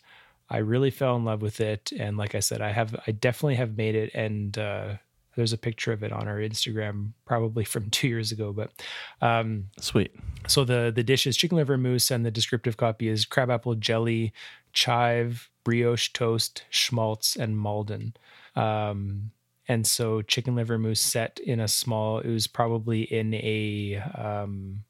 i 0.48 0.58
really 0.58 0.90
fell 0.90 1.16
in 1.16 1.24
love 1.24 1.42
with 1.42 1.60
it 1.60 1.90
and 1.98 2.16
like 2.16 2.34
i 2.36 2.40
said 2.40 2.60
i 2.62 2.70
have 2.70 2.94
i 3.08 3.10
definitely 3.10 3.56
have 3.56 3.76
made 3.76 3.96
it 3.96 4.10
and 4.14 4.56
uh, 4.56 4.94
there's 5.36 5.52
a 5.52 5.58
picture 5.58 5.92
of 5.92 6.02
it 6.02 6.12
on 6.12 6.28
our 6.28 6.38
instagram 6.38 7.10
probably 7.24 7.64
from 7.64 7.88
two 7.90 8.08
years 8.08 8.32
ago 8.32 8.52
but 8.52 8.70
um, 9.20 9.68
Sweet. 9.78 10.14
so 10.46 10.64
the 10.64 10.92
the 10.94 11.02
dish 11.02 11.26
is 11.26 11.36
chicken 11.36 11.56
liver 11.56 11.78
mousse, 11.78 12.10
and 12.10 12.24
the 12.24 12.30
descriptive 12.30 12.76
copy 12.76 13.08
is 13.08 13.24
crabapple 13.24 13.74
jelly, 13.76 14.32
chive, 14.72 15.48
brioche 15.64 16.12
toast, 16.12 16.64
schmaltz, 16.70 17.36
and 17.36 17.56
Maldon. 17.58 18.14
Um, 18.56 19.30
and 19.68 19.86
so 19.86 20.22
chicken 20.22 20.54
liver 20.54 20.78
mousse 20.78 21.00
set 21.00 21.40
in 21.44 21.60
a 21.60 21.68
small. 21.68 22.18
It 22.18 22.30
was 22.30 22.46
probably 22.46 23.02
in 23.02 23.34
a 23.34 24.02
um, 24.16 24.84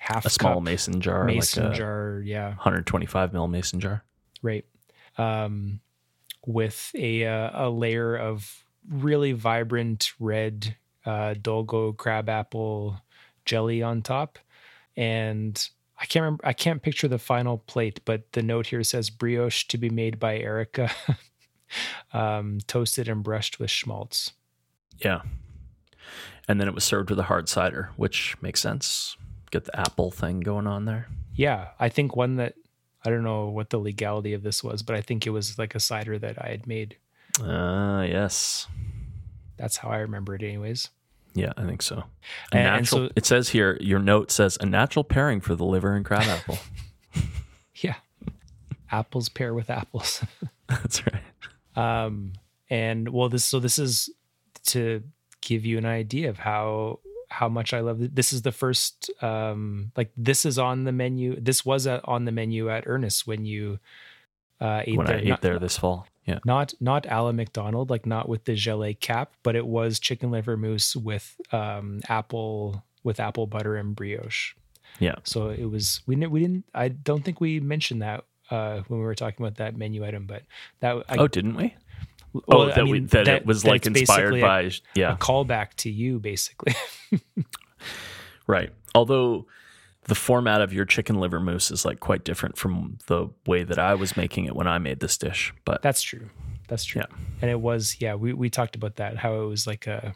half 0.00 0.26
A 0.26 0.30
small 0.30 0.60
mason 0.60 1.00
jar, 1.00 1.24
mason 1.24 1.64
like 1.64 1.74
a 1.74 1.76
jar. 1.76 2.22
Yeah, 2.24 2.48
125 2.48 3.32
mil 3.32 3.48
mason 3.48 3.80
jar. 3.80 4.04
right. 4.42 4.64
Um, 5.18 5.80
with 6.46 6.92
a 6.94 7.24
uh, 7.26 7.66
a 7.66 7.70
layer 7.70 8.16
of 8.16 8.64
really 8.90 9.32
vibrant 9.32 10.12
red 10.18 10.76
uh, 11.04 11.34
Dolgo 11.34 11.96
crabapple 11.96 13.00
jelly 13.44 13.82
on 13.82 14.02
top, 14.02 14.38
and 14.96 15.68
I 15.98 16.06
can't 16.06 16.22
remember. 16.22 16.46
I 16.46 16.52
can't 16.52 16.82
picture 16.82 17.08
the 17.08 17.18
final 17.18 17.58
plate, 17.58 18.00
but 18.04 18.32
the 18.32 18.42
note 18.42 18.66
here 18.66 18.82
says 18.82 19.10
brioche 19.10 19.64
to 19.68 19.78
be 19.78 19.90
made 19.90 20.18
by 20.18 20.38
Erica, 20.38 20.90
um, 22.12 22.58
toasted 22.66 23.08
and 23.08 23.22
brushed 23.22 23.58
with 23.58 23.70
schmaltz. 23.70 24.32
Yeah. 24.98 25.22
And 26.48 26.60
then 26.60 26.68
it 26.68 26.74
was 26.74 26.84
served 26.84 27.10
with 27.10 27.18
a 27.18 27.24
hard 27.24 27.48
cider, 27.48 27.90
which 27.96 28.40
makes 28.40 28.60
sense. 28.60 29.16
Get 29.50 29.64
the 29.64 29.78
apple 29.78 30.10
thing 30.10 30.40
going 30.40 30.66
on 30.66 30.84
there. 30.84 31.08
Yeah, 31.34 31.68
I 31.78 31.88
think 31.88 32.14
one 32.14 32.36
that 32.36 32.54
I 33.04 33.10
don't 33.10 33.24
know 33.24 33.48
what 33.48 33.70
the 33.70 33.78
legality 33.78 34.32
of 34.32 34.42
this 34.42 34.62
was, 34.62 34.82
but 34.82 34.96
I 34.96 35.00
think 35.00 35.26
it 35.26 35.30
was 35.30 35.58
like 35.58 35.74
a 35.74 35.80
cider 35.80 36.18
that 36.18 36.42
I 36.42 36.48
had 36.48 36.66
made. 36.66 36.96
Ah, 37.42 38.02
yes. 38.02 38.66
That's 39.56 39.76
how 39.78 39.88
I 39.88 39.98
remember 39.98 40.34
it, 40.34 40.42
anyways. 40.42 40.90
Yeah, 41.34 41.52
I 41.56 41.64
think 41.64 41.82
so. 41.82 41.96
A 41.96 42.56
And- 42.56 42.66
and 42.68 42.82
natural, 42.82 43.06
so- 43.08 43.12
it 43.16 43.26
says 43.26 43.50
here, 43.50 43.76
your 43.80 43.98
note 43.98 44.30
says 44.30 44.56
a 44.60 44.66
natural 44.66 45.04
pairing 45.04 45.40
for 45.40 45.54
the 45.54 45.64
liver 45.64 45.94
and 45.94 46.04
crab 46.04 46.22
apple. 46.24 46.58
Yeah, 47.82 47.96
apples 48.90 49.28
pair 49.28 49.52
with 49.52 49.68
apples. 49.68 50.24
That's 50.68 51.02
right. 51.06 51.22
Um, 51.76 52.32
and 52.70 53.10
well, 53.10 53.28
this 53.28 53.44
so 53.44 53.60
this 53.60 53.78
is 53.78 54.08
to 54.68 55.02
give 55.42 55.66
you 55.66 55.76
an 55.76 55.84
idea 55.84 56.30
of 56.30 56.38
how 56.38 57.00
how 57.28 57.50
much 57.50 57.74
I 57.74 57.80
love 57.80 58.00
it. 58.00 58.14
This 58.16 58.32
is 58.32 58.40
the 58.42 58.50
first 58.52 59.10
um 59.22 59.92
like 59.94 60.10
this 60.16 60.46
is 60.46 60.58
on 60.58 60.84
the 60.84 60.92
menu. 60.92 61.38
This 61.38 61.66
was 61.66 61.86
at, 61.86 62.00
on 62.04 62.24
the 62.24 62.32
menu 62.32 62.70
at 62.70 62.84
Ernest 62.86 63.26
when 63.26 63.44
you 63.44 63.78
uh 64.58 64.80
ate 64.86 64.96
when 64.96 65.06
there. 65.06 65.16
I 65.16 65.20
ate 65.20 65.28
Not- 65.28 65.42
there 65.42 65.58
this 65.58 65.76
fall. 65.76 66.06
Yeah. 66.26 66.38
not 66.44 66.74
not 66.80 67.06
Alan 67.06 67.36
McDonald, 67.36 67.88
like 67.90 68.04
not 68.06 68.28
with 68.28 68.44
the 68.44 68.52
gelée 68.52 68.98
cap, 68.98 69.32
but 69.42 69.54
it 69.54 69.66
was 69.66 70.00
chicken 70.00 70.30
liver 70.30 70.56
mousse 70.56 70.96
with 70.96 71.40
um 71.52 72.00
apple 72.08 72.84
with 73.04 73.20
apple 73.20 73.46
butter 73.46 73.76
and 73.76 73.94
brioche. 73.94 74.54
Yeah. 74.98 75.16
So 75.24 75.50
it 75.50 75.66
was 75.66 76.00
we 76.06 76.16
didn't 76.16 76.32
we 76.32 76.40
didn't 76.40 76.64
I 76.74 76.88
don't 76.88 77.24
think 77.24 77.40
we 77.40 77.60
mentioned 77.60 78.02
that 78.02 78.24
uh 78.50 78.82
when 78.88 78.98
we 79.00 79.06
were 79.06 79.14
talking 79.14 79.44
about 79.44 79.58
that 79.58 79.76
menu 79.76 80.04
item, 80.04 80.26
but 80.26 80.42
that 80.80 81.04
I, 81.08 81.16
oh, 81.16 81.28
didn't 81.28 81.54
we? 81.54 81.74
well, 82.32 82.62
oh, 82.62 82.70
I 82.70 82.74
that, 82.74 82.84
we, 82.84 82.92
mean, 82.92 83.06
that, 83.06 83.28
it 83.28 83.46
was 83.46 83.62
that 83.62 83.68
like 83.68 83.86
inspired 83.86 84.40
by. 84.40 84.62
a, 84.62 84.70
yeah. 84.94 85.12
a 85.14 85.16
callback 85.16 85.74
to 85.76 85.90
you 85.90 86.18
basically. 86.18 86.74
Right. 88.46 88.70
Although 88.94 89.46
the 90.06 90.14
format 90.14 90.60
of 90.60 90.72
your 90.72 90.84
chicken 90.84 91.18
liver 91.20 91.40
mousse 91.40 91.70
is 91.70 91.84
like 91.84 92.00
quite 92.00 92.24
different 92.24 92.56
from 92.56 92.98
the 93.06 93.28
way 93.46 93.64
that 93.64 93.78
I 93.78 93.94
was 93.94 94.16
making 94.16 94.44
it 94.44 94.54
when 94.54 94.66
I 94.66 94.78
made 94.78 95.00
this 95.00 95.18
dish. 95.18 95.52
But 95.64 95.82
That's 95.82 96.02
true. 96.02 96.30
That's 96.68 96.84
true. 96.84 97.02
Yeah. 97.02 97.16
And 97.42 97.50
it 97.50 97.60
was, 97.60 97.96
yeah, 97.98 98.14
we, 98.14 98.32
we 98.32 98.50
talked 98.50 98.76
about 98.76 98.96
that, 98.96 99.16
how 99.18 99.40
it 99.40 99.46
was 99.46 99.66
like 99.66 99.86
a 99.86 100.14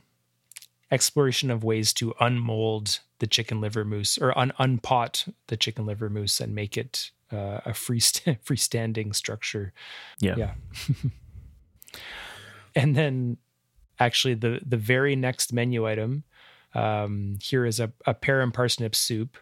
exploration 0.91 1.51
of 1.51 1.63
ways 1.63 1.93
to 1.95 2.15
unmold 2.21 3.01
the 3.21 3.27
chicken 3.27 3.61
liver 3.61 3.85
mousse 3.85 4.19
or 4.19 4.37
un, 4.37 4.53
unpot 4.59 5.33
the 5.47 5.57
chicken 5.57 5.87
liver 5.87 6.09
mousse 6.09 6.41
and 6.41 6.55
make 6.55 6.77
it 6.77 7.11
uh, 7.33 7.61
a 7.65 7.75
free 7.75 8.01
freestanding 8.01 9.15
structure. 9.15 9.73
yeah. 10.21 10.37
Yeah. 10.37 10.55
and 12.77 12.95
then 12.97 13.37
actually 13.99 14.35
the 14.35 14.61
the 14.65 14.77
very 14.77 15.17
next 15.17 15.53
menu 15.53 15.87
item 15.87 16.23
um 16.75 17.37
here 17.43 17.67
is 17.67 17.81
a, 17.81 17.93
a 18.07 18.15
pear 18.15 18.41
and 18.41 18.55
parsnip 18.55 18.95
soup 18.95 19.37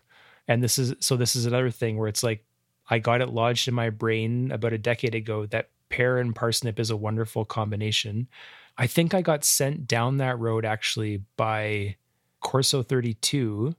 and 0.49 0.63
this 0.63 0.79
is 0.79 0.95
so 1.01 1.17
this 1.17 1.37
is 1.37 1.47
another 1.47 1.71
thing 1.71 1.97
where 1.99 2.09
it's 2.09 2.23
like 2.23 2.45
i 2.91 2.99
got 2.99 3.21
it 3.21 3.29
lodged 3.29 3.69
in 3.69 3.75
my 3.75 3.91
brain 3.91 4.51
about 4.51 4.73
a 4.73 4.79
decade 4.79 5.15
ago 5.15 5.47
that 5.47 5.71
pear 5.91 6.19
and 6.19 6.35
parsnip 6.35 6.79
is 6.81 6.91
a 6.91 6.97
wonderful 6.97 7.45
combination 7.45 8.27
i 8.77 8.87
think 8.87 9.15
i 9.15 9.23
got 9.23 9.45
sent 9.45 9.87
down 9.87 10.17
that 10.17 10.39
road 10.39 10.65
actually 10.65 11.23
by 11.37 11.95
corso 12.41 12.83
32 12.83 13.75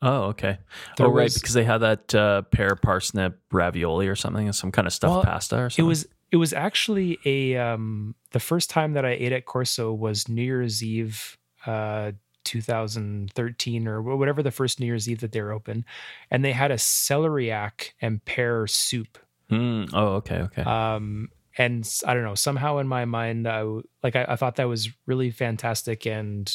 Oh, 0.00 0.26
okay. 0.26 0.58
There 0.96 1.08
oh, 1.08 1.10
right. 1.10 1.24
was- 1.24 1.34
Because 1.34 1.54
they 1.54 1.64
had 1.64 1.78
that 1.78 2.14
uh, 2.14 2.42
pear 2.42 2.76
parsnip 2.76 3.34
ravioli 3.50 4.06
or 4.06 4.14
something, 4.14 4.52
some 4.52 4.70
kind 4.70 4.86
of 4.86 4.92
stuffed 4.92 5.10
Well, 5.10 5.24
pasta 5.24 5.56
or 5.58 5.70
something. 5.70 5.84
It 5.84 5.88
was 5.88 6.06
it 6.30 6.36
was 6.36 6.52
actually 6.52 7.18
a 7.24 7.56
um 7.56 8.14
the 8.30 8.38
first 8.38 8.70
time 8.70 8.92
that 8.92 9.04
I 9.04 9.10
ate 9.10 9.32
at 9.32 9.44
Corso 9.44 9.92
was 9.92 10.28
New 10.28 10.42
Year's 10.42 10.84
Eve 10.84 11.36
uh 11.66 12.12
2013 12.48 13.86
or 13.86 14.02
whatever 14.02 14.42
the 14.42 14.50
first 14.50 14.80
New 14.80 14.86
Year's 14.86 15.08
Eve 15.08 15.20
that 15.20 15.32
they 15.32 15.42
were 15.42 15.52
open 15.52 15.84
and 16.30 16.44
they 16.44 16.52
had 16.52 16.70
a 16.70 16.76
celeriac 16.76 17.90
and 18.00 18.24
pear 18.24 18.66
soup 18.66 19.18
Mm, 19.50 19.90
oh, 19.94 20.16
okay. 20.16 20.40
Okay. 20.42 20.62
um 20.62 21.28
and 21.56 21.88
I 22.06 22.14
don't 22.14 22.22
know 22.22 22.34
somehow 22.34 22.78
in 22.78 22.86
my 22.86 23.04
mind 23.04 23.48
I 23.48 23.62
like 24.02 24.14
I, 24.14 24.26
I 24.28 24.36
thought 24.36 24.56
that 24.56 24.68
was 24.68 24.90
really 25.06 25.30
fantastic 25.30 26.06
and 26.06 26.52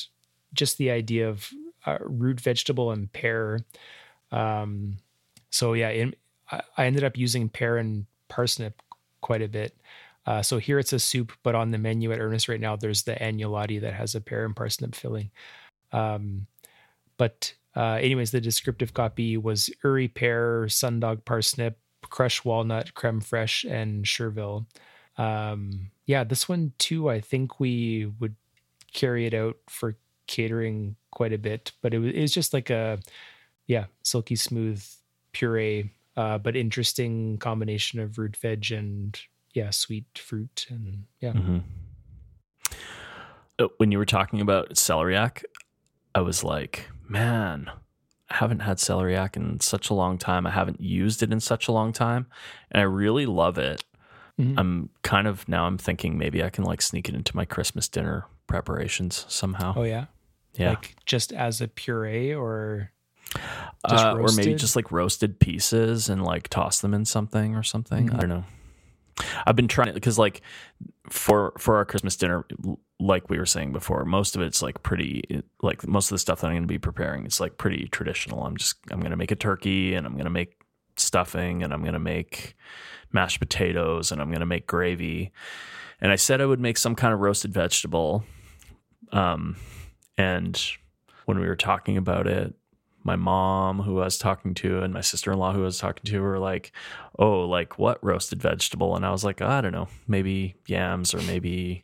just 0.53 0.77
the 0.77 0.91
idea 0.91 1.29
of 1.29 1.49
uh, 1.85 1.97
root 2.01 2.39
vegetable 2.39 2.91
and 2.91 3.11
pear 3.11 3.59
um 4.31 4.97
so 5.49 5.73
yeah 5.73 5.89
in, 5.89 6.15
I, 6.51 6.61
I 6.77 6.85
ended 6.85 7.03
up 7.03 7.17
using 7.17 7.49
pear 7.49 7.77
and 7.77 8.05
parsnip 8.29 8.81
quite 9.21 9.41
a 9.41 9.47
bit 9.47 9.75
uh, 10.25 10.41
so 10.41 10.57
here 10.57 10.79
it's 10.79 10.93
a 10.93 10.99
soup 10.99 11.33
but 11.41 11.55
on 11.55 11.71
the 11.71 11.77
menu 11.77 12.11
at 12.11 12.19
Ernest 12.19 12.47
right 12.47 12.61
now 12.61 12.75
there's 12.75 13.03
the 13.03 13.15
agnolotti 13.15 13.81
that 13.81 13.93
has 13.93 14.15
a 14.15 14.21
pear 14.21 14.45
and 14.45 14.55
parsnip 14.55 14.95
filling 14.95 15.31
um 15.93 16.47
but 17.17 17.53
uh 17.75 17.97
anyways 18.01 18.31
the 18.31 18.41
descriptive 18.41 18.93
copy 18.93 19.37
was 19.37 19.69
Ure 19.83 20.07
pear 20.09 20.65
sundog 20.65 21.23
parsnip 21.25 21.77
crushed 22.09 22.45
walnut, 22.45 22.93
creme 22.93 23.21
fraiche, 23.21 23.69
and 23.69 24.05
Chervil. 24.05 24.65
Um, 25.17 25.91
yeah, 26.05 26.23
this 26.23 26.47
one 26.47 26.73
too. 26.77 27.09
I 27.09 27.21
think 27.21 27.59
we 27.59 28.11
would 28.19 28.35
carry 28.93 29.25
it 29.25 29.33
out 29.33 29.57
for 29.67 29.97
catering 30.27 30.95
quite 31.11 31.33
a 31.33 31.37
bit, 31.37 31.71
but 31.81 31.93
it 31.93 31.99
was, 31.99 32.31
just 32.31 32.53
like 32.53 32.69
a 32.69 32.99
yeah, 33.67 33.85
silky 34.03 34.35
smooth 34.35 34.83
puree, 35.31 35.89
uh, 36.17 36.37
but 36.37 36.55
interesting 36.55 37.37
combination 37.37 37.99
of 37.99 38.17
root 38.17 38.37
veg 38.37 38.71
and 38.71 39.19
yeah, 39.53 39.69
sweet 39.69 40.05
fruit 40.17 40.65
and 40.69 41.05
yeah. 41.19 41.31
hmm 41.31 41.59
When 43.77 43.91
you 43.91 43.97
were 43.97 44.05
talking 44.05 44.41
about 44.41 44.71
celeriac, 44.71 45.43
I 46.15 46.21
was 46.21 46.43
like, 46.43 46.89
man, 47.07 47.69
I 48.29 48.35
haven't 48.35 48.59
had 48.59 48.77
celeriac 48.77 49.35
in 49.35 49.59
such 49.59 49.89
a 49.89 49.93
long 49.93 50.17
time. 50.17 50.45
I 50.47 50.51
haven't 50.51 50.81
used 50.81 51.23
it 51.23 51.31
in 51.31 51.39
such 51.39 51.67
a 51.67 51.71
long 51.71 51.91
time, 51.93 52.27
and 52.71 52.79
I 52.81 52.83
really 52.85 53.25
love 53.25 53.57
it. 53.57 53.83
Mhm. 54.39 54.55
I'm 54.57 54.89
kind 55.03 55.27
of 55.27 55.47
now. 55.47 55.65
I'm 55.65 55.77
thinking 55.77 56.17
maybe 56.17 56.43
I 56.43 56.49
can 56.49 56.63
like 56.63 56.81
sneak 56.81 57.07
it 57.09 57.15
into 57.15 57.35
my 57.35 57.45
Christmas 57.45 57.87
dinner 57.87 58.25
preparations 58.47 59.25
somehow. 59.27 59.73
Oh 59.75 59.83
yeah, 59.83 60.05
yeah, 60.55 60.69
like 60.69 60.95
just 61.05 61.31
as 61.31 61.61
a 61.61 61.67
puree 61.67 62.33
or 62.33 62.91
just 63.89 64.05
uh, 64.05 64.15
or 64.15 64.27
maybe 64.35 64.55
just 64.55 64.75
like 64.75 64.91
roasted 64.91 65.39
pieces 65.39 66.09
and 66.09 66.23
like 66.23 66.47
toss 66.47 66.81
them 66.81 66.93
in 66.95 67.05
something 67.05 67.55
or 67.55 67.61
something. 67.63 68.09
Mhm. 68.09 68.15
I 68.15 68.19
don't 68.21 68.29
know. 68.29 68.43
I've 69.45 69.55
been 69.55 69.67
trying 69.67 69.93
because 69.93 70.17
like 70.17 70.41
for 71.11 71.53
for 71.59 71.75
our 71.75 71.85
Christmas 71.85 72.15
dinner, 72.15 72.45
like 73.03 73.29
we 73.29 73.37
were 73.37 73.45
saying 73.45 73.73
before, 73.73 74.05
most 74.05 74.35
of 74.35 74.41
it's 74.41 74.61
like 74.61 74.81
pretty 74.81 75.43
like 75.61 75.85
most 75.87 76.09
of 76.09 76.15
the 76.15 76.19
stuff 76.19 76.41
that 76.41 76.47
I'm 76.47 76.53
going 76.53 76.63
to 76.63 76.67
be 76.67 76.79
preparing 76.79 77.25
it's 77.25 77.39
like 77.39 77.57
pretty 77.57 77.87
traditional. 77.89 78.45
I'm 78.45 78.57
just 78.57 78.75
I'm 78.91 78.99
going 78.99 79.11
to 79.11 79.17
make 79.17 79.31
a 79.31 79.35
turkey 79.35 79.93
and 79.93 80.05
I'm 80.05 80.13
going 80.13 80.25
to 80.25 80.29
make 80.31 80.61
stuffing 80.95 81.63
and 81.63 81.73
I'm 81.73 81.81
going 81.81 81.93
to 81.93 81.99
make 81.99 82.55
mashed 83.11 83.39
potatoes 83.39 84.11
and 84.11 84.21
I'm 84.21 84.29
going 84.29 84.39
to 84.39 84.45
make 84.45 84.67
gravy. 84.67 85.31
And 85.99 86.11
I 86.11 86.15
said 86.15 86.41
I 86.41 86.45
would 86.45 86.59
make 86.59 86.77
some 86.77 86.95
kind 86.95 87.13
of 87.13 87.19
roasted 87.19 87.53
vegetable. 87.53 88.23
Um, 89.11 89.57
and 90.17 90.61
when 91.25 91.39
we 91.39 91.47
were 91.47 91.55
talking 91.55 91.97
about 91.97 92.27
it, 92.27 92.53
my 93.03 93.15
mom, 93.17 93.81
who 93.81 93.99
I 93.99 94.05
was 94.05 94.17
talking 94.17 94.53
to, 94.55 94.81
and 94.81 94.93
my 94.93 95.01
sister 95.01 95.31
in 95.33 95.37
law, 95.37 95.51
who 95.51 95.61
I 95.61 95.65
was 95.65 95.77
talking 95.77 96.05
to, 96.05 96.21
were 96.21 96.39
like, 96.39 96.71
"Oh, 97.19 97.41
like 97.41 97.77
what 97.77 98.01
roasted 98.01 98.41
vegetable?" 98.41 98.95
And 98.95 99.05
I 99.05 99.11
was 99.11 99.25
like, 99.25 99.41
"I 99.41 99.59
don't 99.59 99.73
know, 99.73 99.89
maybe 100.07 100.55
yams 100.67 101.13
or 101.13 101.21
maybe." 101.23 101.83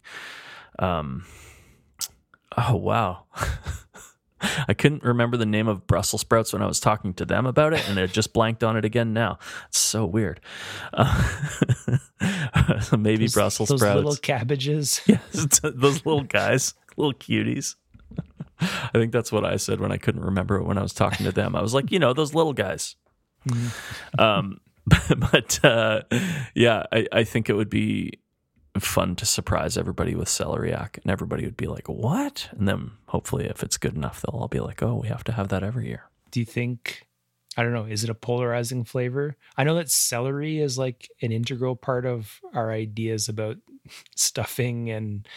Um, 0.79 1.25
oh 2.57 2.75
wow, 2.75 3.25
I 4.67 4.73
couldn't 4.73 5.03
remember 5.03 5.37
the 5.37 5.45
name 5.45 5.67
of 5.67 5.85
Brussels 5.85 6.21
sprouts 6.21 6.53
when 6.53 6.61
I 6.61 6.65
was 6.65 6.79
talking 6.79 7.13
to 7.15 7.25
them 7.25 7.45
about 7.45 7.73
it, 7.73 7.87
and 7.89 7.99
it 7.99 8.11
just 8.11 8.33
blanked 8.33 8.63
on 8.63 8.77
it 8.77 8.85
again 8.85 9.13
now. 9.13 9.37
It's 9.67 9.79
so 9.79 10.05
weird. 10.05 10.39
Uh, 10.93 11.37
maybe 12.97 13.25
those, 13.25 13.33
Brussels 13.33 13.69
those 13.69 13.81
sprouts. 13.81 13.95
little 13.97 14.15
cabbages. 14.15 15.01
Yes, 15.07 15.59
those 15.61 16.05
little 16.05 16.23
guys, 16.23 16.73
little 16.95 17.13
cuties. 17.13 17.75
I 18.61 18.89
think 18.93 19.11
that's 19.11 19.31
what 19.31 19.45
I 19.45 19.55
said 19.57 19.79
when 19.79 19.91
I 19.91 19.97
couldn't 19.97 20.23
remember 20.23 20.57
it 20.57 20.63
when 20.63 20.77
I 20.77 20.81
was 20.81 20.93
talking 20.93 21.25
to 21.25 21.31
them. 21.31 21.55
I 21.55 21.61
was 21.61 21.73
like, 21.73 21.91
you 21.91 21.99
know, 21.99 22.13
those 22.13 22.33
little 22.33 22.53
guys. 22.53 22.95
Um, 24.17 24.59
but 25.17 25.63
uh, 25.63 26.01
yeah, 26.55 26.83
I, 26.91 27.07
I 27.11 27.23
think 27.23 27.49
it 27.49 27.53
would 27.53 27.69
be 27.69 28.19
fun 28.77 29.15
to 29.15 29.25
surprise 29.25 29.77
everybody 29.77 30.15
with 30.15 30.27
celeriac, 30.27 30.97
and 31.01 31.11
everybody 31.11 31.43
would 31.45 31.57
be 31.57 31.67
like, 31.67 31.89
"What?" 31.89 32.49
And 32.51 32.67
then 32.67 32.91
hopefully, 33.07 33.45
if 33.45 33.63
it's 33.63 33.77
good 33.77 33.95
enough, 33.95 34.21
they'll 34.21 34.39
all 34.39 34.47
be 34.47 34.59
like, 34.59 34.83
"Oh, 34.83 34.95
we 34.95 35.07
have 35.07 35.23
to 35.25 35.31
have 35.33 35.47
that 35.49 35.63
every 35.63 35.87
year." 35.87 36.03
do 36.31 36.39
you 36.39 36.45
think 36.45 37.07
i 37.57 37.63
don't 37.63 37.73
know 37.73 37.85
is 37.85 38.03
it 38.03 38.09
a 38.11 38.13
polarizing 38.13 38.83
flavor 38.83 39.35
i 39.57 39.63
know 39.63 39.73
that 39.73 39.89
celery 39.89 40.59
is 40.59 40.77
like 40.77 41.09
an 41.23 41.31
integral 41.31 41.75
part 41.75 42.05
of 42.05 42.39
our 42.53 42.71
ideas 42.71 43.27
about 43.27 43.57
stuffing 44.15 44.91
and 44.91 45.27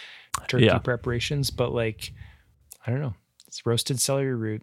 turkey 0.48 0.66
Yeah. 0.66 0.76
preparations 0.78 1.50
but 1.50 1.72
like 1.72 2.12
i 2.86 2.90
don't 2.90 3.00
know 3.00 3.14
it's 3.46 3.64
roasted 3.64 3.98
celery 4.00 4.34
root 4.34 4.62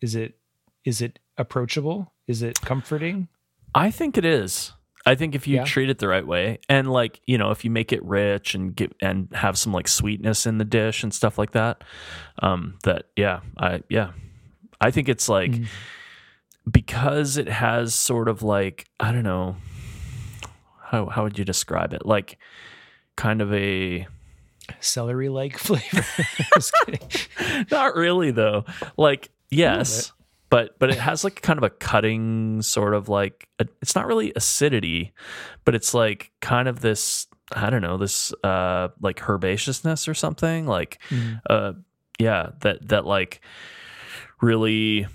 is 0.00 0.14
it 0.14 0.38
is 0.86 1.02
it 1.02 1.18
approachable 1.36 2.10
is 2.26 2.40
it 2.42 2.58
comforting 2.62 3.28
I 3.74 3.90
think 3.92 4.16
it 4.18 4.24
is. 4.24 4.72
I 5.06 5.14
think 5.14 5.34
if 5.34 5.46
you 5.46 5.56
Yeah. 5.56 5.64
treat 5.64 5.88
it 5.90 5.98
the 5.98 6.08
right 6.08 6.26
way 6.26 6.58
and 6.68 6.90
like, 6.90 7.20
you 7.26 7.38
know, 7.38 7.50
if 7.50 7.64
you 7.64 7.70
make 7.70 7.92
it 7.92 8.02
rich 8.04 8.54
and 8.54 8.74
get 8.76 8.94
and 9.00 9.28
have 9.32 9.56
some 9.58 9.72
like 9.72 9.88
sweetness 9.88 10.46
in 10.46 10.58
the 10.58 10.64
dish 10.64 11.02
and 11.02 11.12
stuff 11.14 11.38
like 11.38 11.52
that, 11.52 11.82
um 12.42 12.78
that 12.84 13.06
yeah, 13.16 13.40
I 13.58 13.82
yeah. 13.88 14.12
I 14.80 14.90
think 14.90 15.08
it's 15.08 15.28
like 15.28 15.50
Mhm. 15.52 15.66
because 16.70 17.36
it 17.36 17.48
has 17.48 17.94
sort 17.94 18.28
of 18.28 18.42
like, 18.42 18.86
I 18.98 19.12
don't 19.12 19.24
know, 19.24 19.56
how 20.84 21.06
how 21.06 21.22
would 21.24 21.38
you 21.38 21.44
describe 21.44 21.92
it? 21.94 22.04
Like 22.04 22.38
kind 23.16 23.40
of 23.40 23.52
a 23.52 24.06
celery 24.80 25.28
like 25.28 25.58
flavor 25.66 26.04
not 27.70 27.94
really 27.96 28.30
though. 28.30 28.64
Like 28.96 29.30
yes, 29.50 30.12
but 30.50 30.78
but 30.78 30.90
it 30.90 30.98
has 30.98 31.24
like 31.24 31.40
kind 31.42 31.58
of 31.58 31.62
a 31.62 31.70
cutting 31.70 32.60
sort 32.62 32.92
of 32.94 33.08
like 33.08 33.48
a, 33.58 33.66
it's 33.80 33.94
not 33.94 34.06
really 34.06 34.32
acidity, 34.36 35.12
but 35.64 35.74
it's 35.74 35.94
like 35.94 36.30
kind 36.40 36.68
of 36.68 36.80
this 36.80 37.26
I 37.52 37.70
don't 37.70 37.82
know 37.82 37.96
this 37.96 38.32
uh 38.44 38.88
like 39.00 39.16
herbaceousness 39.18 40.06
or 40.08 40.14
something 40.14 40.66
like 40.66 41.00
Mhm. 41.10 41.40
uh 41.48 41.72
yeah 42.18 42.50
that 42.60 42.88
that 42.88 43.06
like 43.06 43.40
really 44.40 45.06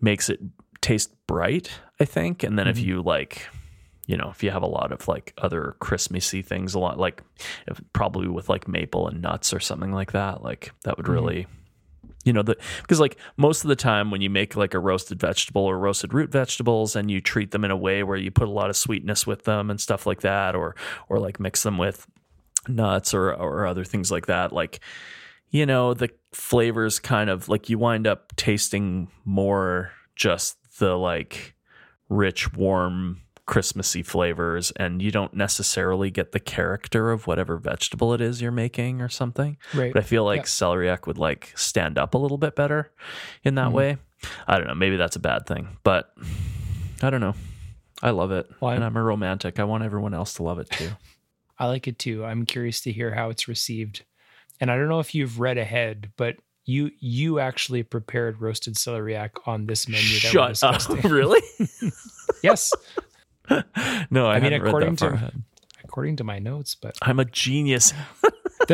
makes 0.00 0.28
it 0.30 0.40
taste 0.80 1.14
bright 1.26 1.70
I 1.98 2.04
think 2.04 2.42
and 2.42 2.58
then 2.58 2.66
if 2.68 2.78
Mhm. 2.78 2.82
you 2.84 3.02
like 3.02 3.46
you 4.06 4.16
know 4.16 4.30
if 4.30 4.42
you 4.42 4.50
have 4.50 4.62
a 4.62 4.66
lot 4.66 4.92
of 4.92 5.06
like 5.08 5.34
other 5.38 5.76
Christmassy 5.80 6.42
things 6.42 6.74
a 6.74 6.78
lot 6.78 6.98
like 6.98 7.22
if, 7.66 7.80
probably 7.92 8.28
with 8.28 8.48
like 8.48 8.66
maple 8.66 9.08
and 9.08 9.20
nuts 9.22 9.52
or 9.52 9.60
something 9.60 9.92
like 9.92 10.12
that 10.12 10.42
like 10.42 10.72
that 10.84 10.96
would 10.96 11.06
Mhm. 11.06 11.12
really 11.12 11.46
you 12.24 12.32
know 12.32 12.42
the 12.42 12.56
because 12.82 13.00
like 13.00 13.16
most 13.36 13.64
of 13.64 13.68
the 13.68 13.76
time 13.76 14.10
when 14.10 14.20
you 14.20 14.30
make 14.30 14.56
like 14.56 14.74
a 14.74 14.78
roasted 14.78 15.18
vegetable 15.18 15.62
or 15.62 15.78
roasted 15.78 16.12
root 16.12 16.30
vegetables 16.30 16.94
and 16.94 17.10
you 17.10 17.20
treat 17.20 17.50
them 17.50 17.64
in 17.64 17.70
a 17.70 17.76
way 17.76 18.02
where 18.02 18.16
you 18.16 18.30
put 18.30 18.48
a 18.48 18.50
lot 18.50 18.70
of 18.70 18.76
sweetness 18.76 19.26
with 19.26 19.44
them 19.44 19.70
and 19.70 19.80
stuff 19.80 20.06
like 20.06 20.20
that 20.20 20.54
or 20.54 20.76
or 21.08 21.18
like 21.18 21.40
mix 21.40 21.62
them 21.62 21.78
with 21.78 22.06
nuts 22.68 23.14
or 23.14 23.32
or 23.32 23.66
other 23.66 23.84
things 23.84 24.10
like 24.10 24.26
that 24.26 24.52
like 24.52 24.80
you 25.48 25.64
know 25.64 25.94
the 25.94 26.10
flavors 26.32 26.98
kind 26.98 27.30
of 27.30 27.48
like 27.48 27.68
you 27.70 27.78
wind 27.78 28.06
up 28.06 28.34
tasting 28.36 29.08
more 29.24 29.90
just 30.14 30.58
the 30.78 30.94
like 30.96 31.54
rich 32.08 32.52
warm 32.54 33.20
christmassy 33.50 34.00
flavors 34.02 34.70
and 34.76 35.02
you 35.02 35.10
don't 35.10 35.34
necessarily 35.34 36.08
get 36.08 36.30
the 36.30 36.38
character 36.38 37.10
of 37.10 37.26
whatever 37.26 37.56
vegetable 37.56 38.14
it 38.14 38.20
is 38.20 38.40
you're 38.40 38.52
making 38.52 39.02
or 39.02 39.08
something 39.08 39.56
Right. 39.74 39.92
but 39.92 40.04
I 40.04 40.06
feel 40.06 40.24
like 40.24 40.42
Yeah. 40.42 40.44
celeriac 40.44 41.06
would 41.08 41.18
like 41.18 41.52
stand 41.56 41.98
up 41.98 42.14
a 42.14 42.18
little 42.18 42.38
bit 42.38 42.54
better 42.54 42.92
in 43.42 43.56
that 43.56 43.70
Mhm. 43.70 43.72
way. 43.72 43.96
I 44.46 44.56
don't 44.56 44.68
know. 44.68 44.74
Maybe 44.76 44.96
that's 44.96 45.16
a 45.16 45.20
bad 45.20 45.46
thing, 45.46 45.66
but 45.82 46.14
I 47.02 47.10
don't 47.10 47.20
know. 47.20 47.34
I 48.02 48.10
love 48.10 48.30
it, 48.30 48.48
Well, 48.60 48.70
and 48.70 48.84
I'm- 48.84 48.92
I'm 48.96 49.02
a 49.02 49.02
romantic. 49.02 49.58
I 49.58 49.64
want 49.64 49.82
everyone 49.82 50.14
else 50.14 50.32
to 50.34 50.44
love 50.44 50.60
it 50.60 50.70
too. 50.70 50.90
I 51.58 51.66
like 51.66 51.88
it 51.88 51.98
too. 51.98 52.24
I'm 52.24 52.46
curious 52.46 52.80
to 52.82 52.92
hear 52.92 53.14
how 53.16 53.30
it's 53.30 53.48
received. 53.48 54.04
And 54.60 54.70
I 54.70 54.76
don't 54.76 54.88
know 54.88 55.00
if 55.00 55.12
you've 55.12 55.40
read 55.40 55.58
ahead, 55.58 56.12
but 56.16 56.36
you 56.66 56.92
you 57.00 57.40
actually 57.40 57.82
prepared 57.82 58.40
roasted 58.40 58.74
celeriac 58.74 59.30
on 59.46 59.66
this 59.66 59.88
menu 59.88 60.20
that 60.20 60.30
Shut 60.30 60.62
up! 60.62 61.04
really? 61.04 61.40
yes. 62.44 62.72
no, 64.10 64.26
I, 64.26 64.36
I, 64.36 64.40
mean, 64.40 64.52
according 64.52 64.96
to 64.96 65.08
ahead. 65.08 65.42
according 65.84 66.16
to 66.16 66.24
my 66.24 66.38
notes, 66.38 66.74
but 66.74 66.96
I'm 67.02 67.18
a 67.18 67.24
genius. 67.24 67.92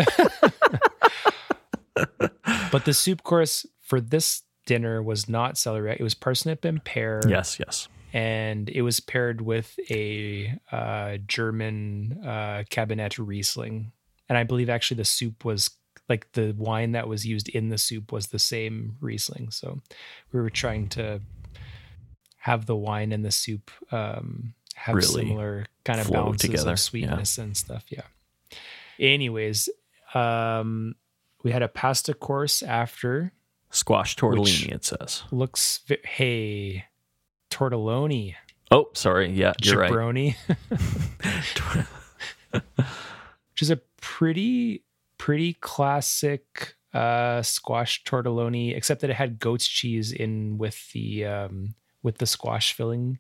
but 2.72 2.85
the 2.85 2.95
soup 2.95 3.22
course 3.22 3.66
for 3.81 4.01
this 4.01 4.43
dinner 4.66 5.03
was 5.03 5.29
not 5.29 5.59
celery; 5.59 5.97
It 5.99 6.03
was 6.03 6.14
parsnip 6.14 6.64
and 6.64 6.83
pear. 6.85 7.22
yes, 7.27 7.59
yes. 7.59 7.89
and 8.12 8.68
it 8.68 8.83
was 8.83 9.01
paired 9.01 9.41
with 9.41 9.79
a 9.91 10.59
uh, 10.70 11.18
German 11.27 12.20
uh, 12.24 12.64
Kabinett 12.70 13.18
Riesling, 13.18 13.93
and 14.29 14.37
I 14.37 14.45
believe 14.45 14.68
actually 14.68 14.99
the 14.99 15.05
soup 15.05 15.45
was 15.45 15.70
like 16.09 16.31
the 16.33 16.55
wine 16.57 16.93
that 16.93 17.09
was 17.09 17.27
used 17.27 17.49
in 17.49 17.68
the 17.68 17.79
soup 17.79 18.12
was 18.12 18.29
the 18.29 18.39
same 18.39 18.97
Riesling. 19.01 19.51
So 19.51 19.81
we 20.33 20.41
were 20.41 20.51
trying 20.51 20.89
to 20.91 21.20
have 22.39 22.66
the 22.66 22.77
wine 22.77 23.11
and 23.11 23.24
the 23.24 23.33
soup 23.33 23.70
um, 23.91 24.55
have 24.77 24.95
Really 24.95 25.27
similar 25.27 25.66
kind 25.85 26.01
of 26.01 26.11
balances 26.11 26.51
together, 26.51 26.72
of 26.72 26.81
sweetness 26.81 27.39
and 27.39 27.57
stuff. 27.57 27.85
Yeah. 27.89 28.03
Anyways, 29.01 29.68
um, 30.14 30.95
we 31.43 31.51
had 31.51 31.62
a 31.62 31.68
pasta 31.68 32.14
course 32.14 32.62
after. 32.62 33.33
Squash 33.70 34.16
tortellini. 34.16 34.72
It 34.72 34.85
says. 34.85 35.22
Looks 35.33 35.81
vi- 35.87 35.99
hey 36.05 36.85
tortelloni. 37.51 38.35
Oh, 38.70 38.91
sorry. 38.95 39.31
Yeah, 39.33 39.55
you're 39.62 39.79
right. 39.79 39.91
which 42.51 43.62
is 43.62 43.70
a 43.70 43.81
pretty 44.01 44.83
pretty 45.18 45.55
classic 45.55 46.74
uh, 46.93 47.43
squash 47.43 48.05
tortelloni, 48.05 48.77
except 48.77 49.01
that 49.01 49.11
it 49.11 49.16
had 49.16 49.39
goat's 49.39 49.66
cheese 49.66 50.12
in 50.12 50.59
with 50.59 50.93
the 50.93 51.24
um, 51.24 51.74
with 52.03 52.18
the 52.18 52.27
squash 52.27 52.72
filling 52.72 53.18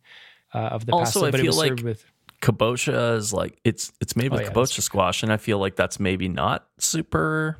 uh, 0.56 0.68
of 0.74 0.86
the 0.86 0.92
Also, 0.92 1.20
pasta, 1.20 1.26
I 1.26 1.30
but 1.30 1.40
it 1.40 1.42
feel 1.42 1.48
was 1.50 1.56
like- 1.58 1.68
served 1.70 1.82
with 1.82 2.04
Kabocha 2.42 3.16
is 3.16 3.32
like 3.32 3.58
it's 3.64 3.92
it's 4.00 4.14
made 4.16 4.30
Oh, 4.32 4.36
with 4.36 4.42
yeah, 4.42 4.50
kabocha 4.50 4.80
squash, 4.82 5.22
and 5.22 5.32
I 5.32 5.36
feel 5.38 5.58
like 5.58 5.74
that's 5.76 5.98
maybe 6.00 6.28
not 6.28 6.66
super 6.78 7.56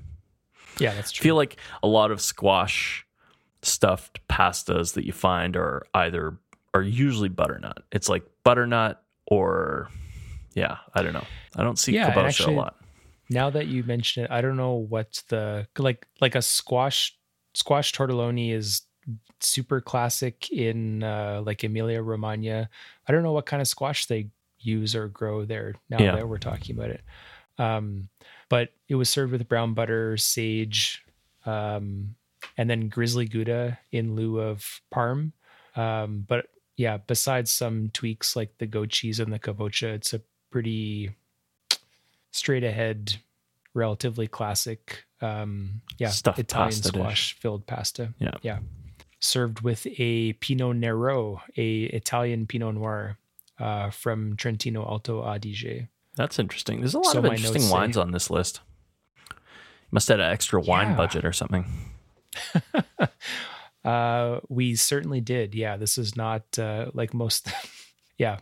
yeah, 0.79 0.93
that's 0.95 1.13
I 1.19 1.23
feel 1.23 1.35
like 1.35 1.57
a 1.83 1.87
lot 1.89 2.11
of 2.11 2.21
squash 2.21 3.07
stuffed 3.63 4.21
pastas 4.29 4.93
that 4.95 5.05
you 5.07 5.13
find 5.13 5.57
are 5.57 5.83
either 5.95 6.37
are 6.75 6.83
usually 6.83 7.31
butternut. 7.31 7.85
It's 7.91 8.09
like 8.09 8.25
butternut 8.45 9.03
or 9.27 9.89
yeah, 10.55 10.77
I 10.95 11.03
don't 11.03 11.15
know. 11.15 11.25
I 11.57 11.63
don't 11.63 11.79
see 11.79 11.95
Yeah, 11.95 12.13
kabocha 12.13 12.27
actually- 12.29 12.55
a 12.55 12.59
lot. 12.59 12.77
now 13.31 13.49
that 13.51 13.67
you 13.69 13.83
mention 13.83 14.25
it, 14.25 14.31
I 14.31 14.41
don't 14.43 14.57
know 14.59 14.75
what 14.75 15.23
the 15.29 15.67
like 15.79 16.07
like 16.21 16.35
a 16.35 16.43
squash 16.43 17.17
squash 17.55 17.93
tortelloni 17.95 18.53
is 18.53 18.83
super 19.41 19.81
classic 19.81 20.51
in 20.51 21.03
uh, 21.03 21.43
like 21.45 21.63
Emilia 21.65 22.03
Romagna. 22.03 22.69
I 23.07 23.13
don't 23.13 23.23
know 23.23 23.33
what 23.33 23.47
kind 23.47 23.61
of 23.61 23.69
squash 23.69 24.07
they 24.07 24.29
use 24.59 24.95
or 24.97 25.09
grow 25.09 25.45
there 25.45 25.75
now 25.91 25.99
Yeah. 26.01 26.17
that 26.17 26.29
we're 26.29 26.39
talking 26.39 26.77
about 26.77 26.91
it. 26.91 27.03
Um, 27.59 28.09
but 28.49 28.71
it 28.89 28.95
was 28.97 29.09
served 29.09 29.33
with 29.33 29.49
brown 29.49 29.75
butter, 29.75 30.17
sage, 30.17 31.05
um, 31.45 32.15
and 32.59 32.69
then 32.69 32.89
grizzly 32.89 33.27
gouda 33.27 33.79
in 33.93 34.15
lieu 34.17 34.41
of 34.41 34.81
parm. 34.93 35.33
Um, 35.75 36.25
but 36.27 36.47
yeah, 36.77 36.99
besides 36.99 37.51
some 37.51 37.91
tweaks 37.93 38.35
like 38.37 38.57
the 38.59 38.67
goat 38.67 38.89
cheese 38.91 39.21
and 39.21 39.33
the 39.33 39.39
kabocha, 39.39 39.95
it's 39.95 40.13
a 40.15 40.21
pretty 40.51 41.11
straight 42.33 42.65
ahead, 42.65 43.17
relatively 43.75 44.27
classic, 44.27 45.05
um, 45.21 45.81
yeah, 45.99 46.09
Stuffed 46.11 46.39
Italian 46.39 46.71
dish. 46.71 46.85
squash 46.85 47.33
filled 47.39 47.67
pasta. 47.67 48.13
Yeah. 48.19 48.35
yeah, 48.43 48.59
served 49.27 49.61
with 49.61 49.87
a 49.99 50.33
Pinot 50.35 50.77
Nero, 50.77 51.43
a 51.57 51.83
Italian 51.85 52.47
Pinot 52.47 52.75
Noir 52.75 53.19
uh, 53.59 53.91
from 53.91 54.37
Trentino 54.37 54.83
Alto 54.87 55.23
Adige. 55.23 55.89
That's 56.17 56.39
interesting. 56.39 56.81
There's 56.81 56.95
a 56.95 56.99
lot 56.99 57.13
So 57.13 57.19
of 57.19 57.25
interesting 57.27 57.69
wines 57.69 57.95
say- 57.97 58.01
on 58.01 58.13
this 58.13 58.31
list. 58.31 58.61
Must 59.91 60.09
have 60.09 60.19
had 60.19 60.27
an 60.27 60.33
extra 60.33 60.61
wine 60.61 60.89
Yeah. 60.91 60.97
budget 60.97 61.25
or 61.25 61.33
something. 61.33 61.67
Uh, 63.85 64.41
we 64.49 64.75
certainly 64.75 65.21
did. 65.21 65.55
Yeah, 65.55 65.77
this 65.77 65.97
is 65.97 66.17
not 66.17 66.59
uh, 66.59 66.87
like 66.93 67.15
most. 67.15 67.49
yeah, 68.19 68.39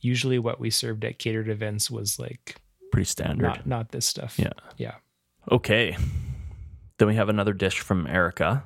usually 0.00 0.38
what 0.38 0.58
we 0.58 0.70
served 0.70 1.04
at 1.04 1.18
catered 1.18 1.50
events 1.50 1.90
was 1.90 2.18
like 2.18 2.56
Pretty 2.90 3.04
standard. 3.04 3.42
not 3.42 3.66
not 3.66 3.90
this 3.90 4.06
stuff. 4.06 4.38
Yeah. 4.38 4.52
yeah. 4.78 4.94
Okay. 5.52 5.94
Then 6.96 7.06
we 7.08 7.16
have 7.16 7.28
another 7.28 7.52
dish 7.52 7.80
from 7.80 8.06
Erica. 8.06 8.64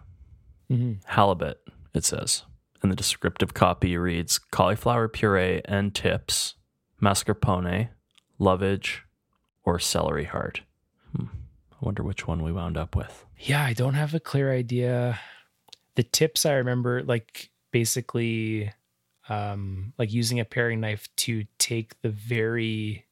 Mhm. 0.73 1.05
halibut, 1.05 1.61
it 1.95 2.05
says. 2.05 2.45
And 2.83 2.91
the 2.91 2.97
descriptive 2.97 3.55
copy 3.55 3.97
reads 3.97 4.39
cauliflower 4.39 5.07
puree 5.09 5.61
and 5.66 5.95
tips, 5.95 6.55
mascarpone, 7.01 7.91
lovage, 8.39 9.05
or 9.64 9.79
celery 9.79 10.25
heart. 10.25 10.62
Hmm. 11.16 11.27
I 11.73 11.77
wonder 11.85 12.03
which 12.03 12.27
one 12.27 12.43
we 12.43 12.53
wound 12.53 12.77
up 12.77 12.97
with. 12.97 13.25
Yeah, 13.39 13.62
I 13.64 13.73
don't 13.73 13.95
have 13.95 14.14
a 14.14 14.20
clear 14.20 14.53
idea. 14.53 15.18
The 15.95 16.03
tips 16.03 16.47
I 16.47 16.55
remember, 16.55 17.03
like 17.03 17.51
basically, 17.70 18.73
um, 19.29 19.93
like 19.99 20.12
using 20.12 20.41
a 20.41 20.45
paring 20.45 20.81
knife 20.81 21.09
to 21.18 21.45
take 21.59 22.01
the 22.03 22.09
very, 22.09 23.07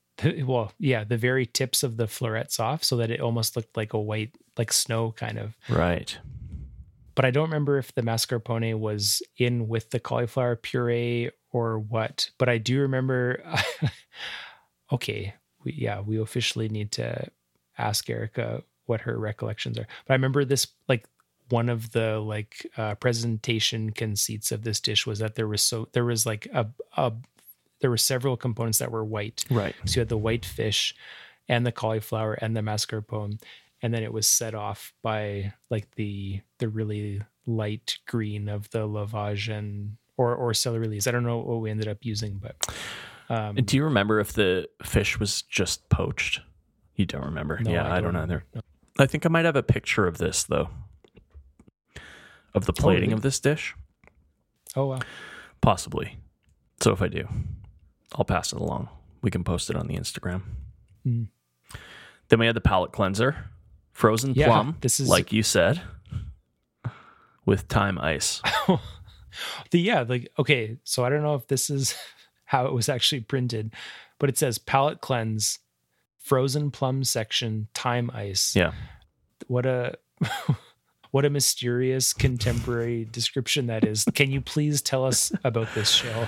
well, 0.45 0.73
yeah, 0.79 1.05
the 1.05 1.17
very 1.17 1.47
tips 1.47 1.83
of 1.83 1.97
the 1.97 2.07
florets 2.09 2.59
off, 2.59 2.83
so 2.83 2.97
that 2.97 3.11
it 3.11 3.21
almost 3.21 3.55
looked 3.57 3.77
like 3.77 3.93
a 3.93 4.01
white, 4.01 4.35
like 4.57 4.73
snow 4.73 5.13
kind 5.13 5.39
of. 5.39 5.57
Right. 5.69 6.19
But 7.15 7.25
I 7.25 7.31
don't 7.31 7.49
remember 7.49 7.79
if 7.79 7.95
the 7.95 8.03
mascarpone 8.03 8.79
was 8.79 9.23
in 9.37 9.69
with 9.69 9.91
the 9.91 10.01
cauliflower 10.01 10.57
puree 10.57 11.31
or 11.53 11.79
what. 11.79 12.31
But 12.39 12.49
I 12.49 12.59
do 12.59 12.81
remember. 12.81 13.43
okay, 14.93 15.35
we, 15.65 15.73
yeah, 15.73 16.01
we 16.01 16.19
officially 16.21 16.69
need 16.69 16.93
to 16.93 17.29
ask 17.79 18.09
Erica 18.09 18.63
what 18.87 19.03
her 19.03 19.19
recollections 19.19 19.79
are. 19.79 19.87
But 20.07 20.13
I 20.13 20.17
remember 20.17 20.45
this 20.45 20.67
like 20.89 21.07
one 21.49 21.69
of 21.69 21.93
the 21.93 22.19
like 22.19 22.67
uh, 22.77 22.95
presentation 22.97 23.91
conceits 23.91 24.53
of 24.53 24.63
this 24.63 24.81
dish 24.81 25.07
was 25.07 25.19
that 25.19 25.35
there 25.35 25.49
was 25.49 25.63
so 25.63 25.89
there 25.93 26.05
was 26.05 26.27
like 26.27 26.47
a, 26.53 26.67
a 26.97 27.13
there 27.81 27.91
were 27.91 27.97
several 27.97 28.37
components 28.37 28.79
that 28.79 28.91
were 28.91 29.05
white. 29.05 29.45
Right. 29.51 29.75
So 29.85 29.97
you 29.97 30.01
had 30.01 30.09
the 30.09 30.19
white 30.19 30.45
fish 30.45 30.95
and 31.49 31.67
the 31.67 31.73
cauliflower 31.73 32.35
and 32.35 32.57
the 32.57 32.61
mascarpone. 32.61 33.41
And 33.83 33.95
then 33.95 34.03
it 34.03 34.12
was 34.12 34.26
set 34.26 34.55
off 34.55 34.93
by 35.03 35.55
like 35.70 35.91
the 35.97 36.41
the 36.59 36.68
really 36.68 37.22
light 37.47 37.99
green 38.07 38.49
of 38.49 38.68
the 38.70 38.87
lovage 38.87 39.49
and 39.49 39.97
or 40.16 40.35
or 40.35 40.53
celery 40.53 40.87
leaves. 40.87 41.07
I 41.07 41.12
don't 41.12 41.24
know 41.24 41.39
what 41.39 41.61
we 41.61 41.70
ended 41.70 41.89
up 41.89 41.99
using, 42.03 42.39
but 42.43 42.57
um, 43.31 43.55
Do 43.57 43.76
you 43.76 43.85
remember 43.85 44.20
if 44.20 44.33
the 44.33 44.68
fish 44.83 45.18
was 45.18 45.43
just 45.43 45.89
poached? 45.89 46.41
You 46.97 47.07
don't 47.07 47.24
remember. 47.24 47.59
no, 47.61 47.70
yeah, 47.70 47.91
I, 47.91 48.01
don't, 48.01 48.16
either. 48.16 48.45
No. 48.55 48.61
I 48.99 49.07
think 49.07 49.24
I 49.24 49.28
might 49.31 49.47
have 49.47 49.57
a 49.57 49.62
picture 49.62 50.07
of 50.07 50.18
this, 50.18 50.43
though, 50.43 50.68
of 52.55 52.66
the 52.66 52.72
plating 52.72 53.03
really? 53.05 53.12
of 53.14 53.22
this 53.22 53.41
dish. 53.41 53.74
Oh 54.76 54.87
wow. 54.87 54.99
Possibly. 55.61 56.18
So 56.83 56.93
if 56.93 57.01
I 57.01 57.09
do, 57.09 57.26
I'll 58.14 58.24
pass 58.24 58.53
it 58.53 58.61
along. 58.61 58.89
We 59.22 59.31
can 59.31 59.45
post 59.45 59.70
it 59.70 59.76
on 59.76 59.87
the 59.87 59.97
Instagram. 59.97 60.43
then 61.05 62.39
we 62.39 62.47
had 62.47 62.57
the 62.57 62.61
palate 62.61 62.93
cleanser, 62.93 63.51
frozen 64.01 64.34
Yeah, 64.34 64.46
plum, 64.46 64.76
this 64.80 64.98
is- 65.01 65.09
like 65.09 65.32
you 65.32 65.42
said, 65.42 65.80
with 67.44 67.62
thyme 67.62 67.98
ice. 67.98 68.42
The 69.70 69.78
yeah, 69.80 70.05
like 70.07 70.28
okay, 70.40 70.76
so 70.82 71.05
I 71.05 71.09
don't 71.09 71.22
know 71.22 71.36
if 71.36 71.46
this 71.46 71.70
is 71.70 71.94
how 72.46 72.66
it 72.66 72.72
was 72.72 72.88
actually 72.88 73.20
printed, 73.20 73.72
but 74.18 74.28
it 74.28 74.36
says 74.36 74.59
palate 74.59 75.01
cleanse, 75.01 75.61
frozen 76.18 76.72
plum 76.72 77.05
section, 77.05 77.68
thyme 77.72 78.11
ice. 78.12 78.57
Yeah. 78.57 78.72
What 79.46 79.66
a 79.66 79.96
what 81.12 81.24
a 81.24 81.30
mysterious 81.30 82.12
contemporary 82.12 83.07
description 83.12 83.68
that 83.68 83.84
is. 83.84 84.05
Can 84.16 84.32
you 84.32 84.40
please 84.40 84.82
tell 84.82 85.05
us 85.05 85.32
about 85.44 85.72
this 85.76 85.90
show? 85.90 86.26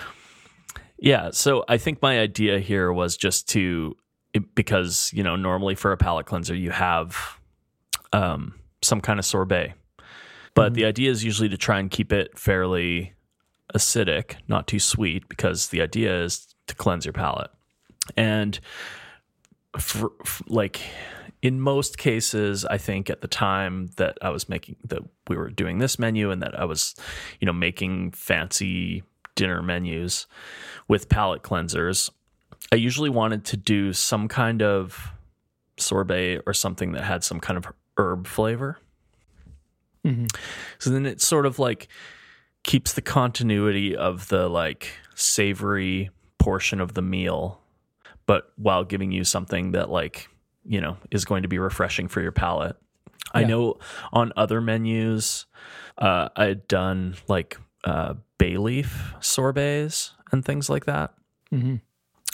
Yeah, 0.96 1.30
so 1.32 1.64
I 1.68 1.78
think 1.78 2.00
my 2.00 2.20
idea 2.20 2.60
here 2.60 2.92
was 2.92 3.16
just 3.16 3.48
to 3.50 3.96
because 4.54 5.10
you 5.12 5.24
know 5.24 5.34
normally 5.34 5.74
for 5.74 5.90
a 5.90 5.96
palate 5.96 6.26
cleanser 6.26 6.54
you 6.54 6.70
have 6.70 7.18
um, 8.12 8.54
some 8.82 9.00
kind 9.00 9.18
of 9.18 9.24
sorbet, 9.24 9.74
but 10.54 10.72
Mhm. 10.72 10.74
the 10.74 10.84
idea 10.84 11.10
is 11.10 11.24
usually 11.24 11.48
to 11.48 11.56
try 11.56 11.78
and 11.78 11.90
keep 11.90 12.12
it 12.12 12.38
fairly 12.38 13.14
acidic, 13.74 14.36
not 14.48 14.66
too 14.66 14.78
sweet, 14.78 15.28
because 15.28 15.68
the 15.68 15.80
idea 15.80 16.22
is 16.24 16.54
to 16.66 16.74
cleanse 16.74 17.06
your 17.06 17.12
palate. 17.12 17.50
And 18.16 18.58
for, 19.78 20.12
f 20.20 20.42
like 20.46 20.80
in 21.40 21.60
most 21.60 21.98
cases, 21.98 22.64
I 22.66 22.78
think 22.78 23.08
at 23.10 23.20
the 23.20 23.28
time 23.28 23.88
that 23.96 24.16
I 24.22 24.28
was 24.30 24.48
making 24.48 24.76
that 24.84 25.02
we 25.28 25.36
were 25.36 25.50
doing 25.50 25.78
this 25.78 25.98
menu 25.98 26.30
and 26.30 26.42
that 26.42 26.58
I 26.58 26.64
was, 26.64 26.94
you 27.40 27.46
know, 27.46 27.52
making 27.52 28.12
fancy 28.12 29.02
dinner 29.34 29.62
menus 29.62 30.26
with 30.88 31.08
palate 31.08 31.42
cleansers, 31.42 32.10
I 32.70 32.76
usually 32.76 33.10
wanted 33.10 33.44
to 33.46 33.56
do 33.56 33.92
some 33.92 34.28
kind 34.28 34.62
of 34.62 35.10
sorbet 35.78 36.40
or 36.46 36.52
something 36.52 36.92
that 36.92 37.02
had 37.04 37.24
some 37.24 37.40
kind 37.40 37.56
of 37.56 37.66
herb 37.99 38.26
flavor. 38.26 38.78
Mhm. 40.05 40.28
So 40.78 40.90
then 40.90 41.07
it 41.07 41.20
sort 41.20 41.47
of 41.47 41.59
like 41.59 41.88
keeps 42.64 42.93
the 42.93 43.03
continuity 43.03 43.95
of 43.97 44.28
the 44.28 44.49
like 44.49 44.88
savory 45.14 46.11
portion 46.38 46.80
of 46.80 46.95
the 46.95 47.03
meal, 47.03 47.61
but 48.26 48.53
while 48.57 48.84
giving 48.84 49.12
you 49.12 49.24
something 49.24 49.72
that 49.72 49.90
like, 49.90 50.28
you 50.64 50.80
know, 50.80 50.97
is 51.11 51.24
going 51.24 51.43
to 51.43 51.49
be 51.49 51.59
refreshing 51.59 52.09
for 52.09 52.20
your 52.20 52.32
palate. 52.32 52.76
I 53.34 53.45
know 53.45 53.78
on 54.12 54.32
other 54.36 54.61
menus, 54.61 55.47
uh, 55.97 56.28
I 56.36 56.45
had 56.47 56.68
done 56.68 57.14
like 57.28 57.57
uh, 57.84 58.14
bay 58.38 58.57
leaf 58.59 59.14
sorbets 59.20 60.12
and 60.32 60.45
things 60.45 60.68
like 60.68 60.84
that. 60.84 61.14
Mhm. 61.53 61.80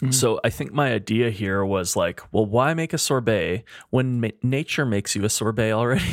Mhm. 0.03 0.15
So 0.15 0.39
I 0.45 0.51
think 0.51 0.73
my 0.73 0.93
idea 0.93 1.31
here 1.31 1.65
was 1.65 1.97
like, 1.97 2.21
well, 2.33 2.47
why 2.47 2.73
make 2.75 2.93
a 2.93 2.99
sorbet 2.99 3.65
when 3.91 4.21
ma- 4.21 4.29
nature 4.43 4.87
makes 4.87 5.17
you 5.17 5.25
a 5.25 5.29
sorbet 5.29 5.73
already? 5.73 6.05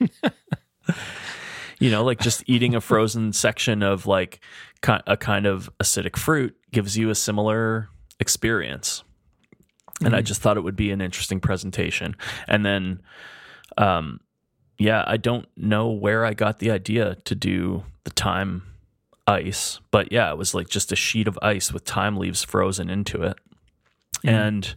you 1.78 1.90
know, 1.90 2.04
like 2.04 2.20
just 2.20 2.42
eating 2.46 2.74
a 2.74 2.80
frozen 2.80 3.32
section 3.44 3.82
of 3.82 4.06
like 4.06 4.40
ki- 4.82 5.00
a 5.06 5.16
kind 5.16 5.46
of 5.46 5.70
acidic 5.80 6.16
fruit 6.16 6.56
gives 6.72 6.96
you 6.96 7.10
a 7.10 7.14
similar 7.14 7.88
experience. 8.20 9.02
And 10.04 10.14
I 10.14 10.20
Mhm. 10.20 10.24
just 10.24 10.42
thought 10.42 10.58
it 10.58 10.62
would 10.62 10.76
be 10.76 10.90
an 10.90 11.00
interesting 11.00 11.40
presentation. 11.40 12.16
And 12.48 12.66
then, 12.66 13.00
um, 13.78 14.20
yeah, 14.78 15.04
I 15.06 15.16
don't 15.16 15.46
know 15.56 15.88
where 15.88 16.24
I 16.26 16.34
got 16.34 16.58
the 16.58 16.70
idea 16.70 17.14
to 17.24 17.34
do 17.34 17.84
the 18.04 18.10
thyme 18.10 18.62
ice, 19.26 19.80
but 19.90 20.12
yeah, 20.12 20.30
it 20.30 20.38
was 20.38 20.54
like 20.54 20.68
just 20.68 20.92
a 20.92 20.96
sheet 20.96 21.28
of 21.28 21.38
ice 21.42 21.72
with 21.72 21.84
thyme 21.84 22.16
leaves 22.16 22.42
frozen 22.44 22.88
into 22.90 23.22
it. 23.22 23.36
Mhm. 24.24 24.30
And 24.30 24.74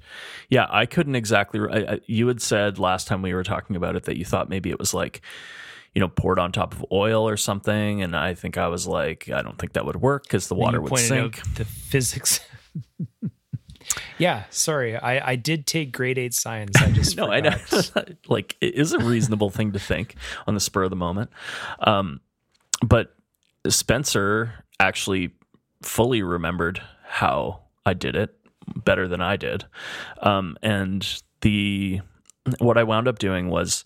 yeah, 0.49 0.67
I 0.69 0.85
couldn't 0.85 1.15
exactly. 1.15 1.59
I, 1.59 1.93
I, 1.93 1.99
you 2.05 2.27
had 2.27 2.41
said 2.41 2.79
last 2.79 3.07
time 3.07 3.21
we 3.21 3.33
were 3.33 3.43
talking 3.43 3.75
about 3.75 3.95
it 3.95 4.03
that 4.03 4.17
you 4.17 4.25
thought 4.25 4.49
maybe 4.49 4.69
it 4.69 4.79
was 4.79 4.93
like, 4.93 5.21
you 5.93 5.99
know, 5.99 6.07
poured 6.07 6.39
on 6.39 6.51
top 6.51 6.73
of 6.73 6.85
oil 6.91 7.27
or 7.27 7.37
something. 7.37 8.01
And 8.01 8.15
I 8.15 8.33
think 8.33 8.57
I 8.57 8.67
was 8.67 8.85
like, 8.87 9.29
I 9.29 9.41
don't 9.41 9.57
think 9.57 9.73
that 9.73 9.85
would 9.85 10.01
work 10.01 10.23
because 10.23 10.47
the 10.47 10.55
water 10.55 10.81
would 10.81 10.97
sink. 10.97 11.41
the 11.55 11.65
physics. 11.65 12.41
yeah, 14.17 14.43
sorry. 14.49 14.97
I, 14.97 15.31
I 15.31 15.35
did 15.35 15.65
take 15.65 15.91
grade 15.91 16.17
eight 16.17 16.33
science. 16.33 16.75
I 16.81 16.91
just 16.91 17.17
no, 17.17 17.31
I 17.31 17.39
know. 17.39 17.55
like 18.27 18.55
it 18.61 18.75
is 18.75 18.93
a 18.93 18.99
reasonable 18.99 19.49
thing 19.49 19.71
to 19.73 19.79
think 19.79 20.15
on 20.47 20.53
the 20.53 20.59
spur 20.59 20.83
of 20.83 20.89
the 20.89 20.95
moment. 20.95 21.29
Um, 21.79 22.19
but 22.85 23.15
Spencer 23.67 24.53
actually 24.79 25.31
fully 25.81 26.23
remembered 26.23 26.81
how 27.05 27.61
I 27.85 27.93
did 27.93 28.15
it 28.15 28.35
better 28.75 29.07
than 29.07 29.21
I 29.21 29.35
did. 29.35 29.65
Um, 30.21 30.57
and 30.61 31.21
the 31.41 32.01
what 32.59 32.77
I 32.77 32.83
wound 32.83 33.07
up 33.07 33.19
doing 33.19 33.49
was 33.49 33.85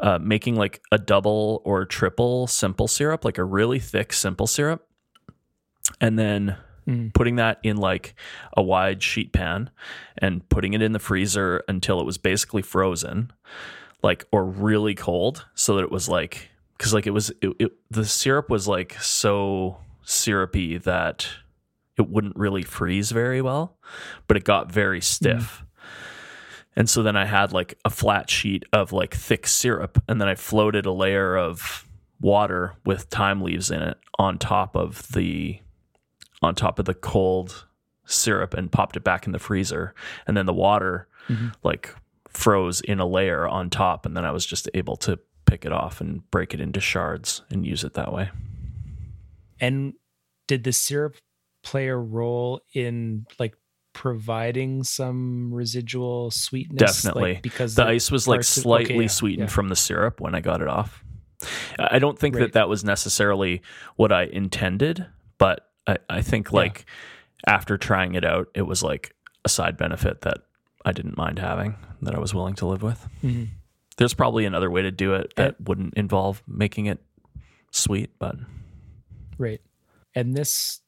uh, 0.00 0.18
making 0.18 0.56
like 0.56 0.82
a 0.90 0.98
double 0.98 1.62
or 1.64 1.84
triple 1.84 2.46
simple 2.46 2.88
syrup, 2.88 3.24
like 3.24 3.38
a 3.38 3.44
really 3.44 3.78
thick 3.78 4.12
simple 4.12 4.46
syrup, 4.46 4.86
and 6.00 6.18
then 6.18 6.56
Mm. 6.88 7.12
putting 7.12 7.36
that 7.36 7.58
in 7.62 7.76
like 7.76 8.14
a 8.56 8.62
wide 8.62 9.02
sheet 9.02 9.32
pan 9.32 9.70
and 10.16 10.48
putting 10.48 10.72
it 10.72 10.80
in 10.82 10.92
the 10.92 10.98
freezer 10.98 11.62
until 11.68 12.00
it 12.00 12.06
was 12.06 12.16
basically 12.18 12.62
frozen, 12.62 13.30
like 14.02 14.24
or 14.32 14.44
really 14.44 14.94
cold, 14.94 15.46
so 15.54 15.76
that 15.76 15.82
it 15.82 15.90
was 15.90 16.08
like 16.08 16.49
because 16.80 16.94
like 16.94 17.06
it 17.06 17.10
was 17.10 17.28
it, 17.42 17.52
it, 17.58 17.72
the 17.90 18.06
syrup 18.06 18.48
was 18.48 18.66
like 18.66 18.94
so 19.02 19.76
syrupy 20.02 20.78
that 20.78 21.28
it 21.98 22.08
wouldn't 22.08 22.34
really 22.36 22.62
freeze 22.62 23.10
very 23.10 23.42
well, 23.42 23.76
but 24.26 24.38
it 24.38 24.44
got 24.44 24.72
very 24.72 25.02
stiff. 25.02 25.62
And 26.74 26.88
so 26.88 27.02
then 27.02 27.16
I 27.16 27.26
had 27.26 27.52
like 27.52 27.78
a 27.84 27.90
flat 27.90 28.30
sheet 28.30 28.64
of 28.72 28.92
like 28.92 29.12
thick 29.12 29.46
syrup, 29.46 30.02
and 30.08 30.18
then 30.18 30.26
I 30.28 30.34
floated 30.36 30.86
a 30.86 30.92
layer 30.92 31.36
of 31.36 31.86
water 32.18 32.76
with 32.86 33.02
thyme 33.04 33.42
leaves 33.42 33.70
in 33.70 33.82
it 33.82 33.98
on 34.18 34.38
top 34.38 34.74
of 34.74 35.06
the 35.12 35.60
on 36.40 36.54
top 36.54 36.78
of 36.78 36.86
the 36.86 36.94
cold 36.94 37.66
syrup 38.06 38.54
and 38.54 38.72
popped 38.72 38.96
it 38.96 39.04
back 39.04 39.26
in 39.26 39.32
the 39.32 39.38
freezer. 39.38 39.94
And 40.26 40.34
then 40.34 40.46
the 40.46 40.54
water 40.54 41.08
Mhm. 41.28 41.52
like 41.62 41.94
froze 42.26 42.80
in 42.80 43.00
a 43.00 43.06
layer 43.06 43.46
on 43.46 43.68
top, 43.68 44.06
and 44.06 44.16
then 44.16 44.24
I 44.24 44.30
was 44.30 44.46
just 44.46 44.66
able 44.72 44.96
to 44.96 45.18
pick 45.50 45.64
it 45.64 45.72
off 45.72 46.00
and 46.00 46.28
break 46.30 46.54
it 46.54 46.60
into 46.60 46.80
shards 46.80 47.42
and 47.50 47.66
use 47.66 47.82
it 47.84 47.94
that 47.94 48.12
way. 48.12 48.30
And 49.60 49.94
did 50.46 50.64
the 50.64 50.72
syrup 50.72 51.16
play 51.62 51.88
a 51.88 51.96
role 51.96 52.60
in 52.72 53.26
like 53.38 53.54
providing 53.92 54.84
some 54.84 55.52
residual 55.52 56.30
sweetness? 56.30 57.02
Definitely. 57.02 57.34
Like, 57.34 57.42
because 57.42 57.74
The 57.74 57.84
ice 57.84 58.10
was 58.10 58.26
like 58.28 58.44
slightly 58.44 58.94
okay, 58.94 59.02
yeah, 59.02 59.08
sweetened 59.08 59.48
yeah. 59.48 59.54
from 59.54 59.68
the 59.68 59.76
syrup 59.76 60.20
when 60.20 60.34
I 60.34 60.40
got 60.40 60.62
it 60.62 60.68
off. 60.68 61.04
I 61.78 61.98
don't 61.98 62.18
think 62.18 62.36
Right. 62.36 62.42
that 62.42 62.52
that 62.52 62.68
was 62.68 62.84
necessarily 62.84 63.62
what 63.96 64.12
I 64.12 64.24
intended, 64.24 65.06
but 65.38 65.68
I, 65.86 65.96
I 66.08 66.22
think 66.22 66.48
Yeah. 66.52 66.56
like 66.58 66.86
after 67.46 67.76
trying 67.78 68.14
it 68.14 68.24
out, 68.24 68.48
it 68.54 68.62
was 68.62 68.82
like 68.82 69.14
a 69.44 69.48
side 69.48 69.76
benefit 69.76 70.20
that 70.22 70.38
I 70.84 70.92
didn't 70.92 71.16
mind 71.16 71.38
having 71.38 71.76
that 72.02 72.14
I 72.14 72.18
was 72.18 72.34
willing 72.34 72.54
to 72.56 72.66
live 72.66 72.82
with. 72.82 73.06
Mhm. 73.24 73.48
There's 74.00 74.14
probably 74.14 74.46
another 74.46 74.70
way 74.70 74.80
to 74.80 74.90
do 74.90 75.12
it 75.12 75.34
that 75.36 75.60
wouldn't 75.60 75.92
involve 75.92 76.42
making 76.48 76.86
it 76.86 77.04
sweet, 77.70 78.18
but 78.18 78.36
Right. 79.36 79.60
And 80.14 80.34
this, 80.34 80.80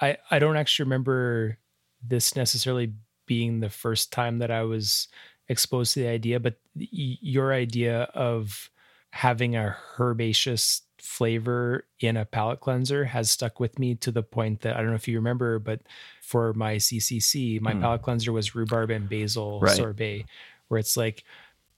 I 0.00 0.18
I 0.32 0.40
don't 0.40 0.56
actually 0.56 0.84
remember 0.84 1.58
this 2.02 2.34
necessarily 2.34 2.92
being 3.26 3.60
the 3.60 3.70
first 3.70 4.12
time 4.12 4.38
that 4.38 4.50
I 4.50 4.62
was 4.62 5.06
exposed 5.48 5.94
to 5.94 6.00
the 6.00 6.08
idea, 6.08 6.40
but 6.40 6.56
y- 6.74 6.88
your 6.90 7.52
idea 7.52 8.02
of 8.14 8.68
having 9.12 9.54
a 9.54 9.76
herbaceous 9.98 10.82
flavor 10.98 11.86
in 12.00 12.16
a 12.16 12.24
palate 12.24 12.58
cleanser 12.60 13.04
has 13.04 13.30
stuck 13.30 13.60
with 13.60 13.78
me 13.78 13.94
to 13.94 14.10
the 14.10 14.24
point 14.24 14.62
that 14.62 14.74
I 14.76 14.80
don't 14.80 14.88
know 14.90 14.94
if 14.96 15.06
you 15.06 15.16
remember, 15.18 15.60
but 15.60 15.82
for 16.20 16.52
my 16.54 16.78
CCC, 16.78 17.60
my 17.60 17.74
Hmm. 17.74 17.80
palate 17.80 18.02
cleanser 18.02 18.32
was 18.32 18.56
rhubarb 18.56 18.90
and 18.90 19.08
basil 19.08 19.60
Right. 19.60 19.76
sorbet, 19.76 20.26
where 20.68 20.78
it's 20.80 20.96
like 20.96 21.22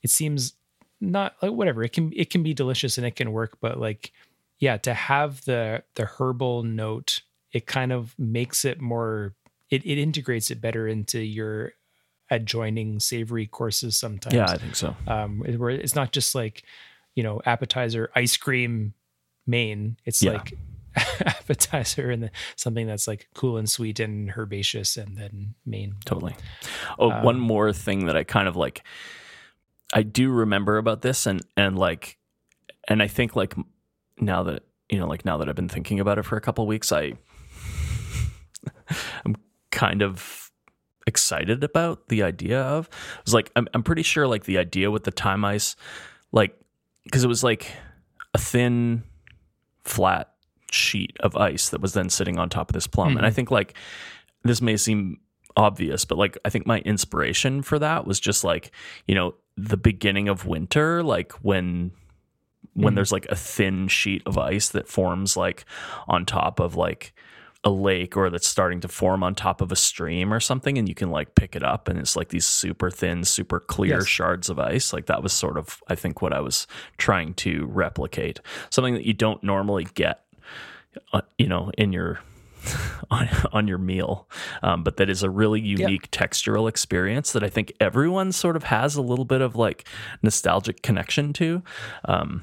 it 0.03 0.11
seems 0.11 0.55
not 1.01 1.35
like 1.43 1.53
whatever 1.53 1.83
it 1.85 1.93
can 1.93 2.13
it 2.17 2.31
can 2.31 2.43
be 2.43 2.55
delicious 2.55 2.99
and 2.99 3.07
it 3.07 3.17
can 3.17 3.33
work, 3.33 3.59
but 3.61 3.79
like 3.79 4.13
yeah, 4.59 4.77
to 4.79 4.95
have 4.95 5.45
the 5.45 5.83
the 5.95 6.05
herbal 6.05 6.63
note, 6.65 7.21
it 7.53 7.67
kind 7.67 7.93
of 7.93 8.15
makes 8.19 8.65
it 8.65 8.81
more 8.81 9.35
it, 9.71 9.85
it 9.85 9.99
integrates 9.99 10.51
it 10.51 10.61
better 10.61 10.89
into 10.89 11.21
your 11.21 11.73
adjoining 12.31 13.01
savory 13.01 13.47
courses 13.47 13.97
sometimes. 13.97 14.35
yeah, 14.35 14.51
I 14.51 14.59
think 14.59 14.77
so. 14.77 14.97
Um 15.07 15.41
where 15.41 15.71
it's 15.71 15.95
not 15.95 16.13
just 16.13 16.35
like, 16.35 16.65
you 17.15 17.23
know, 17.23 17.41
appetizer, 17.47 18.11
ice 18.15 18.37
cream, 18.37 18.95
main. 19.47 19.97
It's 20.05 20.23
Yeah. 20.23 20.33
like 20.33 20.55
appetizer 21.25 22.11
and 22.11 22.25
then 22.25 22.31
something 22.57 22.87
that's 22.87 23.07
like 23.07 23.29
cool 23.35 23.57
and 23.57 23.69
sweet 23.71 24.01
and 24.01 24.31
herbaceous 24.37 24.97
and 24.97 25.17
then 25.17 25.55
main. 25.65 25.95
Totally. 26.05 26.35
Oh, 26.99 27.11
Um, 27.11 27.23
one 27.25 27.39
more 27.39 27.73
thing 27.73 28.07
that 28.07 28.17
I 28.17 28.25
kind 28.25 28.49
of 28.49 28.57
like 28.57 28.83
I 29.93 30.03
do 30.03 30.31
remember 30.31 30.79
about 30.79 31.03
this 31.03 31.27
and 31.27 31.43
and 31.57 31.79
like 31.79 32.19
and 32.89 33.03
I 33.03 33.09
think 33.09 33.37
like 33.37 33.55
now 34.21 34.43
that 34.45 34.65
you 34.89 34.99
know 34.99 35.07
like 35.07 35.25
now 35.25 35.39
that 35.39 35.49
I've 35.49 35.57
been 35.57 35.69
thinking 35.69 36.01
about 36.01 36.19
it 36.19 36.25
for 36.25 36.37
a 36.37 36.41
couple 36.41 36.67
weeks 36.67 36.93
I 36.93 37.15
I'm 39.25 39.37
kind 39.71 40.03
of 40.03 40.49
excited 41.09 41.65
about 41.65 42.09
the 42.09 42.23
idea 42.23 42.61
of. 42.61 42.87
It 42.87 43.25
was 43.25 43.35
like 43.35 43.51
I'm 43.57 43.67
I'm 43.75 43.83
pretty 43.83 44.03
sure 44.03 44.29
like 44.29 44.45
the 44.45 44.59
idea 44.59 44.91
with 44.91 45.05
the 45.05 45.11
thyme 45.11 45.45
ice, 45.45 45.75
like 46.31 46.57
because 47.05 47.25
it 47.25 47.29
was 47.29 47.43
like 47.43 47.73
a 48.35 48.39
thin, 48.39 49.03
flat 49.85 50.35
sheet 50.71 51.17
of 51.21 51.35
ice 51.35 51.71
that 51.71 51.81
was 51.81 51.95
then 51.95 52.11
sitting 52.11 52.39
on 52.39 52.49
top 52.49 52.71
of 52.71 52.75
this 52.75 52.87
plum, 52.87 53.17
and 53.17 53.21
I 53.21 53.31
mm-hmm. 53.31 53.35
think 53.37 53.51
like 53.51 53.75
this 54.45 54.61
may 54.61 54.77
seem 54.77 55.19
obvious, 55.57 56.05
but 56.05 56.19
like 56.19 56.39
I 56.45 56.51
think 56.51 56.67
my 56.67 56.79
inspiration 56.81 57.63
for 57.63 57.79
that 57.79 58.07
was 58.07 58.21
just 58.21 58.45
like 58.45 58.71
you 59.07 59.15
know 59.15 59.35
the 59.59 59.77
beginning 59.77 60.29
of 60.29 60.47
winter, 60.47 61.03
like 61.03 61.33
when 61.43 61.91
when 62.75 62.95
there's 62.95 63.11
like 63.13 63.27
a 63.29 63.35
thin 63.35 63.89
sheet 63.89 64.23
of 64.25 64.39
ice 64.39 64.69
that 64.69 64.87
forms 64.89 65.37
like 65.37 65.65
on 66.07 66.25
top 66.25 66.61
of 66.61 66.77
like 66.77 67.13
a 67.65 67.71
lake 67.71 68.17
or 68.17 68.31
that's 68.31 68.47
starting 68.47 68.79
to 68.81 68.87
form 68.87 69.25
on 69.25 69.35
top 69.35 69.61
of 69.61 69.73
a 69.73 69.77
stream 69.77 70.33
or 70.33 70.39
something 70.39 70.79
and 70.79 70.89
you 70.89 70.95
can 70.95 71.11
like 71.11 71.35
pick 71.35 71.57
it 71.57 71.63
up 71.65 71.89
and 71.89 71.99
it's 71.99 72.15
like 72.15 72.29
these 72.29 72.47
super 72.47 72.89
thin 72.89 73.25
super 73.25 73.59
clear 73.59 73.97
Yes. 73.97 74.07
shards 74.07 74.49
of 74.49 74.61
ice. 74.61 74.93
Like 74.93 75.07
that 75.07 75.25
was 75.25 75.33
sort 75.33 75.57
of 75.59 75.83
i 75.89 75.97
think 75.97 76.23
what 76.23 76.33
i 76.33 76.41
was 76.41 76.69
trying 76.99 77.35
to 77.35 77.67
replicate. 77.67 78.39
Something 78.71 78.95
that 78.95 79.05
you 79.07 79.13
don't 79.13 79.43
normally 79.43 79.89
get 79.95 80.23
uh, 81.13 81.23
you 81.37 81.49
know 81.49 81.73
in 81.77 81.93
your 81.93 82.21
on, 83.11 83.29
on 83.53 83.69
your 83.69 83.79
meal. 83.79 84.29
Um, 84.63 84.83
but 84.83 84.97
that 84.97 85.09
is 85.09 85.23
a 85.23 85.31
really 85.31 85.61
unique 85.61 86.11
textural 86.11 86.69
experience 86.69 87.33
that 87.33 87.43
i 87.43 87.49
think 87.49 87.73
everyone 87.81 88.33
sort 88.33 88.57
of 88.57 88.65
has 88.65 88.97
a 88.97 89.03
little 89.03 89.25
bit 89.25 89.41
of 89.41 89.57
like 89.57 89.87
nostalgic 90.23 90.83
connection 90.83 91.33
to. 91.35 91.63
Um, 92.05 92.43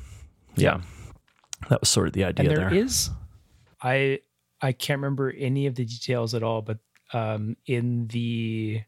yeah. 0.56 0.82
That 1.70 1.82
was 1.82 1.90
sort 1.90 2.08
of 2.08 2.14
the 2.14 2.24
idea 2.24 2.50
and 2.50 2.58
there 2.58 2.70
there. 2.70 2.80
is 2.80 3.10
i 3.82 4.20
i 4.62 4.72
can't 4.72 5.00
remember 5.00 5.32
any 5.32 5.68
of 5.68 5.76
the 5.76 5.86
details 5.86 6.34
at 6.34 6.44
all 6.44 6.62
but 6.62 6.80
um 7.14 7.56
in 7.66 8.08
the 8.08 8.82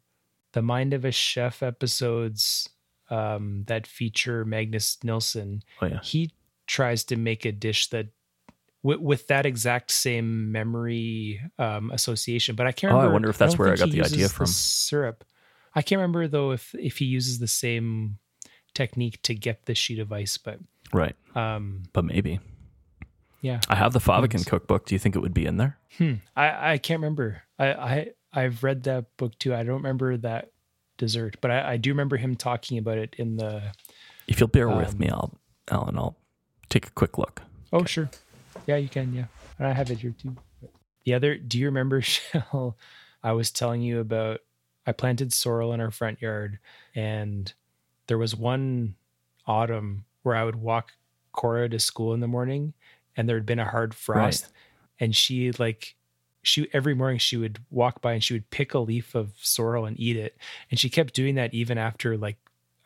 the 0.53 0.61
mind 0.61 0.93
of 0.93 1.05
a 1.05 1.11
chef 1.11 1.61
episodes 1.61 2.69
um 3.09 3.63
that 3.67 3.87
feature 3.87 4.43
magnus 4.45 4.97
nilsson 5.03 5.61
oh 5.81 5.85
yeah. 5.85 5.99
he 6.03 6.31
tries 6.65 7.03
to 7.05 7.15
make 7.15 7.45
a 7.45 7.51
dish 7.51 7.87
that 7.89 8.07
with, 8.83 8.99
with 8.99 9.27
that 9.27 9.45
exact 9.45 9.91
same 9.91 10.51
memory 10.51 11.41
um 11.59 11.91
association 11.91 12.55
but 12.55 12.67
i 12.67 12.71
can't 12.71 12.91
Oh, 12.93 12.95
I 12.95 12.99
remember 12.99 13.13
wonder 13.13 13.29
if 13.29 13.37
that's 13.37 13.53
don't 13.53 13.59
where 13.59 13.73
I 13.73 13.75
got 13.75 13.89
the 13.91 14.03
idea 14.03 14.29
from. 14.29 14.45
syrup 14.47 15.23
i 15.75 15.81
can't 15.81 15.99
remember 15.99 16.27
though 16.27 16.51
if 16.51 16.73
if 16.75 16.97
he 16.97 17.05
uses 17.05 17.39
the 17.39 17.47
same 17.47 18.17
technique 18.73 19.21
to 19.23 19.33
get 19.33 19.65
the 19.65 19.73
sheet 19.75 19.99
of 19.99 20.11
ice 20.11 20.37
but 20.37 20.59
right 20.93 21.15
um 21.35 21.83
but 21.93 22.05
maybe 22.05 22.39
yeah 23.41 23.59
I 23.69 23.75
have 23.75 23.93
the 23.93 23.99
Thanks. 23.99 24.43
cookbook. 24.45 24.85
Do 24.87 24.95
you 24.95 24.99
think 24.99 25.15
it 25.15 25.19
would 25.19 25.33
be 25.33 25.45
in 25.45 25.57
there? 25.57 25.77
Hmm. 25.97 26.13
I 26.35 26.73
I 26.73 26.77
can't 26.79 26.99
remember. 26.99 27.43
I 27.59 27.67
I 27.73 28.07
I've 28.33 28.63
read 28.63 28.83
that 28.83 29.15
book 29.17 29.37
too. 29.37 29.53
I 29.53 29.61
don't 29.63 29.77
remember 29.77 30.17
that 30.17 30.51
dessert, 30.97 31.37
but 31.39 31.51
I, 31.51 31.73
I 31.73 31.77
do 31.77 31.91
remember 31.91 32.17
him 32.17 32.35
talking 32.35 32.77
about 32.79 32.97
it 32.97 33.15
in 33.17 33.37
the. 33.37 33.61
If 34.27 34.39
you'll 34.39 34.49
bear 34.49 34.67
with 34.69 34.93
Um, 34.93 34.97
me, 34.99 35.09
I'll, 35.09 35.37
Alan, 35.69 35.97
I'll 35.97 36.17
take 36.69 36.87
a 36.87 36.91
quick 36.91 37.17
look. 37.19 37.43
Oh 37.71 37.85
sure, 37.85 38.09
yeah, 38.65 38.77
you 38.77 38.89
can. 38.89 39.13
Yeah, 39.13 39.25
and 39.59 39.67
I 39.67 39.73
have 39.73 39.91
it 39.91 39.99
here 39.99 40.15
too. 40.21 40.35
The 41.05 41.13
other. 41.13 41.37
Do 41.37 41.57
you 41.57 41.65
remember, 41.67 42.01
Shell? 42.01 42.77
I 43.23 43.31
was 43.33 43.51
telling 43.51 43.81
you 43.81 43.99
about. 43.99 44.41
I 44.85 44.93
planted 44.93 45.33
sorrel 45.33 45.73
in 45.73 45.81
our 45.81 45.91
front 45.91 46.21
yard, 46.21 46.59
and 46.95 47.51
there 48.07 48.17
was 48.17 48.35
one 48.35 48.95
autumn 49.45 50.05
where 50.23 50.35
I 50.35 50.45
would 50.45 50.55
walk 50.55 50.93
Cora 51.33 51.67
to 51.67 51.79
school 51.79 52.13
in 52.13 52.21
the 52.21 52.27
morning, 52.27 52.73
and 53.17 53.27
there 53.27 53.35
had 53.35 53.45
been 53.45 53.59
a 53.59 53.69
hard 53.69 53.93
frost, 53.93 54.47
and 54.99 55.15
she 55.15 55.51
like 55.51 55.95
she 56.47 56.67
every 56.73 56.93
morning 56.93 57.19
she 57.19 57.37
would 57.37 57.59
walk 57.69 58.01
by 58.01 58.13
and 58.13 58.23
she 58.23 58.33
would 58.33 58.49
pick 58.49 58.73
a 58.73 58.79
leaf 58.79 59.15
of 59.15 59.33
sorrel 59.41 59.85
and 59.85 59.99
eat 59.99 60.15
it 60.15 60.37
and 60.71 60.79
she 60.79 60.89
kept 60.89 61.13
doing 61.13 61.35
that 61.35 61.53
even 61.53 61.77
after 61.77 62.17
like 62.17 62.37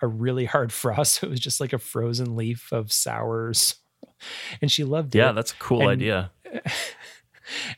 a 0.02 0.08
really 0.08 0.46
hard 0.46 0.74
frost 0.74 1.14
so 1.14 1.28
it 1.28 1.30
was 1.30 1.40
just 1.40 1.62
like 1.62 1.74
a 1.74 1.78
frozen 1.78 2.36
leaf 2.36 2.72
of 2.72 2.92
sour 2.92 3.54
sorrel. 3.54 3.81
And 4.62 4.72
she 4.72 4.84
loved 4.84 5.16
Yeah, 5.16 5.24
it 5.24 5.26
Yeah, 5.28 5.32
that's 5.34 5.52
a 5.52 5.56
cool 5.56 5.82
And- 5.82 5.90
idea. 5.92 6.32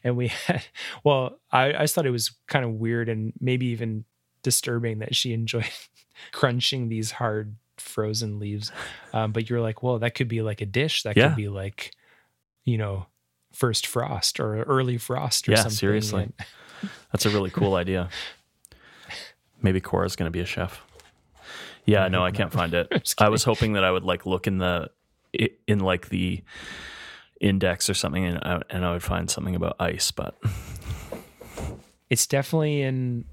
and 0.04 0.16
we 0.18 0.28
had 0.28 0.64
well 1.04 1.40
I, 1.52 1.70
I 1.74 1.82
just 1.84 1.96
thought 1.96 2.06
it 2.06 2.12
was 2.12 2.32
kind 2.48 2.64
of 2.66 2.72
weird 2.74 3.10
and 3.10 3.34
maybe 3.40 3.68
even 3.68 4.06
disturbing 4.44 5.00
that 5.00 5.16
she 5.16 5.34
enjoyed 5.34 5.70
crunching 6.32 6.90
these 6.90 7.12
hard 7.12 7.56
frozen 7.78 8.40
leaves 8.40 8.72
um, 9.14 9.32
but 9.32 9.50
you're 9.50 9.62
like 9.62 9.82
well 9.84 10.00
that 10.00 10.16
could 10.16 10.28
be 10.28 10.42
like 10.42 10.62
a 10.62 10.66
dish 10.66 11.04
that 11.04 11.18
Yeah. 11.18 11.30
could 11.30 11.38
be 11.38 11.48
like 11.50 11.92
you 12.66 12.78
know 12.78 13.08
first 13.52 13.86
frost 13.88 14.40
or 14.40 14.64
early 14.64 14.98
frost 14.98 15.48
or 15.48 15.52
Yeah, 15.52 15.58
something 15.58 15.72
seriously. 15.78 16.24
And- 16.24 16.34
That's 17.12 17.26
a 17.26 17.30
really 17.30 17.50
cool 17.52 17.76
idea. 17.76 18.10
Maybe 19.62 19.80
Cora's 19.80 20.16
going 20.18 20.26
to 20.28 20.32
be 20.32 20.40
a 20.42 20.46
chef. 20.46 20.82
Yeah, 21.86 22.08
no, 22.10 22.26
I 22.26 22.32
can't 22.32 22.52
find 22.52 22.74
it. 22.74 23.14
I 23.20 23.30
was 23.30 23.44
hoping 23.44 23.74
that 23.74 23.84
I 23.84 23.92
would 23.92 24.04
like 24.04 24.26
look 24.26 24.48
in 24.48 24.58
the 24.58 24.90
in 25.68 25.80
like 25.80 26.10
the 26.10 26.44
index 27.42 27.90
or 27.90 27.94
something, 27.94 28.24
and 28.26 28.38
I, 28.40 28.62
and 28.70 28.86
I 28.86 28.92
would 28.94 29.04
find 29.04 29.30
something 29.30 29.56
about 29.56 29.76
ice. 29.80 30.12
But 30.12 30.36
it's 32.10 32.28
definitely 32.28 32.82
in 32.82 33.26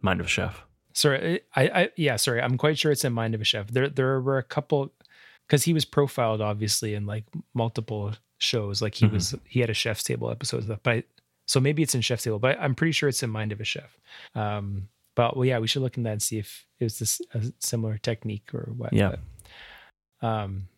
mind 0.00 0.20
of 0.20 0.26
a 0.26 0.28
chef. 0.28 0.62
sorry 0.92 1.40
I, 1.56 1.62
I 1.68 1.90
yeah 1.96 2.16
sorry 2.16 2.42
i'm 2.42 2.58
quite 2.58 2.76
sure 2.76 2.90
it's 2.92 3.04
in 3.04 3.12
mind 3.12 3.34
of 3.34 3.40
a 3.40 3.44
chef 3.44 3.68
there 3.68 3.88
there 3.88 4.20
were 4.20 4.36
a 4.38 4.42
couple 4.42 4.92
because 5.46 5.62
he 5.62 5.72
was 5.72 5.84
profiled 5.84 6.40
obviously 6.42 6.94
in 6.94 7.06
like 7.06 7.24
multiple 7.54 8.12
shows 8.38 8.82
like 8.82 8.94
he 8.96 9.06
Mhm. 9.06 9.12
was 9.12 9.34
he 9.46 9.60
had 9.60 9.70
a 9.70 9.74
chef's 9.74 10.02
table 10.02 10.30
episode 10.30 10.66
but 10.82 10.90
I, 10.90 11.04
so 11.46 11.60
maybe 11.60 11.82
it's 11.82 11.94
in 11.94 12.00
chef's 12.02 12.24
table 12.24 12.38
but 12.40 12.58
i'm 12.60 12.74
pretty 12.74 12.92
sure 12.92 13.08
it's 13.08 13.22
in 13.22 13.30
mind 13.30 13.52
of 13.52 13.60
a 13.60 13.64
chef 13.64 13.96
um 14.34 14.88
but 15.14 15.36
well 15.36 15.46
yeah 15.46 15.60
we 15.60 15.68
should 15.68 15.82
look 15.82 15.96
in 15.96 16.02
that 16.02 16.12
and 16.12 16.22
see 16.22 16.38
if 16.38 16.66
it 16.80 16.84
was 16.84 16.98
this 16.98 17.22
a 17.32 17.52
similar 17.60 17.96
technique 17.96 18.52
or 18.52 18.72
what 18.76 18.92
Yeah. 18.92 19.14
but, 20.20 20.28
um 20.28 20.68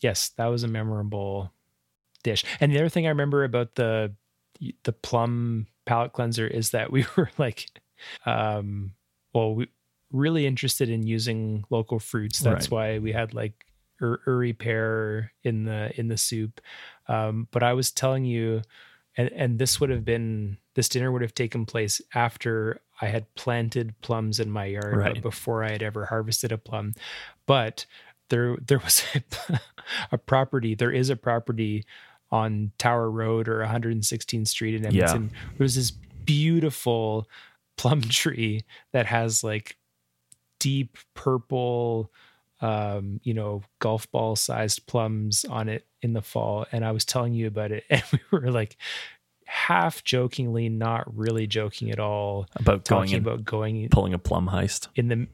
yes 0.00 0.30
that 0.36 0.46
was 0.46 0.62
a 0.62 0.68
memorable 0.68 1.52
dish 2.22 2.44
and 2.60 2.72
the 2.72 2.78
other 2.78 2.88
thing 2.88 3.06
i 3.06 3.10
remember 3.10 3.44
about 3.44 3.74
the 3.76 4.12
the 4.84 4.92
plum 4.92 5.66
palate 5.86 6.12
cleanser 6.12 6.46
is 6.46 6.70
that 6.70 6.92
we 6.92 7.04
were 7.16 7.30
like 7.38 7.66
um 8.26 8.92
well 9.34 9.54
we 9.54 9.66
really 10.12 10.46
interested 10.46 10.88
in 10.90 11.06
using 11.06 11.64
local 11.70 11.98
fruits 11.98 12.40
that's 12.40 12.70
Right. 12.70 12.94
why 12.94 12.98
we 12.98 13.12
had 13.12 13.32
like 13.32 13.64
ur- 14.02 14.20
Ure 14.26 14.52
pear 14.54 15.32
in 15.44 15.64
the 15.64 15.92
in 15.98 16.08
the 16.08 16.16
soup 16.16 16.60
um 17.06 17.46
but 17.52 17.62
i 17.62 17.72
was 17.72 17.90
telling 17.92 18.24
you 18.24 18.62
and 19.16 19.30
and 19.32 19.58
this 19.58 19.80
would 19.80 19.90
have 19.90 20.04
been 20.04 20.56
this 20.74 20.88
dinner 20.88 21.10
would 21.12 21.22
have 21.22 21.34
taken 21.34 21.64
place 21.64 22.00
after 22.14 22.80
i 23.00 23.06
had 23.06 23.32
planted 23.34 23.94
plums 24.02 24.40
in 24.40 24.50
my 24.50 24.64
yard 24.66 24.96
Right. 24.96 25.14
but 25.14 25.22
before 25.22 25.62
i 25.64 25.70
had 25.70 25.82
ever 25.82 26.06
harvested 26.06 26.50
a 26.52 26.58
plum 26.58 26.94
but 27.46 27.86
there 28.30 28.56
there 28.66 28.78
was 28.78 29.04
a, 29.14 29.60
a 30.12 30.18
property 30.18 30.74
there 30.74 30.90
is 30.90 31.10
a 31.10 31.16
property 31.16 31.84
on 32.32 32.72
tower 32.78 33.10
road 33.10 33.48
or 33.48 33.58
116th 33.60 34.48
street 34.48 34.74
in 34.74 34.82
Yeah. 34.84 35.04
edmonton 35.04 35.30
there 35.58 35.64
was 35.64 35.74
this 35.74 35.92
beautiful 36.24 37.28
plum 37.76 38.00
tree 38.20 38.64
that 38.92 39.06
has 39.06 39.44
like 39.44 39.76
deep 40.58 40.96
purple 41.14 42.10
um 42.60 43.18
you 43.24 43.32
know 43.34 43.62
golf 43.78 44.10
ball 44.10 44.36
sized 44.36 44.86
plums 44.86 45.44
on 45.46 45.68
it 45.68 45.86
in 46.02 46.12
the 46.12 46.20
fall 46.22 46.66
and 46.72 46.84
i 46.84 46.92
was 46.92 47.04
telling 47.04 47.32
you 47.32 47.46
about 47.46 47.72
it 47.72 47.84
and 47.90 48.02
we 48.12 48.18
were 48.30 48.50
like 48.50 48.76
half 49.46 50.04
jokingly 50.04 50.68
not 50.68 51.04
really 51.16 51.46
joking 51.46 51.90
at 51.90 51.98
all 51.98 52.46
About 52.56 52.84
going 52.84 53.12
and 53.14 53.26
about 53.26 53.44
going 53.44 53.88
pulling 53.88 54.14
a 54.14 54.18
plum 54.18 54.48
heist. 54.48 54.86
in 54.94 55.08
the 55.08 55.26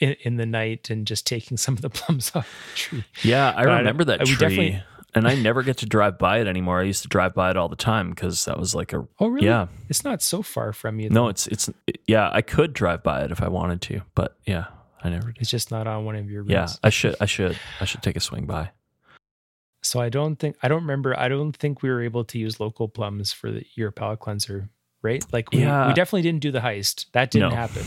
in, 0.00 0.16
in 0.22 0.36
the 0.36 0.46
night 0.46 0.90
and 0.90 1.06
just 1.06 1.26
taking 1.26 1.56
some 1.56 1.74
of 1.74 1.82
the 1.82 1.90
plums 1.98 2.32
off 2.34 2.48
the 2.72 2.76
tree 2.78 3.04
Yeah, 3.22 3.52
I 3.56 3.64
But 3.64 3.78
remember 3.78 4.04
that 4.04 4.20
I 4.22 4.24
tree. 4.24 4.36
definitely- 4.36 4.82
and 5.12 5.26
I 5.26 5.34
never 5.34 5.64
get 5.64 5.78
to 5.78 5.86
drive 5.86 6.18
by 6.18 6.38
it 6.38 6.46
anymore. 6.46 6.78
I 6.78 6.84
used 6.84 7.02
to 7.02 7.08
drive 7.08 7.34
by 7.34 7.50
it 7.50 7.56
all 7.56 7.68
the 7.68 7.74
time 7.74 8.10
because 8.10 8.44
that 8.44 8.58
was 8.60 8.76
like 8.76 8.92
a 8.92 9.08
oh 9.18 9.26
really 9.26 9.46
yeah. 9.48 9.66
it's 9.88 10.04
not 10.04 10.22
so 10.22 10.40
far 10.40 10.72
from 10.72 11.00
you 11.00 11.10
No, 11.10 11.24
though. 11.24 11.28
it's 11.30 11.48
it's 11.48 11.68
yeah. 12.06 12.30
I 12.32 12.42
could 12.42 12.72
drive 12.72 13.02
by 13.02 13.24
it 13.24 13.32
if 13.32 13.42
I 13.42 13.48
wanted 13.48 13.80
to, 13.82 14.02
but 14.14 14.36
yeah, 14.46 14.66
I 15.02 15.08
never 15.08 15.32
did. 15.32 15.40
it's 15.42 15.50
just 15.50 15.72
not 15.72 15.88
on 15.88 16.04
one 16.04 16.14
of 16.14 16.30
your 16.30 16.42
routes 16.44 16.50
Yeah, 16.52 16.68
I 16.84 16.90
should 16.90 17.16
I 17.20 17.26
should 17.26 17.58
I 17.80 17.86
should 17.86 18.02
take 18.04 18.14
a 18.16 18.20
swing 18.20 18.46
by. 18.46 18.70
So 19.82 19.98
I 20.00 20.10
don't 20.10 20.36
think 20.36 20.56
I 20.62 20.68
don't 20.68 20.82
remember. 20.82 21.18
I 21.18 21.26
don't 21.28 21.56
think 21.56 21.82
we 21.82 21.88
were 21.90 22.02
able 22.02 22.22
to 22.26 22.38
use 22.38 22.60
local 22.60 22.86
plums 22.88 23.32
for 23.32 23.50
the, 23.50 23.64
your 23.74 23.90
palate 23.90 24.20
cleanser, 24.20 24.68
right? 25.02 25.24
Like 25.32 25.50
we, 25.52 25.62
Yeah. 25.62 25.88
we 25.88 25.94
definitely 25.94 26.22
didn't 26.22 26.42
do 26.42 26.52
the 26.52 26.60
heist. 26.60 27.06
That 27.14 27.32
didn't 27.32 27.50
No. 27.50 27.56
happen. 27.56 27.82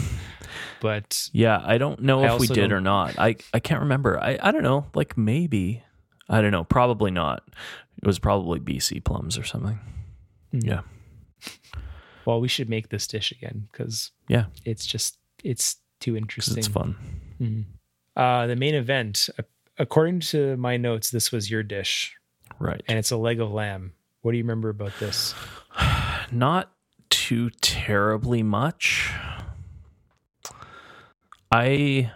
But 0.82 1.30
Yeah, 1.34 1.62
I 1.64 1.78
don't 1.78 2.02
know 2.02 2.24
I 2.24 2.34
if 2.36 2.40
we 2.40 2.48
did 2.48 2.72
or 2.72 2.82
not. 2.82 3.18
I 3.20 3.36
I 3.54 3.60
can't 3.60 3.82
remember. 3.82 4.20
I 4.20 4.38
I 4.42 4.52
don't 4.52 4.64
know. 4.64 4.88
Like 4.94 5.18
maybe. 5.18 5.84
I 6.30 6.42
don't 6.42 6.52
know. 6.52 6.64
Probably 6.64 7.12
not. 7.12 7.44
It 8.02 8.08
was 8.08 8.20
probably 8.20 8.60
BC 8.60 9.04
plums 9.04 9.38
or 9.38 9.44
something. 9.44 9.80
mm, 10.54 10.64
Yeah. 10.66 10.82
well, 12.26 12.40
we 12.42 12.48
should 12.48 12.70
make 12.70 12.90
this 12.90 13.08
dish 13.08 13.32
again 13.32 13.68
because 13.72 14.12
Yeah, 14.28 14.46
it's 14.66 14.86
just 14.86 15.18
it's 15.44 15.78
too 16.00 16.16
interesting. 16.18 16.58
it's 16.58 16.68
fun. 16.68 16.96
Mhm. 17.42 17.66
Uh, 18.16 18.48
the 18.48 18.56
main 18.56 18.76
event, 18.76 19.30
according 19.78 20.20
to 20.22 20.56
my 20.58 20.78
notes, 20.78 21.10
this 21.12 21.32
was 21.32 21.50
your 21.52 21.64
dish, 21.64 22.16
Right. 22.60 22.82
and 22.88 22.98
it's 23.00 23.12
a 23.12 23.18
leg 23.18 23.40
of 23.40 23.52
lamb. 23.52 23.94
What 24.22 24.32
do 24.32 24.38
you 24.38 24.44
remember 24.44 24.70
about 24.70 24.94
this? 25.00 25.34
Not 26.32 26.72
too 27.10 27.50
terribly 27.62 28.44
much. 28.44 29.12
I, 31.54 32.12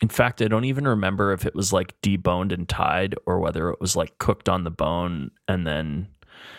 in 0.00 0.08
fact, 0.08 0.40
I 0.40 0.48
don't 0.48 0.64
even 0.64 0.88
remember 0.88 1.32
if 1.32 1.44
it 1.44 1.54
was 1.54 1.72
like 1.72 2.00
deboned 2.00 2.52
and 2.52 2.68
tied 2.68 3.14
or 3.26 3.38
whether 3.38 3.68
it 3.70 3.80
was 3.80 3.94
like 3.94 4.18
cooked 4.18 4.48
on 4.48 4.64
the 4.64 4.70
bone 4.70 5.30
and 5.46 5.66
then 5.66 6.08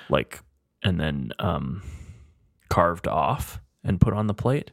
like, 0.10 0.42
and 0.84 1.00
then 1.00 1.32
um, 1.40 1.82
carved 2.70 3.08
off 3.08 3.60
and 3.84 4.00
put 4.00 4.14
on 4.14 4.28
the 4.28 4.34
plate. 4.34 4.72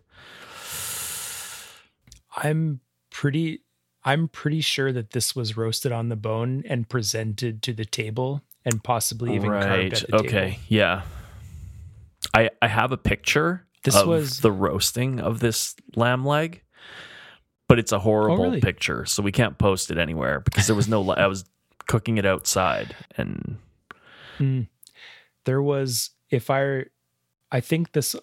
I'm 2.37 2.81
pretty 3.11 3.63
I'm 4.05 4.29
pretty 4.29 4.61
sure 4.61 4.93
that 4.93 5.11
this 5.11 5.35
was 5.35 5.57
roasted 5.57 5.91
on 5.91 6.11
the 6.11 6.17
bone 6.17 6.63
and 6.69 6.89
presented 6.89 7.63
to 7.63 7.73
the 7.73 7.85
table 7.85 8.43
and 8.65 8.83
possibly 8.85 9.35
even 9.35 9.51
carved 9.51 9.95
at 9.95 10.07
the 10.07 10.17
okay. 10.17 10.29
table. 10.29 10.57
Yeah. 10.69 11.03
I 12.35 12.51
I 12.61 12.69
have 12.69 12.93
a 12.93 12.97
picture 12.97 13.67
This 13.83 13.97
of 13.97 14.07
was- 14.07 14.41
the 14.41 14.53
roasting 14.53 15.19
of 15.19 15.41
this 15.41 15.75
lamb 15.97 16.25
leg, 16.25 16.63
but 17.69 17.79
it's 17.79 17.93
a 17.93 17.99
horrible 17.99 18.41
Oh, 18.45 18.49
really? 18.49 18.61
picture, 18.61 19.05
so 19.07 19.23
we 19.23 19.33
can't 19.33 19.59
post 19.59 19.91
it 19.91 19.99
anywhere 19.99 20.41
because 20.41 20.67
there 20.67 20.77
was 20.77 20.89
no. 20.89 21.11
I 21.13 21.27
was 21.27 21.45
cooking 21.87 22.19
it 22.19 22.27
outside, 22.27 22.95
and 23.17 23.59
Mm. 24.39 24.69
There 25.45 25.63
was 25.63 26.11
if 26.31 26.51
I 26.51 26.85
I 27.51 27.61
think 27.61 27.93
this 27.93 28.15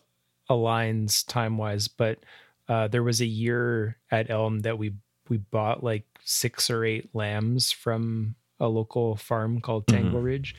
aligns 0.50 1.26
time 1.28 1.58
wise, 1.58 1.88
but 1.88 2.20
uh, 2.68 2.88
there 2.88 3.04
was 3.04 3.22
a 3.22 3.26
year 3.26 3.98
at 4.12 4.30
Elm 4.30 4.60
that 4.62 4.78
we 4.78 4.94
we 5.30 5.38
bought 5.38 5.84
like 5.84 6.06
six 6.24 6.70
or 6.70 6.84
eight 6.86 7.10
lambs 7.16 7.72
from 7.72 8.36
a 8.60 8.68
local 8.68 9.16
farm 9.16 9.60
called 9.62 9.86
Mhm. 9.88 9.94
Tangle 9.94 10.22
Ridge, 10.22 10.56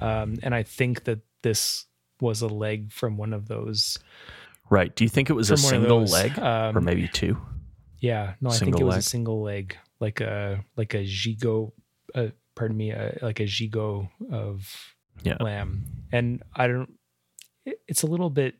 um, 0.00 0.38
and 0.42 0.54
I 0.54 0.62
think 0.62 1.04
that 1.04 1.20
this 1.42 1.86
was 2.20 2.40
a 2.42 2.48
leg 2.48 2.90
from 2.92 3.16
one 3.16 3.32
of 3.32 3.46
those. 3.48 3.98
right. 4.70 4.94
Do 4.96 5.04
you 5.04 5.08
think 5.10 5.30
it 5.30 5.34
was 5.34 5.50
a 5.50 5.56
from 5.56 5.64
one 5.64 5.74
of 5.74 5.80
single 5.82 6.00
those, 6.00 6.12
leg 6.12 6.38
um, 6.40 6.76
or 6.76 6.80
maybe 6.80 7.06
two? 7.08 7.36
Yeah, 8.06 8.34
no, 8.40 8.50
I 8.50 8.56
think 8.58 8.78
it 8.80 8.84
was 8.84 8.94
leg? 8.94 8.98
a 9.00 9.02
single 9.02 9.42
leg, 9.42 9.76
like 10.00 10.20
a 10.20 10.64
like 10.76 10.94
a 10.94 11.04
gigot. 11.04 11.72
Uh, 12.14 12.28
pardon 12.54 12.76
me, 12.76 12.92
uh, 12.92 13.10
like 13.22 13.40
a 13.40 13.44
gigot 13.46 14.08
of 14.30 14.94
Yeah. 15.22 15.36
lamb. 15.40 15.84
And 16.12 16.42
I 16.54 16.68
don't. 16.68 16.92
it- 17.64 17.80
It's 17.88 18.02
a 18.02 18.06
little 18.06 18.30
bit 18.30 18.54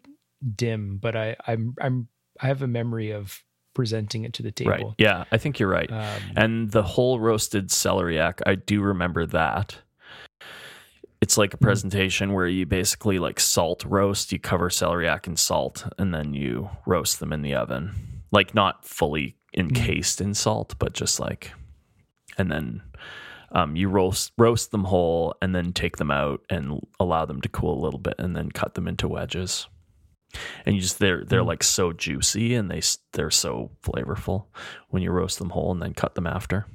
dim, 0.57 0.99
but 0.99 1.15
I 1.17 1.37
I'm 1.47 1.75
I'm 1.81 2.09
I 2.41 2.49
have 2.49 2.63
a 2.63 2.67
memory 2.67 3.11
of 3.13 3.43
presenting 3.75 4.25
it 4.25 4.33
to 4.35 4.43
the 4.43 4.53
Right. 4.65 4.79
table. 4.79 4.95
Yeah, 4.99 5.25
I 5.31 5.39
think 5.39 5.59
you're 5.61 5.69
right. 5.69 5.91
Um, 5.93 6.23
And 6.37 6.71
the 6.73 6.83
whole 6.83 7.21
roasted 7.21 7.69
celeriac, 7.69 8.41
I 8.47 8.55
do 8.57 8.81
remember 8.83 9.27
that. 9.27 9.79
It's 11.21 11.37
like 11.39 11.55
a 11.55 11.57
Mhm. 11.59 11.63
presentation 11.63 12.33
where 12.33 12.47
you 12.49 12.67
basically 12.67 13.19
like 13.19 13.39
salt 13.41 13.85
roast, 13.85 14.33
you 14.33 14.39
cover 14.39 14.69
celeriac 14.71 15.27
in 15.27 15.37
salt, 15.37 15.87
and 15.99 16.13
then 16.15 16.35
you 16.35 16.71
roast 16.87 17.21
them 17.21 17.33
in 17.33 17.43
the 17.43 17.55
oven. 17.55 18.16
Like 18.37 18.55
not 18.55 18.85
fully 18.85 19.37
encased 19.57 20.21
in 20.21 20.35
salt, 20.35 20.75
but 20.79 20.93
just 20.93 21.19
like, 21.19 21.53
and 22.37 22.53
then 22.53 22.83
um, 23.53 23.77
you 23.77 23.89
roast 23.89 24.33
roast 24.37 24.71
them 24.73 24.85
whole, 24.85 25.35
and 25.41 25.55
then 25.55 25.73
take 25.73 25.97
them 25.97 26.11
out 26.11 26.41
and 26.51 26.81
allow 27.01 27.25
them 27.25 27.41
to 27.41 27.49
cool 27.49 27.73
a 27.81 27.83
little 27.85 27.99
bit, 28.01 28.15
and 28.19 28.37
then 28.37 28.51
cut 28.51 28.75
them 28.75 28.87
into 28.87 29.09
wedges. 29.09 29.67
And 30.67 30.75
you 30.75 30.83
just 30.83 30.99
they're 30.99 31.25
they're 31.25 31.43
Mm. 31.45 31.47
like 31.47 31.63
so 31.63 31.93
juicy 31.93 32.55
and 32.55 32.71
they 32.71 32.83
they're 33.15 33.31
so 33.31 33.71
flavorful 33.83 34.47
when 34.91 35.03
you 35.03 35.11
roast 35.13 35.39
them 35.39 35.51
whole 35.51 35.73
and 35.73 35.81
then 35.81 35.95
cut 35.95 36.15
them 36.15 36.27
after. 36.27 36.67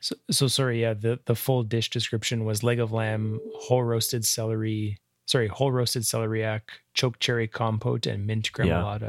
so, 0.00 0.14
so 0.30 0.46
sorry, 0.48 0.80
yeah. 0.80 0.94
The 0.94 1.18
the 1.26 1.34
full 1.34 1.62
dish 1.64 1.90
description 1.90 2.44
was 2.46 2.62
leg 2.62 2.80
of 2.80 2.92
lamb, 2.92 3.40
whole 3.56 3.82
roasted 3.82 4.24
celery. 4.24 4.96
Sorry, 5.26 5.48
whole 5.48 5.72
roasted 5.72 6.02
celeriac, 6.02 6.60
choke 6.92 7.18
cherry 7.18 7.48
compote, 7.48 8.06
and 8.06 8.26
mint 8.26 8.50
Yeah. 8.62 9.00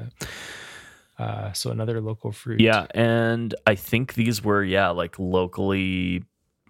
Uh, 1.17 1.53
so 1.53 1.71
another 1.71 2.01
local 2.01 2.31
fruit. 2.31 2.59
Yeah, 2.59 2.87
and 2.91 3.55
I 3.65 3.75
think 3.75 4.15
these 4.15 4.43
were 4.43 4.63
yeah 4.63 4.89
like 4.89 5.17
locally 5.17 6.23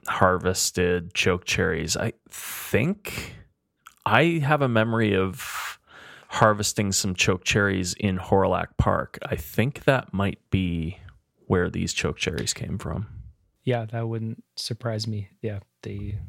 harvested 0.08 1.14
choke 1.14 1.46
cherries. 1.46 1.98
I 1.98 2.14
think 2.30 3.36
I 4.06 4.39
have 4.43 4.62
a 4.62 4.70
memory 4.70 5.16
of 5.16 5.80
harvesting 6.28 6.91
some 6.91 7.16
choke 7.16 7.43
cherries 7.43 7.93
in 7.96 8.18
Hawrelak 8.18 8.78
Park. 8.78 9.18
I 9.26 9.36
think 9.36 9.86
that 9.86 10.14
might 10.14 10.39
be 10.52 11.00
where 11.48 11.70
these 11.70 11.93
choke 11.93 12.18
cherries 12.18 12.54
came 12.54 12.78
from. 12.78 13.08
yeah, 13.64 13.86
that 13.86 14.08
wouldn't 14.08 14.43
surprise 14.56 15.08
me. 15.08 15.30
Yeah, 15.41 15.60
they. 15.82 16.20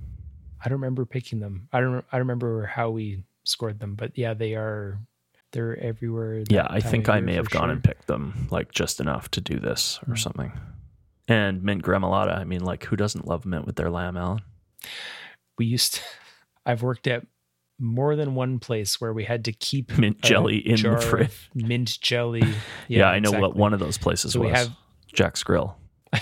I 0.67 0.69
don't 0.69 0.81
remember 0.81 1.07
picking 1.07 1.39
them. 1.41 1.69
I 1.73 1.81
don't. 1.81 2.05
I 2.11 2.17
don't 2.19 2.27
remember 2.27 2.67
how 2.67 2.91
we 2.91 3.23
scored 3.45 3.79
them, 3.79 3.95
but 3.95 4.19
yeah, 4.19 4.35
they 4.35 4.55
are. 4.57 4.99
They're 5.53 5.79
everywhere. 5.79 6.43
Yeah, 6.51 6.67
I 6.69 6.81
think 6.81 7.09
I 7.09 7.21
may 7.21 7.35
have 7.35 7.49
gone 7.49 7.71
and 7.71 7.83
picked 7.83 8.09
them 8.09 8.49
like 8.51 8.73
just 8.73 9.01
enough 9.01 9.31
to 9.31 9.41
do 9.41 9.59
this 9.61 10.01
or 10.09 10.15
Mm. 10.15 10.19
something. 10.19 10.53
And 11.29 11.63
mint 11.63 11.83
gremolata. 11.83 12.37
I 12.37 12.45
mean, 12.45 12.63
like 12.65 12.85
who 12.85 12.97
doesn't 12.97 13.27
love 13.27 13.47
mint 13.47 13.65
with 13.65 13.77
their 13.77 13.89
lamb, 13.91 14.17
Alan? 14.17 14.41
We 15.57 15.67
used. 15.67 15.95
To, 15.95 16.01
I've 16.67 16.83
worked 16.83 17.07
at 17.07 17.25
more 17.79 18.17
than 18.17 18.35
one 18.35 18.59
place 18.59 19.01
where 19.01 19.13
we 19.13 19.25
had 19.25 19.45
to 19.45 19.53
keep 19.53 19.97
Mint 19.97 20.21
jelly 20.23 20.57
in 20.59 20.83
the 20.83 20.99
fridge. 21.01 21.49
Mint 21.55 21.99
jelly. 22.01 22.43
Yeah, 22.89 23.09
I 23.09 23.19
know 23.21 23.31
what 23.33 23.55
one 23.55 23.73
of 23.73 23.79
those 23.81 23.99
places 23.99 24.33
So 24.33 24.41
was. 24.41 24.47
we 24.51 24.53
have 24.53 24.71
Jack's 25.13 25.43
Grill. 25.45 25.77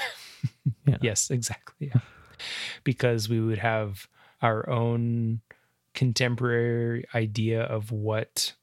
Yeah. 0.86 0.98
Yes, 1.00 1.30
exactly. 1.30 1.90
Yeah. 1.94 2.00
because 2.84 3.28
we 3.28 3.40
would 3.40 3.58
have 3.58 4.06
our 4.42 4.68
own 4.68 5.40
contemporary 5.94 7.04
idea 7.14 7.62
of 7.62 7.92
what 7.92 8.54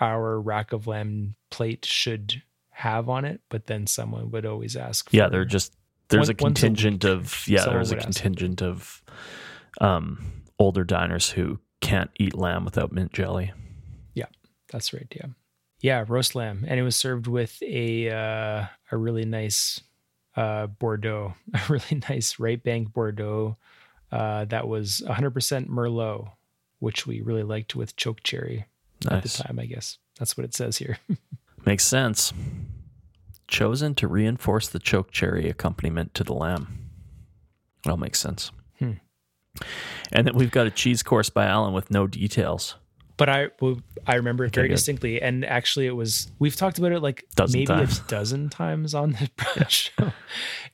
our 0.00 0.40
rack 0.40 0.72
of 0.72 0.86
lamb 0.86 1.34
plate 1.50 1.84
should 1.84 2.42
have 2.70 3.08
on 3.08 3.24
it, 3.24 3.40
but 3.48 3.66
then 3.66 3.86
someone 3.86 4.30
would 4.30 4.46
always 4.46 4.76
ask. 4.76 5.12
Yeah, 5.12 5.28
they're 5.28 5.44
just 5.44 5.74
there's 6.08 6.28
One- 6.28 6.30
a 6.30 6.32
a 6.32 6.34
contingent 6.34 7.04
week, 7.04 7.12
of 7.12 7.48
yeah, 7.48 7.64
there's 7.64 7.92
a 7.92 7.96
contingent 7.96 8.62
of 8.62 9.02
um 9.80 10.24
older 10.58 10.84
diners 10.84 11.30
who 11.30 11.58
can't 11.80 12.10
eat 12.18 12.34
lamb 12.34 12.64
without 12.64 12.92
mint 12.92 13.12
jelly. 13.12 13.52
Yeah, 14.14 14.26
that's 14.70 14.92
right. 14.92 15.06
Yeah, 15.14 15.26
yeah, 15.80 16.04
roast 16.06 16.34
lamb, 16.34 16.64
and 16.68 16.78
it 16.78 16.82
was 16.82 16.96
served 16.96 17.26
with 17.26 17.62
a 17.62 18.10
uh, 18.10 18.66
a 18.92 18.96
really 18.96 19.24
nice 19.24 19.80
uh, 20.36 20.66
Bordeaux, 20.66 21.34
a 21.54 21.60
really 21.68 22.02
nice 22.08 22.38
right 22.38 22.62
bank 22.62 22.92
Bordeaux 22.92 23.56
uh, 24.16 24.44
that 24.46 24.66
was 24.66 25.02
100% 25.06 25.68
Merlot, 25.68 26.30
which 26.78 27.06
we 27.06 27.20
really 27.20 27.42
liked 27.42 27.74
with 27.76 27.96
choke 27.96 28.22
cherry 28.22 28.66
nice. 29.04 29.12
at 29.12 29.22
the 29.22 29.28
time. 29.44 29.58
I 29.58 29.66
guess 29.66 29.98
that's 30.18 30.36
what 30.36 30.44
it 30.44 30.54
says 30.54 30.78
here. 30.78 30.98
Makes 31.66 31.84
sense. 31.84 32.32
Chosen 33.48 33.94
to 33.96 34.08
reinforce 34.08 34.68
the 34.68 34.78
choke 34.78 35.10
cherry 35.10 35.48
accompaniment 35.48 36.14
to 36.14 36.24
the 36.24 36.32
lamb. 36.32 36.90
That 37.84 37.90
all 37.92 37.96
makes 37.96 38.18
sense. 38.18 38.50
Hmm. 38.80 38.92
And 40.12 40.26
then 40.26 40.34
we've 40.34 40.50
got 40.50 40.66
a 40.66 40.70
cheese 40.70 41.02
course 41.04 41.30
by 41.30 41.46
Alan 41.46 41.72
with 41.72 41.90
no 41.90 42.06
details. 42.08 42.74
but 43.16 43.28
I 43.28 43.48
well, 43.60 43.78
I 44.06 44.16
remember 44.16 44.44
it 44.44 44.54
very 44.54 44.68
distinctly, 44.68 45.22
and 45.22 45.44
actually, 45.44 45.86
it 45.86 45.94
was 45.94 46.30
we've 46.40 46.56
talked 46.56 46.78
about 46.78 46.90
it 46.92 47.00
like 47.00 47.24
Dozen 47.36 47.58
maybe 47.60 47.66
times. 47.66 48.00
a 48.00 48.02
dozen 48.08 48.48
times 48.50 48.94
on 48.94 49.12
the 49.12 49.64
show. 49.68 50.12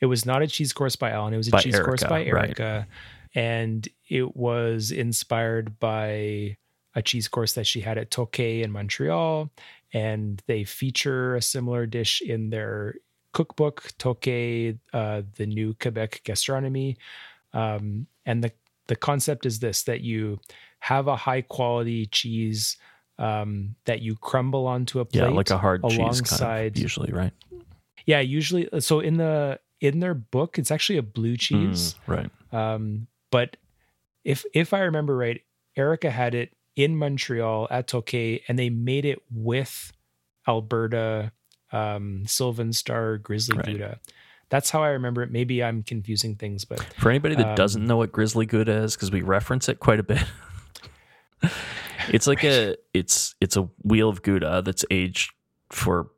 It 0.00 0.06
was 0.06 0.24
not 0.24 0.40
a 0.42 0.46
cheese 0.46 0.72
course 0.72 0.96
by 0.96 1.10
Alan; 1.10 1.34
it 1.34 1.36
was 1.36 1.48
a 1.48 1.50
By 1.50 1.60
cheese 1.60 1.78
course 1.78 2.02
Erica, 2.02 2.08
by 2.08 2.30
right. 2.30 2.86
And 3.34 3.88
it 4.08 4.36
was 4.36 4.90
inspired 4.90 5.78
by 5.78 6.56
a 6.94 7.02
cheese 7.02 7.28
course 7.28 7.54
that 7.54 7.66
she 7.66 7.80
had 7.80 7.96
at 7.98 8.10
Toqué 8.10 8.62
in 8.62 8.70
Montreal, 8.70 9.50
and 9.94 10.42
they 10.46 10.64
feature 10.64 11.36
a 11.36 11.42
similar 11.42 11.86
dish 11.86 12.20
in 12.20 12.50
their 12.50 12.96
cookbook 13.32 13.92
Toqué, 13.98 14.78
uh, 14.92 15.22
the 15.36 15.46
new 15.46 15.74
Quebec 15.80 16.20
gastronomy, 16.24 16.96
um, 17.52 18.06
and 18.26 18.44
the 18.44 18.52
the 18.88 18.96
concept 18.96 19.46
is 19.46 19.60
this 19.60 19.84
that 19.84 20.00
you 20.00 20.38
have 20.80 21.06
a 21.06 21.16
high 21.16 21.40
quality 21.40 22.06
cheese 22.06 22.76
um, 23.18 23.74
that 23.86 24.02
you 24.02 24.16
crumble 24.16 24.66
onto 24.66 25.00
a 25.00 25.04
plate 25.04 25.20
Yeah, 25.20 25.28
like 25.28 25.50
a 25.50 25.56
hard 25.58 25.82
cheese 25.88 26.20
kind 26.20 26.42
of 26.42 26.76
usually, 26.76 27.12
right? 27.12 27.32
yeah 28.04 28.20
usually 28.20 28.68
so 28.80 29.00
in 29.00 29.16
the 29.16 29.60
in 29.80 30.00
their 30.00 30.14
book 30.14 30.58
it's 30.58 30.70
actually 30.72 30.98
a 30.98 31.02
blue 31.02 31.36
cheese 31.36 31.94
Mm, 32.08 32.08
right. 32.08 32.30
um, 32.74 33.06
but 33.32 33.56
if 34.24 34.44
if 34.54 34.72
i 34.72 34.78
remember 34.78 35.16
right 35.16 35.40
erica 35.76 36.10
had 36.12 36.32
it 36.36 36.54
in 36.76 36.96
montreal 36.96 37.66
at 37.70 37.88
Toqué 37.88 38.42
and 38.46 38.56
they 38.56 38.70
made 38.70 39.04
it 39.04 39.18
with 39.32 39.92
alberta 40.46 41.32
um, 41.72 42.22
sylvan 42.26 42.72
star 42.72 43.18
grizzly 43.18 43.56
Right. 43.56 43.66
gouda 43.66 43.98
that's 44.48 44.70
how 44.70 44.82
i 44.82 44.88
remember 44.90 45.22
it 45.22 45.30
maybe 45.32 45.64
i'm 45.64 45.82
confusing 45.82 46.36
things 46.36 46.64
but 46.64 46.80
For 46.98 47.10
anybody 47.10 47.34
that 47.36 47.48
Um, 47.48 47.54
doesn't 47.56 47.84
know 47.84 47.96
what 47.96 48.12
Grizzly 48.12 48.46
Gouda 48.46 48.84
is, 48.84 48.94
because 48.94 49.10
we 49.10 49.22
reference 49.22 49.68
it 49.68 49.80
quite 49.80 49.98
a 49.98 50.02
bit, 50.02 50.22
it's 52.08 52.26
like 52.26 52.44
a 52.44 52.76
it's 52.92 53.34
it's 53.40 53.56
a 53.56 53.62
wheel 53.82 54.08
of 54.08 54.22
Gouda 54.22 54.62
that's 54.64 54.84
aged 54.90 55.32
for 55.70 56.10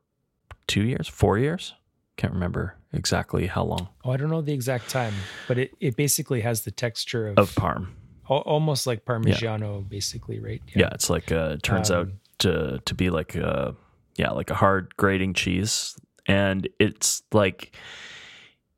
two 0.67 0.83
years, 0.83 1.07
four 1.07 1.37
years. 1.37 1.73
Can't 2.17 2.33
remember 2.33 2.75
exactly 2.93 3.45
how 3.47 3.63
long 3.63 3.89
oh 4.05 4.11
i 4.11 4.17
don't 4.17 4.29
know 4.29 4.41
the 4.41 4.53
exact 4.53 4.89
time 4.89 5.13
but 5.49 5.57
it, 5.57 5.75
it 5.81 5.97
basically 5.97 6.39
has 6.41 6.61
the 6.61 6.71
texture 6.71 7.27
of, 7.27 7.37
of 7.37 7.51
Parm. 7.55 7.87
al- 8.29 8.37
almost 8.37 8.87
like 8.87 9.03
parmigiano 9.03 9.87
basically 9.89 10.39
right 10.39 10.61
Yeah, 10.73 10.89
it's 10.93 11.09
like 11.09 11.29
uh, 11.31 11.55
it 11.55 11.63
turns 11.63 11.91
out 11.91 12.07
Um, 12.07 12.13
to 12.39 12.79
to 12.85 12.93
be 12.95 13.09
like 13.09 13.35
uh, 13.35 13.71
yeah, 14.17 14.31
like 14.31 14.49
a 14.49 14.55
hard 14.55 14.95
grating 14.95 15.33
cheese, 15.33 15.95
and 16.25 16.67
it's 16.79 17.21
like 17.33 17.75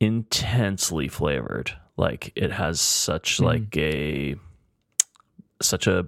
intensely 0.00 1.08
flavored. 1.08 1.72
Like 1.96 2.32
it 2.36 2.50
has 2.52 2.80
such 2.80 3.38
Mhm. 3.38 3.44
like 3.44 3.76
a 3.76 4.36
such 5.62 5.86
a 5.86 6.06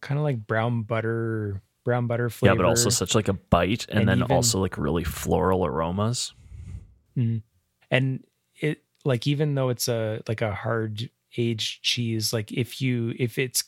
Kind 0.00 0.18
of 0.18 0.24
like 0.24 0.46
brown 0.48 0.82
butter, 0.82 1.62
brown 1.84 2.08
butter 2.08 2.28
flavor. 2.28 2.52
yeah, 2.54 2.56
but 2.56 2.66
also 2.66 2.88
such 2.90 3.14
like 3.14 3.28
a 3.28 3.34
bite, 3.34 3.86
and, 3.88 4.00
And 4.00 4.08
then 4.08 4.18
even- 4.18 4.32
also 4.32 4.60
like 4.60 4.76
really 4.76 5.04
floral 5.04 5.64
aromas. 5.64 6.34
Mhm. 7.16 7.42
and 7.90 8.24
it 8.60 8.82
like 9.04 9.26
even 9.26 9.54
though 9.54 9.68
it's 9.68 9.88
a 9.88 10.22
like 10.28 10.42
a 10.42 10.52
hard 10.54 11.10
aged 11.36 11.82
cheese, 11.82 12.32
like 12.32 12.52
if 12.52 12.80
you 12.80 13.14
if 13.18 13.38
it's 13.38 13.64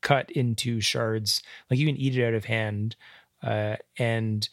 cut 0.00 0.30
into 0.30 0.80
shards, 0.80 1.42
like 1.70 1.78
you 1.78 1.86
can 1.86 1.96
eat 1.96 2.16
it 2.16 2.24
out 2.26 2.34
of 2.34 2.44
hand, 2.44 2.96
uh, 3.42 3.76
and 3.98 4.48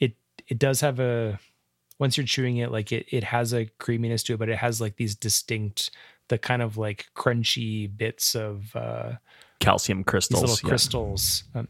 it 0.00 0.16
it 0.48 0.58
does 0.58 0.80
have 0.80 0.98
a 1.00 1.38
once 1.98 2.16
you're 2.16 2.26
chewing 2.26 2.56
it, 2.58 2.70
like 2.72 2.92
it 2.92 3.06
it 3.10 3.24
has 3.24 3.52
a 3.52 3.66
creaminess 3.78 4.22
to 4.24 4.34
it, 4.34 4.38
but 4.38 4.48
it 4.48 4.58
has 4.58 4.80
like 4.80 4.96
these 4.96 5.14
distinct 5.14 5.90
the 6.28 6.38
kind 6.38 6.62
of 6.62 6.76
like 6.76 7.06
crunchy 7.16 7.90
bits 7.94 8.34
of 8.34 8.74
uh 8.76 9.12
Calcium 9.60 10.04
crystals. 10.04 10.40
little 10.42 10.56
yeah. 10.62 10.68
crystals. 10.68 11.44
Um, 11.54 11.68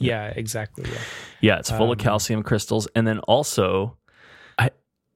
yeah, 0.00 0.26
exactly. 0.36 0.84
Yeah. 0.90 0.98
Yeah, 1.40 1.58
it's 1.58 1.70
full 1.70 1.90
of 1.92 1.98
Um, 1.98 2.04
calcium 2.04 2.42
crystals, 2.42 2.86
and 2.94 3.06
then 3.06 3.18
also, 3.20 3.96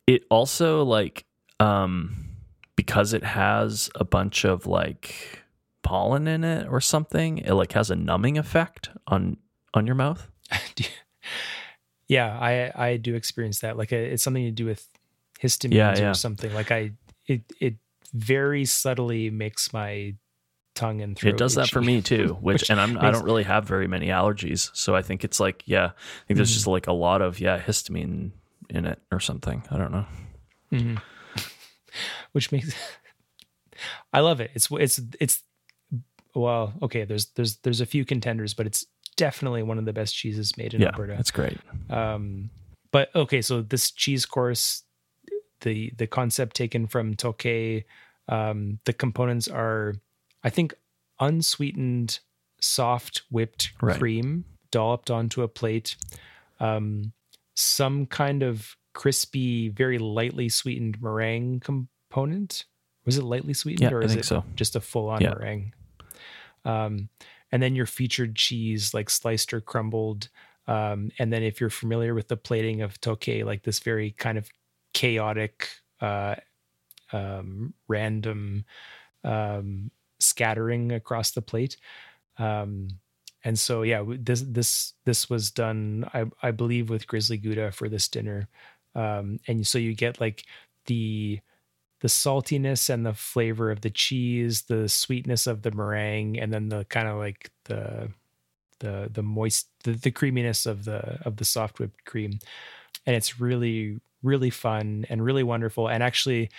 it 0.07 0.24
also 0.30 0.82
like 0.84 1.24
um 1.61 2.16
because 2.76 3.12
it 3.12 3.22
has 3.24 3.90
a 3.94 4.05
bunch 4.05 4.44
of 4.44 4.66
like 4.66 5.40
pollen 5.82 6.26
in 6.26 6.42
it 6.44 6.66
or 6.68 6.80
something. 6.80 7.38
It 7.38 7.53
like 7.53 7.72
has 7.72 7.90
a 7.90 7.96
numbing 7.96 8.38
effect 8.38 8.90
on 9.07 9.36
on 9.74 9.86
your 9.86 9.96
mouth. 9.96 10.28
Yeah, 12.09 12.36
I 12.38 12.72
I 12.88 12.96
do 12.98 13.14
experience 13.14 13.61
that. 13.61 13.76
Like 13.78 13.90
it's 13.92 14.22
something 14.22 14.44
to 14.44 14.50
do 14.50 14.66
with 14.66 14.86
histamines 15.40 15.72
Yeah, 15.74 15.96
yeah. 15.98 16.11
or 16.11 16.14
something. 16.14 16.53
Like 16.53 16.70
I 16.70 16.92
it 17.26 17.42
it 17.59 17.76
very 18.12 18.64
subtly 18.66 19.30
makes 19.30 19.72
my 19.72 20.14
tongue 20.74 21.00
and 21.00 21.16
throat. 21.16 21.30
it 21.34 21.38
does 21.38 21.55
that 21.55 21.70
for 21.70 21.80
me 21.80 22.03
too, 22.03 22.36
which, 22.40 22.62
Which 22.62 22.70
and 22.70 22.78
I'm 22.80 22.98
I 22.98 23.11
don't 23.11 23.24
really 23.24 23.44
have 23.44 23.64
very 23.64 23.86
many 23.88 24.09
allergies, 24.09 24.70
so 24.74 24.94
I 24.94 25.00
think 25.00 25.24
it's 25.24 25.40
like 25.40 25.62
yeah, 25.64 25.86
I 25.86 26.26
think 26.26 26.36
there's 26.36 26.50
Mhm. 26.50 26.55
just 26.55 26.66
like 26.66 26.86
a 26.86 26.92
lot 26.92 27.22
of 27.22 27.40
yeah 27.40 27.59
histamine 27.59 28.32
in 28.72 28.86
it 28.86 29.00
or 29.12 29.20
something. 29.20 29.62
I 29.70 29.76
don't 29.78 29.92
know. 29.92 30.06
Mhm. 30.72 31.00
Which 32.32 32.50
makes 32.52 32.74
I 34.12 34.20
love 34.20 34.40
it. 34.40 34.50
It's 34.54 34.68
it's 34.70 35.00
it's 35.20 35.42
well, 36.34 36.72
okay, 36.82 37.04
there's 37.04 37.26
there's 37.36 37.56
there's 37.58 37.80
a 37.80 37.86
few 37.86 38.04
contenders, 38.04 38.54
but 38.54 38.66
it's 38.66 38.86
definitely 39.16 39.62
one 39.62 39.78
of 39.78 39.84
the 39.84 39.92
best 39.92 40.14
cheeses 40.14 40.56
made 40.56 40.74
in 40.74 40.80
yeah, 40.80 40.88
Alberta. 40.88 41.14
That's 41.16 41.30
great. 41.30 41.58
Um, 41.90 42.50
but 42.90 43.14
okay, 43.14 43.42
so 43.42 43.60
this 43.62 43.90
cheese 43.90 44.24
course, 44.26 44.84
the 45.60 45.92
the 45.96 46.06
concept 46.06 46.56
taken 46.56 46.86
from 46.86 47.14
Toqué, 47.14 47.84
um, 48.28 48.78
the 48.84 48.92
components 48.92 49.48
are, 49.48 49.94
I 50.42 50.50
think, 50.50 50.74
unsweetened, 51.20 52.20
soft 52.60 53.22
whipped 53.30 53.72
Right. 53.82 53.98
cream 53.98 54.44
dolloped 54.70 55.10
onto 55.10 55.42
a 55.42 55.48
plate, 55.48 55.96
um, 56.60 57.12
some 57.55 58.07
kind 58.07 58.42
of 58.42 58.76
crispy, 58.94 59.68
very 59.68 59.98
lightly 59.98 60.48
sweetened 60.48 61.00
meringue 61.00 61.61
component. 61.61 62.64
Was 63.05 63.18
it 63.18 63.24
lightly 63.24 63.55
sweetened, 63.55 63.90
Yeah, 63.90 63.96
or 63.96 64.03
I 64.03 64.07
is 64.07 64.16
it 64.16 64.24
so. 64.24 64.44
just 64.55 64.76
a 64.76 64.80
full 64.80 65.09
on 65.09 65.22
Yeah. 65.22 65.30
meringue? 65.30 65.72
Um, 66.64 67.09
and 67.50 67.62
then 67.62 67.74
your 67.74 67.86
featured 67.86 68.36
cheese, 68.36 68.94
like 68.94 69.11
sliced 69.11 69.53
or 69.53 69.61
crumbled. 69.61 70.28
Um, 70.66 71.11
and 71.18 71.32
then 71.32 71.42
if 71.42 71.61
you're 71.61 71.70
familiar 71.70 72.14
with 72.14 72.28
the 72.28 72.36
plating 72.36 72.82
of 72.82 73.00
Toqué, 73.00 73.44
like 73.44 73.64
this 73.64 73.80
very 73.80 74.12
kind 74.12 74.38
of 74.38 74.48
chaotic, 74.94 75.68
uh, 76.00 76.36
um, 77.12 77.74
random 77.88 78.64
um, 79.24 79.90
scattering 80.18 80.92
across 80.92 81.32
the 81.32 81.42
plate. 81.42 81.76
Um, 82.38 82.88
and 83.45 83.59
so, 83.59 83.82
yeah, 83.82 84.05
this 84.07 84.43
this 84.43 84.95
this 85.05 85.28
was 85.28 85.51
done, 85.51 86.09
I, 86.14 86.26
I 86.43 86.51
believe, 86.53 86.90
with 86.90 87.07
Grizzly 87.07 87.36
Gouda 87.38 87.72
for 87.72 87.88
this 87.88 88.09
dinner. 88.09 88.49
Um, 88.95 89.38
and 89.49 89.66
so 89.66 89.78
you 89.78 89.95
get 89.95 90.20
like 90.20 90.45
the 90.86 91.40
the 92.01 92.09
saltiness 92.09 92.90
and 92.90 93.07
the 93.07 93.14
flavor 93.14 93.70
of 93.70 93.80
the 93.80 93.90
cheese, 93.90 94.62
the 94.62 94.88
sweetness 94.88 95.47
of 95.47 95.62
the 95.62 95.70
meringue, 95.72 96.38
and 96.38 96.53
then 96.53 96.68
the 96.68 96.84
kind 96.84 97.09
of 97.09 97.18
like 97.18 97.51
the 97.64 98.11
the 98.78 99.09
the 99.12 99.22
moist 99.22 99.68
the, 99.84 99.93
the 99.93 100.11
creaminess 100.11 100.66
of 100.66 100.84
the 100.84 101.18
of 101.24 101.36
the 101.36 101.45
soft 101.45 101.78
whipped 101.78 102.05
cream. 102.05 102.38
And 103.07 103.16
it's 103.16 103.40
really 103.40 104.01
really 104.22 104.51
fun 104.51 105.05
and 105.09 105.24
really 105.24 105.43
wonderful. 105.43 105.88
And 105.88 106.03
actually 106.03 106.51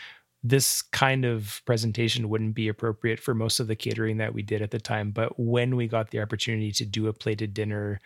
this 0.43 0.81
kind 0.81 1.23
of 1.23 1.61
presentation 1.65 2.27
wouldn't 2.27 2.53
be 2.53 2.67
appropriate 2.67 3.19
for 3.19 3.33
most 3.33 3.59
of 3.59 3.67
the 3.67 3.75
catering 3.75 4.17
that 4.17 4.33
we 4.33 4.41
did 4.41 4.61
at 4.61 4.71
the 4.71 4.79
time. 4.79 5.11
But 5.11 5.39
when 5.39 5.75
we 5.75 5.87
got 5.87 6.11
the 6.11 6.21
opportunity 6.21 6.71
to 6.73 6.85
do 6.85 7.07
a 7.07 7.13
plated 7.13 7.53
dinner 7.53 8.01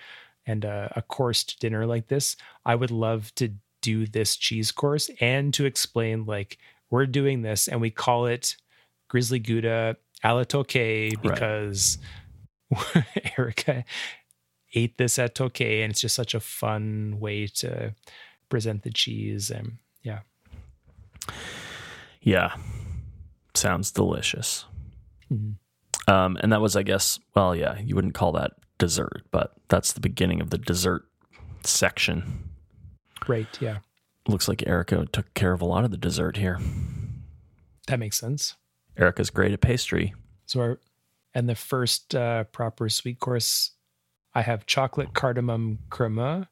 and 0.45 0.63
a, 0.63 0.93
a 0.95 1.01
coursed 1.01 1.59
dinner 1.59 1.85
like 1.87 2.07
this, 2.07 2.35
I 2.63 2.75
would 2.75 2.91
love 2.91 3.33
to 3.35 3.53
do 3.81 4.05
this 4.05 4.35
cheese 4.35 4.71
course 4.71 5.09
and 5.19 5.53
to 5.55 5.65
explain 5.65 6.25
like 6.25 6.57
we're 6.89 7.05
doing 7.05 7.41
this 7.41 7.67
and 7.67 7.81
we 7.81 7.89
call 7.89 8.27
it 8.27 8.55
Grizzly 9.07 9.39
Gouda 9.39 9.97
a 10.23 10.33
la 10.33 10.43
Toqué 10.43 11.19
because 11.21 11.97
Erica 13.37 13.83
ate 14.73 14.97
this 14.97 15.19
at 15.19 15.35
Toqué 15.35 15.83
and 15.83 15.91
it's 15.91 16.01
just 16.01 16.15
such 16.15 16.33
a 16.33 16.39
fun 16.39 17.17
way 17.19 17.47
to 17.47 17.93
present 18.49 18.83
the 18.83 18.91
cheese 18.91 19.49
and 19.49 19.77
yeah. 20.01 20.19
Yeah, 22.21 22.55
sounds 23.53 23.91
delicious. 23.91 24.65
Mhm. 25.31 25.55
Um, 26.07 26.37
and 26.41 26.51
that 26.51 26.61
was, 26.61 26.75
I 26.75 26.83
guess, 26.83 27.19
well, 27.35 27.55
yeah, 27.55 27.79
you 27.79 27.95
wouldn't 27.95 28.13
call 28.13 28.31
that 28.33 28.53
dessert, 28.77 29.23
but 29.31 29.53
that's 29.67 29.93
the 29.93 29.99
beginning 29.99 30.39
of 30.41 30.49
the 30.51 30.57
dessert 30.57 31.03
section. 31.63 32.49
Right. 33.27 33.47
Yeah. 33.61 33.79
Looks 34.27 34.47
like 34.47 34.65
Erica 34.67 35.05
took 35.11 35.33
care 35.33 35.51
of 35.53 35.61
a 35.61 35.65
lot 35.65 35.83
of 35.83 35.91
the 35.91 35.97
dessert 35.97 36.37
here. 36.37 36.59
That 37.87 37.99
makes 37.99 38.17
sense. 38.17 38.55
Erica's 38.97 39.29
great 39.29 39.51
at 39.51 39.61
pastry. 39.61 40.13
So, 40.45 40.59
our, 40.61 40.79
and 41.33 41.47
the 41.49 41.55
first 41.55 42.15
uh, 42.15 42.45
proper 42.45 42.89
sweet 42.89 43.19
course, 43.19 43.71
I 44.33 44.41
have 44.41 44.65
chocolate 44.65 45.13
cardamom 45.13 45.79
crema. 45.89 46.49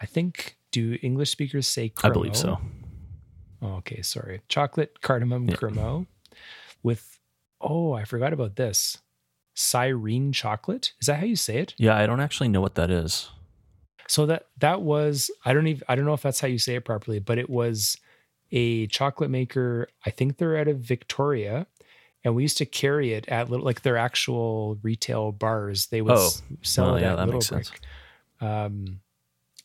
I 0.00 0.06
think, 0.06 0.56
do 0.72 0.98
English 1.02 1.30
speakers 1.30 1.66
say 1.68 1.90
cremo? 1.90 2.10
I 2.10 2.12
believe 2.12 2.36
so. 2.36 2.60
Oh, 3.62 3.74
okay, 3.76 4.02
sorry. 4.02 4.42
Chocolate 4.48 5.00
cardamom 5.00 5.48
Yeah. 5.48 6.02
with, 6.82 7.18
oh, 7.60 7.92
I 7.92 8.04
forgot 8.04 8.32
about 8.32 8.56
this. 8.56 8.98
Sirene 9.56 10.32
chocolate. 10.34 10.92
Is 11.00 11.06
that 11.06 11.20
how 11.20 11.26
you 11.26 11.36
say 11.36 11.58
it? 11.58 11.74
Yeah, 11.78 11.96
I 11.96 12.06
don't 12.06 12.20
actually 12.20 12.48
know 12.48 12.60
what 12.60 12.74
that 12.74 12.90
is. 12.90 13.30
So 14.06 14.26
that 14.26 14.48
that 14.58 14.82
was 14.82 15.30
I 15.46 15.54
don't 15.54 15.66
even 15.66 15.82
I 15.88 15.94
don't 15.94 16.04
know 16.04 16.12
if 16.12 16.20
that's 16.22 16.40
how 16.40 16.46
you 16.48 16.58
say 16.58 16.74
it 16.74 16.84
properly, 16.84 17.20
but 17.20 17.38
it 17.38 17.48
was 17.48 17.96
a 18.52 18.86
chocolate 18.88 19.30
maker. 19.30 19.88
I 20.04 20.10
think 20.10 20.36
they're 20.36 20.58
out 20.58 20.68
of 20.68 20.78
Victoria, 20.80 21.66
and 22.22 22.34
we 22.34 22.42
used 22.42 22.58
to 22.58 22.66
carry 22.66 23.14
it 23.14 23.26
at 23.28 23.48
little 23.48 23.64
like 23.64 23.80
their 23.82 23.96
actual 23.96 24.78
retail 24.82 25.32
bars. 25.32 25.86
They 25.86 26.02
would 26.02 26.12
Oh, 26.12 26.30
sell 26.62 26.86
well, 26.86 26.96
it 26.96 27.02
yeah, 27.02 27.12
at 27.12 27.16
that 27.16 27.26
Little 27.26 27.38
makes 27.38 27.48
sense. 27.48 27.70
Brick. 27.70 27.80
Um, 28.40 29.00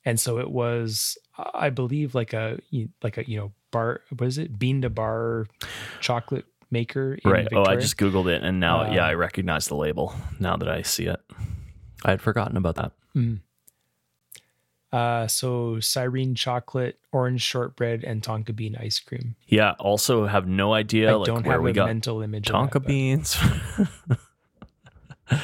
and 0.05 0.17
so 0.19 0.39
it 0.39 0.49
was, 0.49 1.17
I 1.53 1.69
believe, 1.69 2.15
like 2.15 2.33
a 2.33 2.59
like 3.03 3.17
a 3.17 3.29
you 3.29 3.37
know 3.39 3.51
bar. 3.71 4.01
What 4.15 4.27
is 4.27 4.37
it? 4.37 4.57
Bean 4.59 4.81
to 4.81 4.89
bar 4.89 5.45
chocolate 6.01 6.45
maker. 6.71 7.15
In 7.23 7.31
right. 7.31 7.47
Oh, 7.53 7.63
I 7.65 7.75
just 7.75 7.97
Googled 7.97 8.31
it 8.31 8.43
and 8.43 8.59
now, 8.59 8.91
yeah, 8.91 9.03
Um, 9.05 9.09
I 9.09 9.13
recognize 9.15 9.67
the 9.67 9.75
label 9.75 10.13
now 10.39 10.55
that 10.57 10.67
I 10.69 10.81
see 10.83 11.05
it. 11.05 11.19
I 12.05 12.11
had 12.11 12.21
forgotten 12.21 12.57
about 12.57 12.75
that. 12.75 12.91
Mhm. 13.15 13.39
Uh, 14.91 15.27
so 15.27 15.75
Sirene 15.75 16.35
chocolate, 16.35 16.97
orange 17.11 17.41
shortbread, 17.41 18.03
and 18.03 18.23
Tonka 18.23 18.55
bean 18.55 18.75
ice 18.75 18.99
cream. 18.99 19.35
Yeah, 19.47 19.73
also 19.79 20.25
have 20.25 20.47
no 20.47 20.73
idea 20.73 21.11
I 21.11 21.13
like 21.13 21.25
don't 21.27 21.45
where 21.45 21.53
have 21.57 21.61
we 21.63 21.71
a 21.71 21.73
got 21.73 21.85
mental 21.87 22.21
image. 22.21 22.49
of 22.49 22.55
Tonka 22.55 22.73
that, 22.73 22.87
beans. 22.87 23.37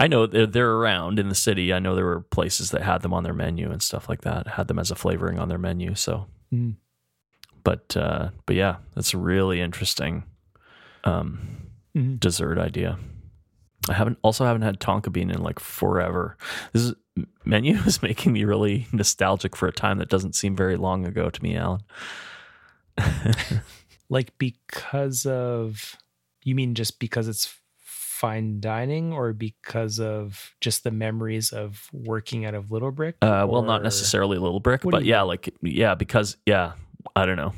I 0.00 0.06
know 0.06 0.26
they're, 0.26 0.46
they're 0.46 0.70
around 0.74 1.18
in 1.18 1.28
the 1.28 1.34
city. 1.34 1.72
I 1.72 1.80
know 1.80 1.94
there 1.96 2.04
were 2.04 2.20
places 2.20 2.70
that 2.70 2.82
had 2.82 3.02
them 3.02 3.12
on 3.12 3.24
their 3.24 3.34
menu 3.34 3.70
and 3.72 3.82
stuff 3.82 4.08
like 4.08 4.20
that. 4.22 4.46
Had 4.46 4.68
them 4.68 4.78
as 4.78 4.90
a 4.92 4.94
flavoring 4.94 5.38
on 5.40 5.48
their 5.48 5.58
menu. 5.58 5.94
So, 5.96 6.26
Mm. 6.54 6.76
but 7.64 7.96
uh, 7.96 8.30
but 8.46 8.54
yeah, 8.56 8.76
that's 8.94 9.12
a 9.12 9.18
really 9.18 9.60
interesting 9.60 10.22
um, 11.04 11.68
Mhm. 11.96 12.20
dessert 12.20 12.58
idea. 12.58 12.98
I 13.90 13.94
haven't 13.94 14.18
also 14.22 14.44
haven't 14.44 14.62
had 14.62 14.78
tonka 14.80 15.10
bean 15.12 15.30
in 15.30 15.42
like 15.42 15.58
forever. 15.58 16.36
This 16.72 16.82
is, 16.82 16.94
menu 17.44 17.76
is 17.86 18.00
making 18.02 18.32
me 18.32 18.44
really 18.44 18.86
nostalgic 18.92 19.56
for 19.56 19.66
a 19.66 19.72
time 19.72 19.98
that 19.98 20.08
doesn't 20.10 20.34
seem 20.36 20.54
very 20.56 20.76
long 20.76 21.06
ago 21.06 21.28
to 21.30 21.42
me, 21.42 21.56
Alan. 21.56 21.80
Like 24.10 24.36
because 24.38 25.26
of, 25.26 25.94
you 26.42 26.54
mean 26.54 26.74
just 26.74 26.98
because 26.98 27.28
it's 27.28 27.54
fine 28.18 28.60
dining 28.60 29.12
or 29.12 29.32
because 29.32 30.00
of 30.00 30.52
just 30.60 30.84
the 30.84 30.90
memories 30.90 31.52
of 31.52 31.88
working 31.92 32.44
out 32.44 32.54
of 32.54 32.70
Little 32.70 32.90
Brick? 32.90 33.16
Uh, 33.22 33.46
well, 33.48 33.62
not 33.62 33.82
necessarily 33.82 34.38
Little 34.38 34.60
Brick, 34.60 34.84
What 34.84 34.92
but 34.92 35.04
yeah, 35.04 35.22
like 35.22 35.54
yeah, 35.62 35.94
because 35.94 36.36
yeah, 36.46 36.72
I 37.14 37.26
don't 37.26 37.36
know. 37.36 37.52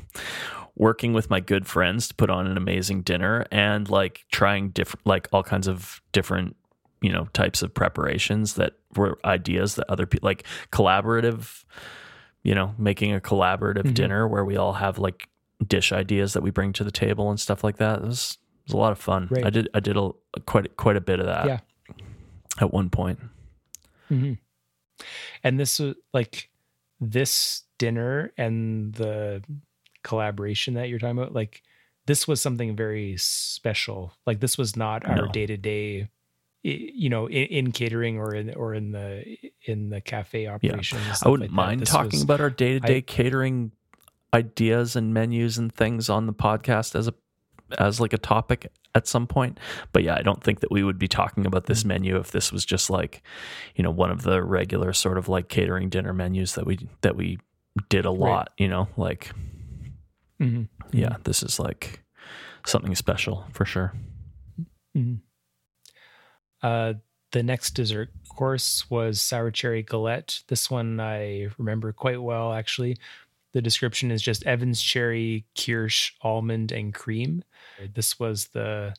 Working 0.75 1.13
with 1.13 1.29
my 1.29 1.39
good 1.41 1.67
friends 1.67 2.07
to 2.07 2.13
put 2.15 2.29
on 2.29 2.47
an 2.47 2.57
amazing 2.57 3.01
dinner 3.01 3.45
and 3.51 3.89
like 3.89 4.25
trying 4.31 4.69
different, 4.69 5.05
like 5.05 5.27
all 5.31 5.43
kinds 5.43 5.67
of 5.67 6.01
different, 6.11 6.55
you 7.01 7.11
know, 7.11 7.25
types 7.33 7.61
of 7.61 7.73
preparations 7.73 8.53
that 8.55 8.73
were 8.95 9.19
ideas 9.25 9.75
that 9.75 9.85
other 9.89 10.05
people 10.05 10.27
like 10.27 10.43
collaborative, 10.71 11.65
you 12.43 12.55
know, 12.55 12.73
making 12.77 13.13
a 13.13 13.19
collaborative 13.19 13.83
Mhm. 13.83 13.93
dinner 13.93 14.27
where 14.27 14.45
we 14.45 14.55
all 14.57 14.73
have 14.73 14.97
like 14.97 15.27
dish 15.67 15.91
ideas 15.91 16.33
that 16.33 16.41
we 16.41 16.49
bring 16.51 16.73
to 16.73 16.83
the 16.83 16.91
table 16.91 17.29
and 17.29 17.39
stuff 17.39 17.63
like 17.63 17.77
that. 17.77 17.99
It 17.99 18.05
was, 18.05 18.37
was 18.65 18.73
a 18.73 18.77
lot 18.77 18.91
of 18.91 18.99
fun. 18.99 19.27
Right. 19.31 19.45
I 19.45 19.49
did 19.49 19.69
I 19.73 19.79
did 19.79 19.97
a 19.97 20.11
quite 20.45 20.75
quite 20.77 20.95
a 20.97 21.01
bit 21.01 21.19
of 21.19 21.25
that 21.25 21.45
Yeah. 21.47 21.59
at 22.59 22.71
one 22.73 22.89
point. 22.89 23.19
Mhm. 24.09 24.37
And 25.43 25.59
this 25.59 25.79
was 25.79 25.95
like 26.13 26.49
this 26.99 27.63
dinner 27.77 28.31
and 28.37 28.93
the 28.93 29.43
collaboration 30.03 30.75
that 30.75 30.89
you're 30.89 30.99
talking 30.99 31.17
about, 31.17 31.33
like 31.33 31.63
this 32.05 32.27
was 32.27 32.41
something 32.41 32.75
very 32.75 33.15
special. 33.17 34.13
Like 34.25 34.39
this 34.39 34.57
was 34.57 34.75
not 34.75 35.05
our 35.07 35.27
day 35.27 35.45
to 35.45 35.57
day, 35.57 36.09
you 36.63 37.09
know, 37.09 37.27
in, 37.27 37.45
in 37.47 37.71
catering 37.71 38.17
or 38.19 38.35
in 38.35 38.53
or 38.53 38.73
in 38.75 38.91
the 38.91 39.37
in 39.65 39.89
the 39.89 40.01
cafe 40.01 40.47
operations. 40.47 41.01
and 41.05 41.17
I 41.23 41.29
wouldn't 41.29 41.49
like 41.51 41.55
mind 41.55 41.85
talking 41.87 42.11
was- 42.11 42.23
about 42.23 42.41
our 42.41 42.49
day 42.49 42.73
to 42.73 42.79
day 42.79 43.01
catering 43.01 43.71
ideas 44.33 44.95
and 44.95 45.13
menus 45.13 45.57
and 45.57 45.73
things 45.73 46.09
on 46.09 46.25
the 46.25 46.33
podcast 46.33 46.95
as 46.95 47.07
a 47.07 47.13
as 47.79 47.99
like 47.99 48.13
a 48.13 48.17
topic 48.17 48.71
at 48.95 49.07
some 49.07 49.27
point. 49.27 49.59
But 49.93 50.03
yeah, 50.03 50.15
I 50.15 50.21
don't 50.21 50.43
think 50.43 50.59
that 50.61 50.71
we 50.71 50.83
would 50.83 50.99
be 50.99 51.07
talking 51.07 51.45
about 51.45 51.65
this 51.65 51.83
Mhm. 51.83 51.87
menu 51.87 52.17
if 52.17 52.31
this 52.31 52.51
was 52.51 52.65
just 52.65 52.89
like, 52.89 53.23
you 53.75 53.83
know, 53.83 53.91
one 53.91 54.11
of 54.11 54.23
the 54.23 54.43
regular 54.43 54.93
sort 54.93 55.17
of 55.17 55.27
like 55.29 55.47
catering 55.49 55.89
dinner 55.89 56.13
menus 56.13 56.55
that 56.55 56.65
we 56.65 56.87
that 57.01 57.15
we 57.15 57.39
did 57.89 58.05
a 58.05 58.11
lot, 58.11 58.51
you 58.57 58.67
know, 58.67 58.89
like 58.97 59.31
Mhm. 60.39 60.67
yeah, 60.91 61.17
this 61.23 61.41
is 61.43 61.59
like 61.59 62.03
something 62.65 62.95
special 62.95 63.45
for 63.53 63.65
sure. 63.65 63.93
Mhm. 64.95 65.19
Uh, 66.61 66.93
the 67.31 67.43
next 67.43 67.71
dessert 67.71 68.09
course 68.29 68.89
was 68.89 69.21
sour 69.21 69.51
cherry 69.51 69.83
galette. 69.83 70.41
This 70.47 70.69
one 70.69 70.99
I 70.99 71.47
remember 71.57 71.93
quite 71.93 72.21
well, 72.21 72.53
actually. 72.53 72.97
The 73.53 73.61
description 73.61 74.11
is 74.11 74.21
just 74.21 74.45
Evans 74.45 74.81
cherry, 74.81 75.45
kirsch, 75.57 76.13
almond, 76.21 76.71
and 76.71 76.93
cream. 76.93 77.43
This 77.93 78.19
was 78.19 78.47
the 78.49 78.95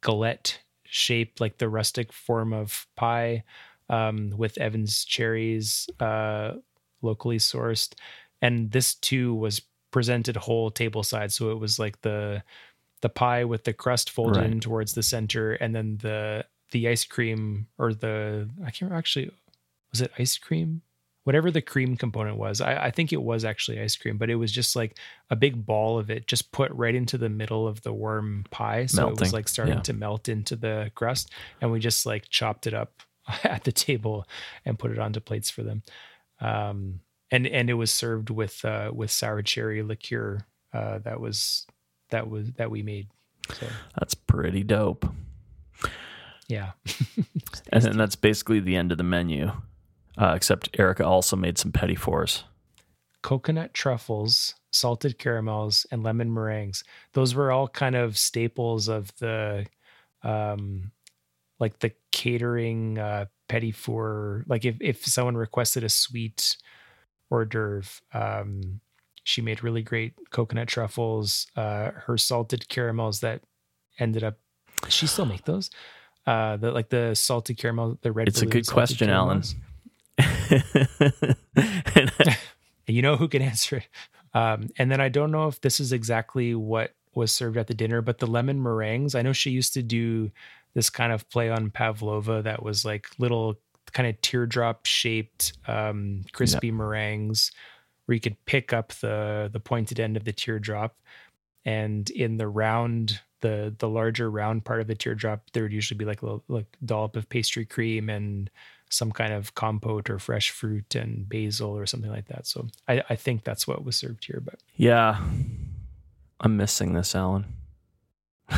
galette 0.00 0.60
shape, 0.84 1.40
like 1.40 1.58
the 1.58 1.68
rustic 1.68 2.12
form 2.12 2.52
of 2.52 2.86
pie, 2.96 3.44
um, 3.88 4.30
with 4.36 4.58
Evans 4.58 5.04
cherries, 5.04 5.88
uh, 6.00 6.54
locally 7.02 7.38
sourced. 7.38 7.94
And 8.42 8.70
this 8.72 8.94
too 8.94 9.34
was 9.34 9.62
presented 9.90 10.36
whole 10.36 10.70
table 10.70 11.02
side, 11.02 11.32
so 11.32 11.50
it 11.50 11.58
was 11.58 11.78
like 11.78 12.00
the 12.02 12.42
the 13.00 13.08
pie 13.10 13.44
with 13.44 13.64
the 13.64 13.72
crust 13.72 14.08
folded 14.10 14.40
Right. 14.40 14.50
in 14.50 14.60
towards 14.60 14.94
the 14.94 15.02
center, 15.02 15.52
and 15.52 15.74
then 15.74 15.98
the 15.98 16.44
the 16.70 16.88
ice 16.88 17.04
cream 17.04 17.68
or 17.78 17.94
the 17.94 18.48
I 18.62 18.66
can't 18.70 18.82
remember 18.82 18.96
actually 18.98 19.30
was 19.92 20.00
it 20.00 20.10
ice 20.18 20.36
cream 20.38 20.82
whatever 21.24 21.50
the 21.50 21.60
cream 21.60 21.96
component 21.96 22.36
was 22.36 22.60
I, 22.60 22.86
I 22.86 22.90
think 22.90 23.12
it 23.12 23.22
was 23.22 23.44
actually 23.44 23.80
ice 23.80 23.96
cream 23.96 24.16
but 24.16 24.30
it 24.30 24.36
was 24.36 24.52
just 24.52 24.76
like 24.76 24.98
a 25.30 25.36
big 25.36 25.66
ball 25.66 25.98
of 25.98 26.10
it 26.10 26.26
just 26.26 26.52
put 26.52 26.70
right 26.72 26.94
into 26.94 27.18
the 27.18 27.28
middle 27.28 27.66
of 27.66 27.82
the 27.82 27.92
worm 27.92 28.44
pie 28.50 28.86
so 28.86 29.08
it 29.08 29.18
was 29.18 29.32
like 29.32 29.48
starting 29.48 29.76
yeah. 29.76 29.82
to 29.82 29.92
melt 29.92 30.28
into 30.28 30.56
the 30.56 30.90
crust 30.94 31.30
and 31.60 31.72
we 31.72 31.80
just 31.80 32.06
like 32.06 32.28
chopped 32.28 32.66
it 32.66 32.74
up 32.74 33.02
at 33.44 33.64
the 33.64 33.72
table 33.72 34.26
and 34.64 34.78
put 34.78 34.90
it 34.90 34.98
onto 34.98 35.20
plates 35.20 35.50
for 35.50 35.62
them 35.62 35.82
um 36.40 37.00
and 37.30 37.46
and 37.46 37.68
it 37.68 37.74
was 37.74 37.90
served 37.90 38.30
with 38.30 38.64
uh 38.64 38.90
with 38.94 39.10
sour 39.10 39.42
cherry 39.42 39.82
liqueur 39.82 40.44
uh 40.72 40.98
that 40.98 41.20
was 41.20 41.66
that 42.10 42.28
was 42.28 42.52
that 42.52 42.70
we 42.70 42.82
made 42.82 43.08
so 43.52 43.66
That's 43.98 44.14
pretty 44.14 44.62
dope. 44.62 45.06
yeah 46.48 46.72
And 47.72 47.82
then 47.82 47.96
that's 47.96 48.16
basically 48.16 48.60
the 48.60 48.76
end 48.76 48.92
of 48.92 48.98
the 48.98 49.04
menu. 49.04 49.50
Uh, 50.16 50.32
except 50.36 50.68
Erica 50.78 51.04
also 51.04 51.36
made 51.36 51.58
some 51.58 51.72
petit 51.72 51.96
fours. 51.96 52.44
coconut 53.22 53.72
truffles, 53.74 54.54
salted 54.70 55.18
caramels, 55.18 55.86
and 55.90 56.02
lemon 56.02 56.32
meringues. 56.32 56.84
Those 57.14 57.34
were 57.34 57.50
all 57.50 57.68
kind 57.68 57.96
of 57.96 58.18
staples 58.18 58.88
of 58.88 59.14
the, 59.16 59.66
um, 60.22 60.92
like 61.58 61.78
the 61.78 61.92
catering 62.12 62.98
uh, 62.98 63.26
petit 63.48 63.72
four. 63.72 64.44
Like 64.46 64.64
if 64.64 64.76
if 64.80 65.04
someone 65.06 65.36
requested 65.36 65.84
a 65.84 65.88
sweet 65.88 66.56
hors 67.30 67.46
d'oeuvre, 67.46 67.88
um, 68.12 68.80
she 69.24 69.40
made 69.40 69.64
really 69.64 69.82
great 69.82 70.12
coconut 70.30 70.68
truffles. 70.68 71.46
Uh, 71.56 71.90
her 72.06 72.18
salted 72.18 72.68
caramels 72.68 73.20
that 73.20 73.40
ended 73.98 74.22
up. 74.22 74.38
She 74.88 75.06
still 75.06 75.26
make 75.26 75.44
those? 75.44 75.70
Uh, 76.26 76.56
the 76.58 76.70
like 76.72 76.90
the 76.90 77.14
salted 77.14 77.56
caramel, 77.56 77.98
the 78.02 78.12
red. 78.12 78.28
It's 78.28 78.42
a 78.42 78.46
good 78.46 78.66
question, 78.66 79.08
Alan. 79.08 79.40
caramels. 79.40 79.52
And 79.54 79.63
I- 80.18 82.38
you 82.86 83.02
know 83.02 83.16
who 83.16 83.28
can 83.28 83.42
answer 83.42 83.78
it. 83.78 83.88
Um, 84.34 84.68
and 84.78 84.90
then 84.90 85.00
I 85.00 85.08
don't 85.08 85.30
know 85.30 85.48
if 85.48 85.60
this 85.60 85.80
is 85.80 85.92
exactly 85.92 86.54
what 86.54 86.92
was 87.14 87.30
served 87.30 87.56
at 87.56 87.68
the 87.68 87.74
dinner, 87.74 88.02
but 88.02 88.18
the 88.18 88.26
lemon 88.26 88.62
meringues. 88.62 89.14
I 89.14 89.22
know 89.22 89.32
she 89.32 89.50
used 89.50 89.74
to 89.74 89.82
do 89.82 90.30
this 90.74 90.90
kind 90.90 91.12
of 91.12 91.28
play 91.30 91.50
on 91.50 91.70
pavlova 91.70 92.42
that 92.42 92.62
was 92.62 92.84
like 92.84 93.06
little 93.18 93.54
kind 93.92 94.08
of 94.08 94.20
teardrop 94.20 94.86
shaped 94.86 95.52
um, 95.68 96.22
crispy 96.32 96.72
meringues 96.72 97.52
where 98.06 98.14
you 98.14 98.20
could 98.20 98.36
pick 98.44 98.72
up 98.72 98.92
the 98.94 99.48
the 99.52 99.60
pointed 99.60 100.00
end 100.00 100.16
of 100.16 100.24
the 100.24 100.32
teardrop, 100.32 100.96
and 101.64 102.10
in 102.10 102.36
the 102.36 102.48
round 102.48 103.20
the 103.40 103.74
the 103.78 103.88
larger 103.88 104.30
round 104.30 104.64
part 104.64 104.80
of 104.80 104.86
the 104.86 104.94
teardrop 104.94 105.42
there 105.52 105.62
would 105.62 105.72
usually 105.72 105.98
be 105.98 106.04
like 106.04 106.22
a 106.22 106.24
little 106.24 106.44
like 106.48 106.66
dollop 106.84 107.16
of 107.16 107.28
pastry 107.28 107.64
cream 107.64 108.08
and 108.08 108.50
some 108.94 109.12
kind 109.12 109.32
of 109.32 109.54
compote 109.54 110.08
or 110.08 110.18
fresh 110.18 110.50
fruit 110.50 110.94
and 110.94 111.28
basil 111.28 111.76
or 111.76 111.86
something 111.86 112.10
like 112.10 112.28
that. 112.28 112.46
So 112.46 112.68
I, 112.88 113.02
I 113.10 113.16
think 113.16 113.44
that's 113.44 113.66
what 113.66 113.84
was 113.84 113.96
served 113.96 114.24
here. 114.24 114.40
But 114.44 114.60
yeah, 114.76 115.20
I'm 116.40 116.56
missing 116.56 116.92
this, 116.94 117.14
Alan. 117.14 117.46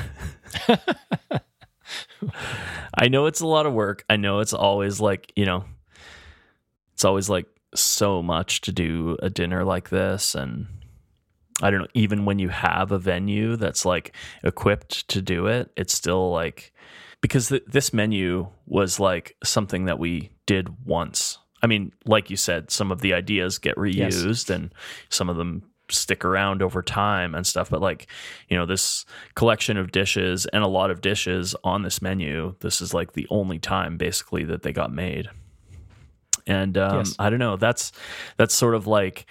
I 2.98 3.08
know 3.08 3.26
it's 3.26 3.40
a 3.40 3.46
lot 3.46 3.66
of 3.66 3.72
work. 3.72 4.04
I 4.08 4.16
know 4.16 4.40
it's 4.40 4.52
always 4.52 5.00
like, 5.00 5.32
you 5.36 5.46
know, 5.46 5.64
it's 6.94 7.04
always 7.04 7.28
like 7.28 7.46
so 7.74 8.22
much 8.22 8.62
to 8.62 8.72
do 8.72 9.16
a 9.22 9.30
dinner 9.30 9.64
like 9.64 9.90
this. 9.90 10.34
And 10.34 10.66
I 11.62 11.70
don't 11.70 11.80
know, 11.80 11.88
even 11.94 12.24
when 12.24 12.38
you 12.38 12.48
have 12.48 12.92
a 12.92 12.98
venue 12.98 13.56
that's 13.56 13.84
like 13.84 14.14
equipped 14.42 15.08
to 15.08 15.22
do 15.22 15.46
it, 15.46 15.70
it's 15.76 15.94
still 15.94 16.30
like, 16.30 16.72
because 17.20 17.48
th- 17.48 17.64
this 17.66 17.93
menu 17.93 18.48
was 18.66 19.01
like 19.01 19.36
something 19.43 19.86
that 19.86 19.98
we 19.98 20.30
did 20.47 20.86
once. 20.86 21.38
I 21.62 21.66
mean, 21.66 21.93
like 22.05 22.30
you 22.30 22.36
said, 22.36 22.70
some 22.70 22.93
of 22.93 23.01
the 23.01 23.14
ideas 23.14 23.59
get 23.59 23.74
Yes. 23.82 24.14
reused 24.16 24.51
and 24.51 24.72
some 25.09 25.28
of 25.28 25.36
them 25.36 25.62
stick 25.88 26.24
around 26.24 26.62
over 26.62 26.82
time 26.82 27.34
and 27.34 27.47
stuff. 27.47 27.70
But 27.70 27.80
like, 27.80 28.09
you 28.48 28.56
know, 28.56 28.66
this 28.66 29.05
collection 29.34 29.76
of 29.76 29.93
dishes 29.93 30.47
and 30.47 30.62
a 30.62 30.68
lot 30.68 30.90
of 30.90 31.01
dishes 31.01 31.55
on 31.64 31.82
this 31.82 32.02
menu, 32.02 32.55
this 32.60 32.80
is 32.80 32.93
like 32.93 33.12
the 33.12 33.26
only 33.30 33.59
time 33.59 33.97
basically 33.97 34.44
that 34.44 34.62
they 34.62 34.72
got 34.72 34.93
made. 34.93 35.28
And 36.47 36.76
um, 36.78 36.98
Yes. 36.98 37.16
I 37.18 37.30
don't 37.30 37.38
know, 37.38 37.56
that's 37.56 37.93
that's 38.36 38.55
sort 38.55 38.74
of 38.74 38.86
like 38.86 39.26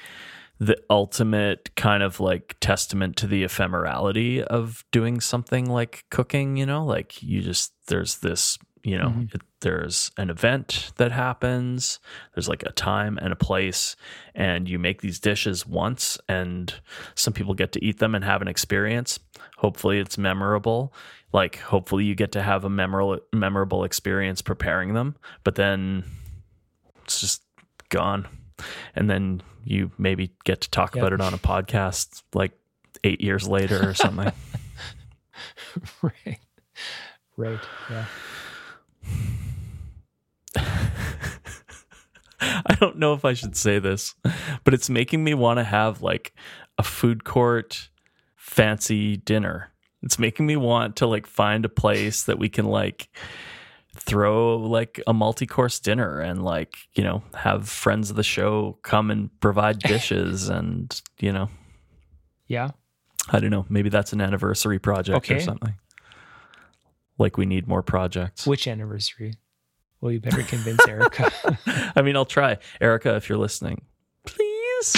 the 0.60 0.78
ultimate 0.90 1.76
kind 1.76 2.02
of 2.02 2.20
like 2.20 2.56
testament 2.62 3.18
to 3.18 3.28
the 3.28 3.44
ephemerality 3.44 4.42
of 4.42 4.84
doing 4.92 5.20
something 5.20 5.66
like 5.70 6.06
cooking, 6.10 6.56
you 6.58 6.66
know, 6.66 6.86
like 6.86 7.22
you 7.22 7.42
just 7.42 7.74
there's 7.88 8.20
this, 8.20 8.58
you 8.84 8.98
know, 8.98 9.10
Mhm. 9.10 9.36
it, 9.36 9.42
there's 9.62 10.12
an 10.18 10.30
event 10.30 10.92
that 10.98 11.12
happens, 11.12 12.00
there's 12.34 12.48
like 12.48 12.64
a 12.64 12.72
time 12.72 13.18
and 13.22 13.34
a 13.34 13.36
place 13.36 13.96
and 14.34 14.70
you 14.70 14.80
make 14.80 15.02
these 15.02 15.20
dishes 15.20 15.66
once 15.68 16.18
and 16.30 16.76
some 17.16 17.34
people 17.34 17.54
get 17.54 17.72
to 17.74 17.84
eat 17.84 18.00
them 18.00 18.16
and 18.16 18.24
have 18.24 18.42
an 18.42 18.48
experience. 18.48 19.20
Hopefully 19.58 20.00
it's 20.00 20.18
memorable. 20.18 20.94
Like 21.34 21.58
hopefully 21.58 22.06
you 22.06 22.16
get 22.16 22.32
to 22.34 22.42
have 22.42 22.64
a 22.64 22.70
memorable 22.70 23.20
memorable 23.34 23.84
experience 23.84 24.42
preparing 24.42 24.94
them, 24.94 25.16
but 25.44 25.56
then 25.56 26.06
it's 27.04 27.20
just 27.20 27.44
gone. 27.90 28.28
And 28.96 29.10
then 29.10 29.42
you 29.64 29.92
maybe 29.98 30.32
get 30.44 30.62
to 30.62 30.70
talk 30.70 30.96
Yep. 30.96 31.02
about 31.04 31.14
it 31.14 31.22
on 31.22 31.34
a 31.34 31.38
podcast 31.38 32.24
like 32.34 32.52
8 33.04 33.22
years 33.22 33.48
later 33.48 33.90
or 33.90 33.94
something. 33.94 34.32
right, 36.02 36.40
right, 37.38 37.60
yeah. 37.90 38.06
I 42.42 42.76
don't 42.80 42.98
know 42.98 43.14
if 43.14 43.26
I 43.26 43.34
should 43.34 43.56
say 43.56 43.80
this, 43.80 44.14
but 44.64 44.74
it's 44.74 44.90
making 44.90 45.24
me 45.24 45.34
want 45.34 45.58
to 45.60 45.64
have 45.64 46.02
like 46.02 46.34
a 46.78 46.84
food 46.84 47.24
court 47.24 47.90
fancy 48.36 49.18
dinner 49.18 49.72
It's 50.04 50.20
making 50.20 50.46
me 50.46 50.56
want 50.56 50.98
to 50.98 51.08
like 51.08 51.26
find 51.26 51.66
a 51.66 51.70
place 51.70 52.24
that 52.24 52.38
we 52.38 52.50
can 52.50 52.66
like 52.66 53.10
throw 53.96 54.58
like 54.58 55.02
a 55.08 55.14
multi-course 55.14 55.80
dinner 55.80 56.20
and 56.20 56.44
like, 56.44 56.76
you 56.94 57.04
know, 57.04 57.24
have 57.34 57.68
friends 57.70 58.10
of 58.10 58.16
the 58.16 58.24
show 58.24 58.78
come 58.84 59.10
and 59.12 59.30
provide 59.40 59.80
dishes 59.94 60.50
and, 60.50 61.02
you 61.20 61.32
know, 61.32 61.50
Yeah. 62.48 62.72
I 63.30 63.40
don't 63.40 63.50
know, 63.50 63.66
maybe 63.70 63.90
that's 63.90 64.14
an 64.14 64.22
anniversary 64.22 64.78
project 64.80 65.32
or 65.32 65.40
something. 65.40 65.74
Like 67.18 67.38
we 67.38 67.46
need 67.46 67.68
more 67.68 67.82
projects. 67.82 68.46
Which 68.46 68.68
anniversary? 68.68 69.34
Well, 70.02 70.12
you 70.12 70.20
better 70.20 70.44
convince 70.44 70.86
Erica. 70.88 71.32
I 71.96 72.02
mean, 72.04 72.16
I'll 72.16 72.26
try. 72.26 72.58
Erica, 72.80 73.16
if 73.16 73.28
you're 73.30 73.38
listening, 73.38 73.82
please. 74.26 74.94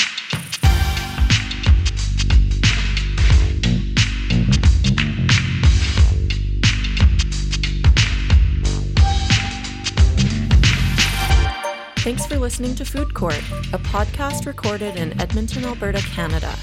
Thanks 12.08 12.26
for 12.26 12.38
listening 12.38 12.74
to 12.76 12.86
Food 12.86 13.14
Court, 13.14 13.44
a 13.74 13.80
podcast 13.80 14.46
recorded 14.46 14.96
in 14.96 15.20
Edmonton, 15.20 15.66
Alberta, 15.66 16.00
Canada. 16.00 16.56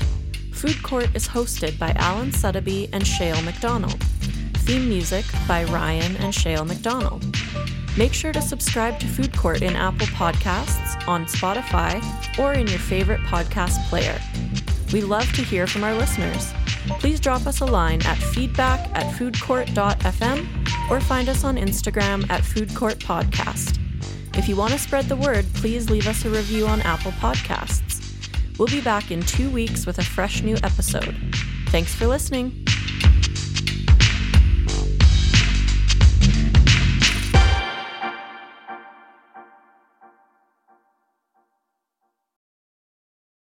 Food 0.54 0.82
Court 0.82 1.14
is 1.14 1.28
hosted 1.28 1.78
by 1.78 1.90
Alan 1.96 2.30
Suddaby 2.30 2.88
and 2.94 3.06
Shale 3.06 3.42
McDonald. 3.42 4.02
Theme 4.64 4.88
music 4.88 5.26
by 5.46 5.64
Ryan 5.64 6.16
and 6.16 6.34
Shale 6.34 6.64
McDonald. 6.64 7.26
Make 7.98 8.14
sure 8.14 8.32
to 8.32 8.40
subscribe 8.40 8.98
to 9.00 9.06
Food 9.06 9.36
Court 9.36 9.60
in 9.60 9.76
Apple 9.76 10.06
Podcasts, 10.06 11.06
on 11.06 11.26
Spotify, 11.26 12.02
or 12.38 12.54
in 12.54 12.66
your 12.66 12.78
favorite 12.78 13.20
podcast 13.20 13.86
player. 13.90 14.18
We 14.94 15.02
love 15.02 15.30
to 15.34 15.42
hear 15.42 15.66
from 15.66 15.84
our 15.84 15.92
listeners. 15.92 16.54
Please 17.00 17.20
drop 17.20 17.46
us 17.46 17.60
a 17.60 17.66
line 17.66 18.00
at 18.06 18.16
feedback 18.16 18.80
at 18.96 19.12
foodcourt.fm 19.12 20.90
or 20.90 21.00
find 21.00 21.28
us 21.28 21.44
on 21.44 21.56
Instagram 21.56 22.30
at 22.30 22.42
Food 22.42 22.74
Court 22.74 22.98
Podcast. 22.98 23.83
If 24.36 24.48
you 24.48 24.56
want 24.56 24.72
to 24.72 24.78
spread 24.78 25.04
the 25.04 25.16
word, 25.16 25.46
please 25.54 25.88
leave 25.88 26.08
us 26.08 26.24
a 26.24 26.30
review 26.30 26.66
on 26.66 26.82
Apple 26.82 27.12
Podcasts. 27.12 28.00
We'll 28.58 28.68
be 28.68 28.80
back 28.80 29.10
in 29.10 29.22
two 29.22 29.48
weeks 29.48 29.86
with 29.86 29.98
a 29.98 30.04
fresh 30.04 30.42
new 30.42 30.56
episode. 30.56 31.16
Thanks 31.68 31.94
for 31.94 32.06
listening. 32.06 32.64